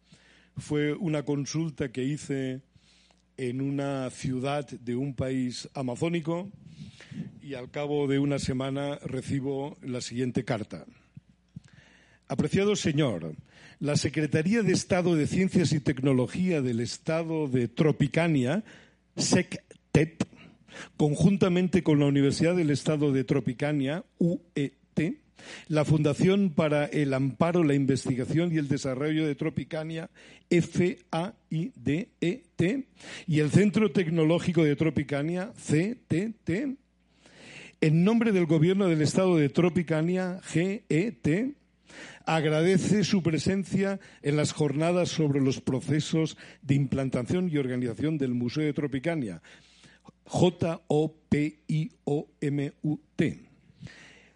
Fue 0.58 0.94
una 0.94 1.24
consulta 1.24 1.90
que 1.90 2.04
hice 2.04 2.62
en 3.42 3.60
una 3.60 4.08
ciudad 4.12 4.70
de 4.70 4.96
un 4.96 5.16
país 5.16 5.68
amazónico 5.74 6.52
y 7.42 7.56
al 7.56 7.72
cabo 7.72 8.08
de 8.08 8.20
una 8.20 8.38
semana 8.38 9.00
recibo 9.04 9.78
la 9.82 10.00
siguiente 10.02 10.46
carta. 10.46 10.86
Apreciado 12.28 12.76
señor, 12.76 13.34
la 13.80 13.98
Secretaría 13.98 14.62
de 14.62 14.74
Estado 14.74 15.16
de 15.16 15.26
Ciencias 15.26 15.74
y 15.74 15.80
Tecnología 15.80 16.62
del 16.62 16.82
Estado 16.82 17.48
de 17.48 17.68
Tropicania, 17.68 18.64
SECTEP, 19.18 20.22
conjuntamente 20.96 21.82
con 21.82 22.00
la 22.00 22.06
Universidad 22.06 22.56
del 22.56 22.70
Estado 22.70 23.12
de 23.12 23.24
Tropicania, 23.24 24.06
UET, 24.20 25.18
la 25.68 25.86
Fundación 25.86 26.52
para 26.52 26.86
el 26.86 27.14
Amparo, 27.14 27.64
la 27.64 27.74
Investigación 27.74 28.54
y 28.54 28.58
el 28.58 28.68
Desarrollo 28.68 29.26
de 29.26 29.36
Tropicania, 29.36 30.10
FAIDET, 30.50 32.10
y 33.28 33.40
el 33.40 33.52
Centro 33.52 33.92
Tecnológico 33.92 34.64
de 34.64 34.76
Tropicania, 34.76 35.52
CTT, 35.56 36.50
en 37.84 38.04
nombre 38.04 38.32
del 38.32 38.46
Gobierno 38.46 38.88
del 38.88 39.02
Estado 39.02 39.38
de 39.38 39.50
Tropicania, 39.50 40.40
GET, 40.44 41.56
agradece 42.26 43.04
su 43.04 43.24
presencia 43.24 44.00
en 44.22 44.38
las 44.38 44.52
jornadas 44.52 45.10
sobre 45.10 45.42
los 45.42 45.62
procesos 45.62 46.38
de 46.62 46.76
implantación 46.76 47.50
y 47.50 47.58
organización 47.58 48.20
del 48.20 48.36
Museo 48.36 48.64
de 48.64 48.74
Tropicania, 48.74 49.42
J-O-P-I-O-M-U-T. 50.26 50.82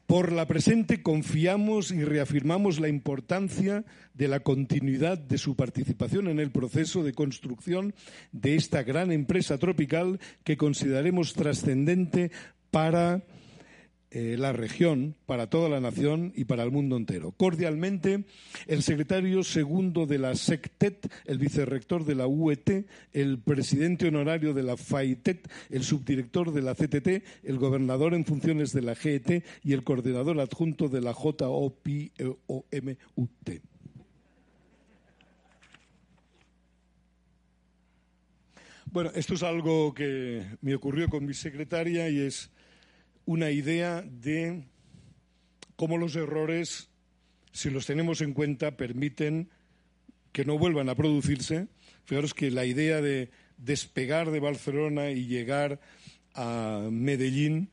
Por 0.08 0.32
la 0.32 0.46
presente 0.46 1.02
confiamos 1.02 1.90
y 1.90 2.04
reafirmamos 2.04 2.80
la 2.80 2.90
importancia 2.90 3.86
de 4.14 4.28
la 4.28 4.40
continuidad 4.40 5.18
de 5.18 5.40
su 5.40 5.56
participación 5.56 6.28
en 6.28 6.40
el 6.40 6.52
proceso 6.52 7.04
de 7.04 7.14
construcción 7.14 7.96
de 8.32 8.56
esta 8.56 8.84
gran 8.84 9.12
empresa 9.12 9.58
tropical 9.58 10.20
que 10.44 10.58
consideraremos 10.58 11.34
trascendente 11.34 12.30
para 12.70 13.24
eh, 14.18 14.38
la 14.38 14.54
región, 14.54 15.14
para 15.26 15.50
toda 15.50 15.68
la 15.68 15.82
nación 15.82 16.32
y 16.38 16.46
para 16.46 16.64
el 16.64 16.72
mundo 16.72 16.96
entero. 16.96 17.34
Cordialmente, 17.36 18.24
el 18.66 18.82
secretario 18.82 19.44
segundo 19.44 20.06
de 20.06 20.20
la 20.20 20.36
SECTET, 20.36 21.12
el 21.26 21.38
vicerrector 21.38 22.06
de 22.06 22.16
la 22.16 22.26
UET, 22.26 22.86
el 23.12 23.40
presidente 23.40 24.08
honorario 24.08 24.54
de 24.54 24.64
la 24.64 24.78
FAITET, 24.78 25.52
el 25.70 25.84
subdirector 25.84 26.54
de 26.54 26.62
la 26.62 26.76
CTT, 26.76 27.26
el 27.44 27.58
gobernador 27.58 28.14
en 28.14 28.24
funciones 28.24 28.72
de 28.72 28.84
la 28.84 28.96
GET 28.96 29.44
y 29.66 29.74
el 29.74 29.84
coordinador 29.84 30.40
adjunto 30.40 30.88
de 30.88 31.02
la 31.02 31.12
JOPOMUT. 31.12 31.76
Bueno, 38.86 39.12
esto 39.14 39.34
es 39.34 39.44
algo 39.44 39.94
que 39.94 40.46
me 40.62 40.74
ocurrió 40.74 41.10
con 41.10 41.26
mi 41.26 41.34
secretaria 41.34 42.08
y 42.08 42.20
es 42.20 42.55
una 43.26 43.52
idea 43.52 44.02
de 44.02 44.64
cómo 45.76 45.98
los 45.98 46.16
errores, 46.16 46.90
si 47.52 47.70
los 47.70 47.86
tenemos 47.86 48.22
en 48.22 48.34
cuenta, 48.34 48.78
permiten 48.78 49.50
que 50.32 50.46
no 50.46 50.58
vuelvan 50.58 50.90
a 50.90 50.96
producirse. 50.96 51.68
Fijaros 52.06 52.34
que 52.34 52.52
la 52.52 52.66
idea 52.66 53.02
de 53.02 53.30
despegar 53.58 54.32
de 54.32 54.40
Barcelona 54.40 55.12
y 55.12 55.28
llegar 55.28 55.80
a 56.34 56.88
Medellín, 56.92 57.72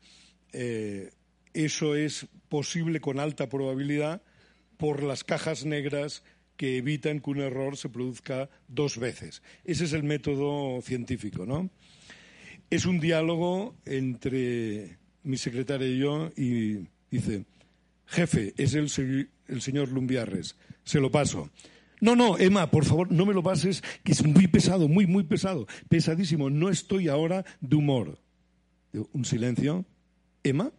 eh, 0.53 1.11
eso 1.53 1.95
es 1.95 2.27
posible 2.49 2.99
con 2.99 3.19
alta 3.19 3.49
probabilidad 3.49 4.21
por 4.77 5.03
las 5.03 5.23
cajas 5.23 5.65
negras 5.65 6.23
que 6.57 6.77
evitan 6.77 7.19
que 7.19 7.29
un 7.29 7.41
error 7.41 7.77
se 7.77 7.89
produzca 7.89 8.49
dos 8.67 8.97
veces. 8.97 9.41
Ese 9.63 9.85
es 9.85 9.93
el 9.93 10.03
método 10.03 10.81
científico, 10.81 11.45
¿no? 11.45 11.69
Es 12.69 12.85
un 12.85 12.99
diálogo 12.99 13.75
entre 13.85 14.97
mi 15.23 15.37
secretaria 15.37 15.87
y 15.87 15.97
yo, 15.99 16.31
y 16.35 16.87
dice, 17.09 17.45
jefe, 18.05 18.53
es 18.57 18.73
el, 18.73 19.29
el 19.47 19.61
señor 19.61 19.89
Lumbiarres, 19.89 20.55
se 20.83 20.99
lo 20.99 21.11
paso. 21.11 21.49
No, 22.01 22.15
no, 22.15 22.37
Emma, 22.37 22.69
por 22.69 22.85
favor, 22.85 23.11
no 23.11 23.25
me 23.25 23.33
lo 23.33 23.43
pases, 23.43 23.81
que 24.03 24.11
es 24.11 24.25
muy 24.25 24.47
pesado, 24.47 24.87
muy, 24.87 25.07
muy 25.07 25.23
pesado, 25.23 25.67
pesadísimo, 25.87 26.49
no 26.49 26.69
estoy 26.69 27.07
ahora 27.07 27.45
de 27.61 27.75
humor. 27.75 28.19
un 29.13 29.25
silencio. 29.25 29.85
¿Emma? 30.43 30.73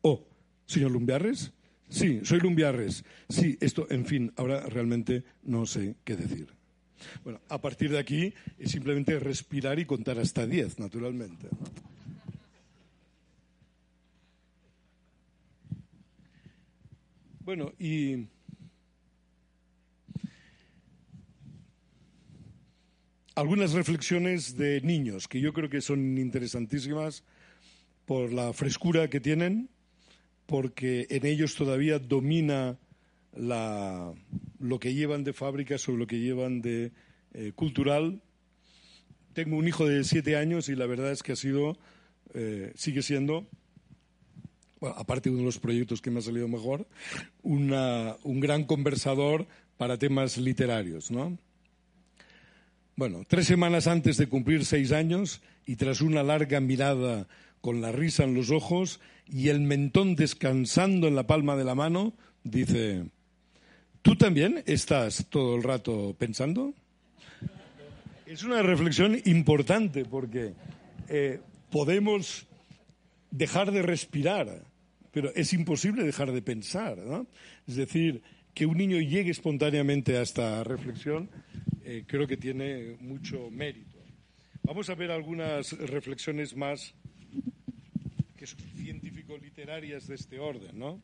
Oh, 0.00 0.24
señor 0.64 0.92
Lumbiarres, 0.92 1.52
Sí, 1.88 2.20
soy 2.22 2.40
Lumbiarres. 2.40 3.04
Sí, 3.28 3.56
esto, 3.60 3.86
en 3.90 4.04
fin, 4.04 4.32
ahora 4.36 4.60
realmente 4.66 5.24
no 5.42 5.66
sé 5.66 5.96
qué 6.04 6.16
decir. 6.16 6.48
Bueno, 7.24 7.40
a 7.48 7.60
partir 7.60 7.90
de 7.90 7.98
aquí 7.98 8.34
es 8.58 8.72
simplemente 8.72 9.18
respirar 9.18 9.78
y 9.78 9.86
contar 9.86 10.18
hasta 10.18 10.46
10, 10.46 10.78
naturalmente. 10.78 11.48
Bueno, 17.48 17.72
y 17.78 18.26
algunas 23.34 23.72
reflexiones 23.72 24.58
de 24.58 24.82
niños 24.82 25.28
que 25.28 25.40
yo 25.40 25.54
creo 25.54 25.70
que 25.70 25.80
son 25.80 26.18
interesantísimas 26.18 27.24
por 28.04 28.34
la 28.34 28.52
frescura 28.52 29.08
que 29.08 29.20
tienen, 29.20 29.70
porque 30.44 31.06
en 31.08 31.24
ellos 31.24 31.54
todavía 31.54 31.98
domina 31.98 32.78
lo 33.32 34.78
que 34.78 34.92
llevan 34.92 35.24
de 35.24 35.32
fábrica 35.32 35.78
sobre 35.78 36.00
lo 36.00 36.06
que 36.06 36.20
llevan 36.20 36.60
de 36.60 36.92
eh, 37.32 37.52
cultural. 37.54 38.20
Tengo 39.32 39.56
un 39.56 39.66
hijo 39.66 39.88
de 39.88 40.04
siete 40.04 40.36
años 40.36 40.68
y 40.68 40.76
la 40.76 40.84
verdad 40.84 41.12
es 41.12 41.22
que 41.22 41.32
ha 41.32 41.36
sido, 41.36 41.78
eh, 42.34 42.72
sigue 42.74 43.00
siendo, 43.00 43.48
aparte 44.80 45.28
de 45.28 45.34
uno 45.34 45.42
de 45.42 45.46
los 45.46 45.58
proyectos 45.58 46.00
que 46.00 46.10
me 46.10 46.18
ha 46.18 46.22
salido 46.22 46.48
mejor, 46.48 46.86
un 47.42 48.40
gran 48.40 48.64
conversador 48.64 49.46
para 49.76 49.98
temas 49.98 50.36
literarios, 50.38 51.10
¿no? 51.10 51.38
Bueno, 52.96 53.22
tres 53.28 53.46
semanas 53.46 53.86
antes 53.86 54.16
de 54.16 54.28
cumplir 54.28 54.64
seis 54.64 54.90
años 54.90 55.40
y 55.66 55.76
tras 55.76 56.00
una 56.00 56.24
larga 56.24 56.58
mirada 56.58 57.28
con 57.60 57.80
la 57.80 57.92
risa 57.92 58.24
en 58.24 58.34
los 58.34 58.50
ojos 58.50 58.98
y 59.26 59.50
el 59.50 59.60
mentón 59.60 60.16
descansando 60.16 61.06
en 61.06 61.14
la 61.14 61.26
palma 61.26 61.54
de 61.54 61.64
la 61.64 61.76
mano, 61.76 62.14
dice, 62.42 63.04
¿tú 64.02 64.16
también 64.16 64.64
estás 64.66 65.26
todo 65.28 65.54
el 65.54 65.62
rato 65.62 66.16
pensando? 66.18 66.74
Es 68.26 68.42
una 68.42 68.62
reflexión 68.62 69.16
importante 69.26 70.04
porque 70.04 70.54
eh, 71.08 71.40
podemos 71.70 72.46
dejar 73.30 73.70
de 73.70 73.82
respirar, 73.82 74.64
pero 75.18 75.34
es 75.34 75.52
imposible 75.52 76.04
dejar 76.04 76.30
de 76.30 76.42
pensar. 76.42 76.96
¿no? 76.96 77.26
Es 77.66 77.74
decir, 77.74 78.22
que 78.54 78.66
un 78.66 78.76
niño 78.76 79.00
llegue 79.00 79.32
espontáneamente 79.32 80.16
a 80.16 80.22
esta 80.22 80.62
reflexión 80.62 81.28
eh, 81.84 82.04
creo 82.06 82.28
que 82.28 82.36
tiene 82.36 82.96
mucho 83.00 83.50
mérito. 83.50 83.98
Vamos 84.62 84.88
a 84.90 84.94
ver 84.94 85.10
algunas 85.10 85.72
reflexiones 85.72 86.54
más 86.54 86.94
científico-literarias 88.76 90.06
de 90.06 90.14
este 90.14 90.38
orden, 90.38 90.78
¿no? 90.78 91.02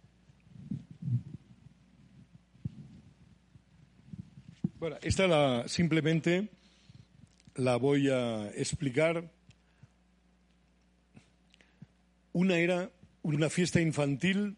Bueno, 4.79 4.97
esta 5.03 5.27
la, 5.27 5.67
simplemente 5.67 6.51
la 7.57 7.75
voy 7.79 8.11
a 8.11 8.49
explicar. 8.51 9.29
Una 12.33 12.59
era 12.59 12.93
una 13.25 13.51
fiesta 13.51 13.81
infantil. 13.81 14.57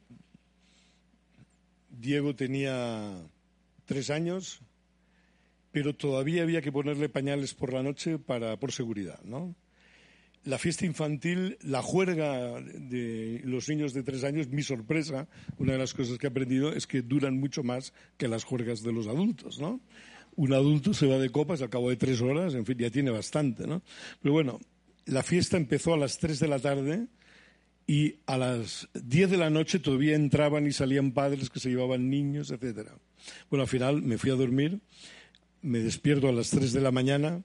Diego 1.88 2.34
tenía 2.34 3.16
tres 3.86 4.10
años, 4.10 4.60
pero 5.72 5.94
todavía 5.94 6.42
había 6.42 6.60
que 6.60 6.72
ponerle 6.72 7.08
pañales 7.08 7.54
por 7.54 7.72
la 7.72 7.82
noche 7.82 8.18
para, 8.18 8.58
por 8.58 8.72
seguridad, 8.72 9.22
¿no? 9.24 9.54
La 10.44 10.58
fiesta 10.58 10.84
infantil, 10.84 11.58
la 11.62 11.80
juerga 11.80 12.60
de 12.60 13.40
los 13.44 13.68
niños 13.68 13.94
de 13.94 14.02
tres 14.02 14.22
años, 14.24 14.48
mi 14.48 14.62
sorpresa, 14.62 15.26
una 15.58 15.72
de 15.72 15.78
las 15.78 15.94
cosas 15.94 16.18
que 16.18 16.26
he 16.26 16.30
aprendido 16.30 16.72
es 16.72 16.86
que 16.86 17.02
duran 17.02 17.38
mucho 17.38 17.62
más 17.62 17.92
que 18.16 18.28
las 18.28 18.44
juergas 18.44 18.82
de 18.82 18.92
los 18.92 19.06
adultos, 19.06 19.58
¿no? 19.58 19.80
Un 20.34 20.52
adulto 20.52 20.92
se 20.92 21.06
va 21.06 21.18
de 21.18 21.30
copas 21.30 21.62
al 21.62 21.70
cabo 21.70 21.88
de 21.88 21.96
tres 21.96 22.20
horas, 22.20 22.54
en 22.54 22.66
fin, 22.66 22.78
ya 22.78 22.90
tiene 22.90 23.10
bastante, 23.10 23.66
¿no? 23.66 23.82
Pero 24.20 24.34
bueno, 24.34 24.60
la 25.06 25.22
fiesta 25.22 25.56
empezó 25.56 25.94
a 25.94 25.98
las 25.98 26.18
tres 26.18 26.40
de 26.40 26.48
la 26.48 26.58
tarde 26.58 27.08
y 27.86 28.16
a 28.26 28.36
las 28.36 28.88
diez 28.94 29.30
de 29.30 29.36
la 29.36 29.50
noche 29.50 29.78
todavía 29.78 30.16
entraban 30.16 30.66
y 30.66 30.72
salían 30.72 31.12
padres 31.12 31.50
que 31.50 31.60
se 31.60 31.70
llevaban 31.70 32.10
niños, 32.10 32.50
etcétera. 32.50 32.92
Bueno, 33.50 33.62
al 33.62 33.68
final 33.68 34.02
me 34.02 34.18
fui 34.18 34.30
a 34.30 34.34
dormir 34.34 34.80
me 35.66 35.80
despierto 35.80 36.28
a 36.28 36.32
las 36.32 36.50
3 36.50 36.72
de 36.72 36.80
la 36.80 36.92
mañana 36.92 37.42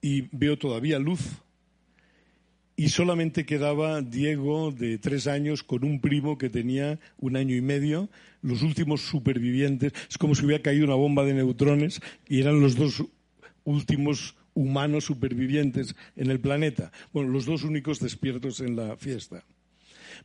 y 0.00 0.22
veo 0.32 0.56
todavía 0.56 0.98
luz. 0.98 1.20
Y 2.76 2.88
solamente 2.88 3.44
quedaba 3.44 4.00
Diego 4.00 4.72
de 4.72 4.96
tres 4.96 5.26
años 5.26 5.62
con 5.62 5.84
un 5.84 6.00
primo 6.00 6.38
que 6.38 6.48
tenía 6.48 6.98
un 7.18 7.36
año 7.36 7.54
y 7.54 7.60
medio, 7.60 8.08
los 8.40 8.62
últimos 8.62 9.02
supervivientes. 9.02 9.92
Es 10.08 10.16
como 10.16 10.34
si 10.34 10.46
hubiera 10.46 10.62
caído 10.62 10.86
una 10.86 10.94
bomba 10.94 11.24
de 11.24 11.34
neutrones 11.34 12.00
y 12.26 12.40
eran 12.40 12.60
los 12.60 12.74
dos 12.74 13.04
últimos 13.64 14.34
humanos 14.54 15.04
supervivientes 15.04 15.94
en 16.16 16.30
el 16.30 16.40
planeta. 16.40 16.90
Bueno, 17.12 17.28
los 17.30 17.44
dos 17.44 17.62
únicos 17.62 18.00
despiertos 18.00 18.60
en 18.60 18.76
la 18.76 18.96
fiesta. 18.96 19.44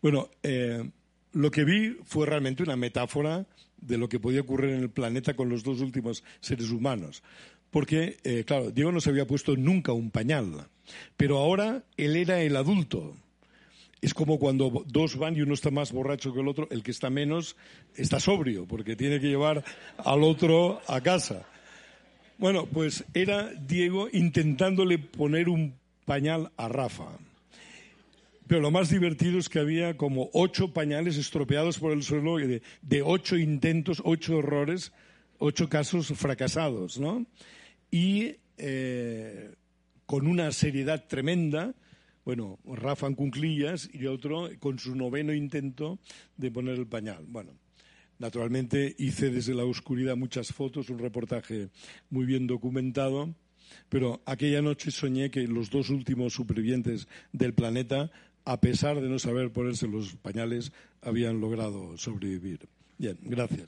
Bueno, 0.02 0.30
eh, 0.44 0.90
lo 1.34 1.52
que 1.52 1.64
vi 1.64 1.98
fue 2.04 2.26
realmente 2.26 2.64
una 2.64 2.76
metáfora 2.76 3.46
de 3.78 3.98
lo 3.98 4.10
que 4.10 4.20
podía 4.20 4.42
ocurrir 4.42 4.72
en 4.72 4.82
el 4.82 4.90
planeta 4.90 5.36
con 5.36 5.50
los 5.50 5.64
dos 5.64 5.82
últimos 5.82 6.24
seres 6.40 6.72
humanos. 6.72 7.24
Porque, 7.70 8.18
eh, 8.24 8.44
claro, 8.46 8.72
Diego 8.72 8.92
no 8.92 9.02
se 9.02 9.10
había 9.10 9.28
puesto 9.28 9.56
nunca 9.56 9.92
un 9.92 10.10
pañal, 10.10 10.68
pero 11.16 11.38
ahora 11.38 11.84
él 11.98 12.16
era 12.16 12.42
el 12.42 12.56
adulto. 12.56 13.16
Es 14.02 14.14
como 14.14 14.40
cuando 14.40 14.86
dos 14.88 15.18
van 15.18 15.36
y 15.36 15.42
uno 15.42 15.54
está 15.54 15.72
más 15.72 15.92
borracho 15.92 16.34
que 16.34 16.40
el 16.40 16.48
otro, 16.48 16.68
el 16.72 16.84
que 16.84 16.92
está 16.92 17.10
menos 17.10 17.56
está 17.96 18.20
sobrio, 18.20 18.68
porque 18.68 18.96
tiene 18.96 19.20
que 19.20 19.28
llevar 19.28 19.64
al 19.98 20.24
otro 20.24 20.82
a 20.88 21.02
casa. 21.02 21.46
Bueno, 22.38 22.68
pues 22.68 23.04
era 23.14 23.52
Diego 23.54 24.08
intentándole 24.14 25.00
poner 25.00 25.50
un 25.50 25.74
pañal 26.06 26.52
a 26.56 26.70
Rafa. 26.70 27.18
Pero 28.48 28.62
lo 28.62 28.72
más 28.72 28.90
divertido 28.90 29.40
es 29.40 29.50
que 29.50 29.60
había 29.60 29.98
como 29.98 30.30
ocho 30.34 30.74
pañales 30.74 31.18
estropeados 31.18 31.80
por 31.80 31.92
el 31.92 32.04
suelo 32.04 32.38
de, 32.38 32.62
de 32.82 33.02
ocho 33.02 33.38
intentos, 33.38 34.02
ocho 34.06 34.40
errores, 34.40 34.94
ocho 35.38 35.70
casos 35.70 36.08
fracasados, 36.16 37.00
¿no? 37.00 37.26
Y 37.92 38.38
eh, 38.58 39.54
con 40.06 40.28
una 40.28 40.52
seriedad 40.52 41.06
tremenda, 41.08 41.76
bueno, 42.26 42.60
Rafa 42.66 43.08
en 43.08 43.16
cunclillas 43.16 43.90
y 43.94 44.06
otro 44.06 44.50
con 44.60 44.80
su 44.80 44.96
noveno 44.96 45.34
intento 45.34 46.00
de 46.38 46.52
poner 46.52 46.76
el 46.76 46.88
pañal. 46.88 47.26
Bueno, 47.28 47.52
naturalmente 48.20 48.96
hice 48.98 49.30
desde 49.30 49.54
la 49.54 49.66
oscuridad 49.66 50.16
muchas 50.16 50.54
fotos, 50.54 50.90
un 50.90 51.00
reportaje 51.00 51.70
muy 52.10 52.26
bien 52.26 52.48
documentado, 52.48 53.34
pero 53.90 54.22
aquella 54.26 54.62
noche 54.62 54.92
soñé 54.92 55.30
que 55.30 55.48
los 55.48 55.70
dos 55.70 55.90
últimos 55.90 56.34
supervivientes 56.34 57.08
del 57.32 57.54
planeta 57.54 58.12
a 58.48 58.62
pesar 58.62 59.02
de 59.02 59.10
no 59.10 59.20
saber 59.20 59.52
ponerse 59.52 59.90
los 59.90 60.16
pañales, 60.16 60.72
habían 61.02 61.42
logrado 61.42 61.98
sobrevivir. 61.98 62.70
Bien, 62.98 63.18
gracias. 63.22 63.68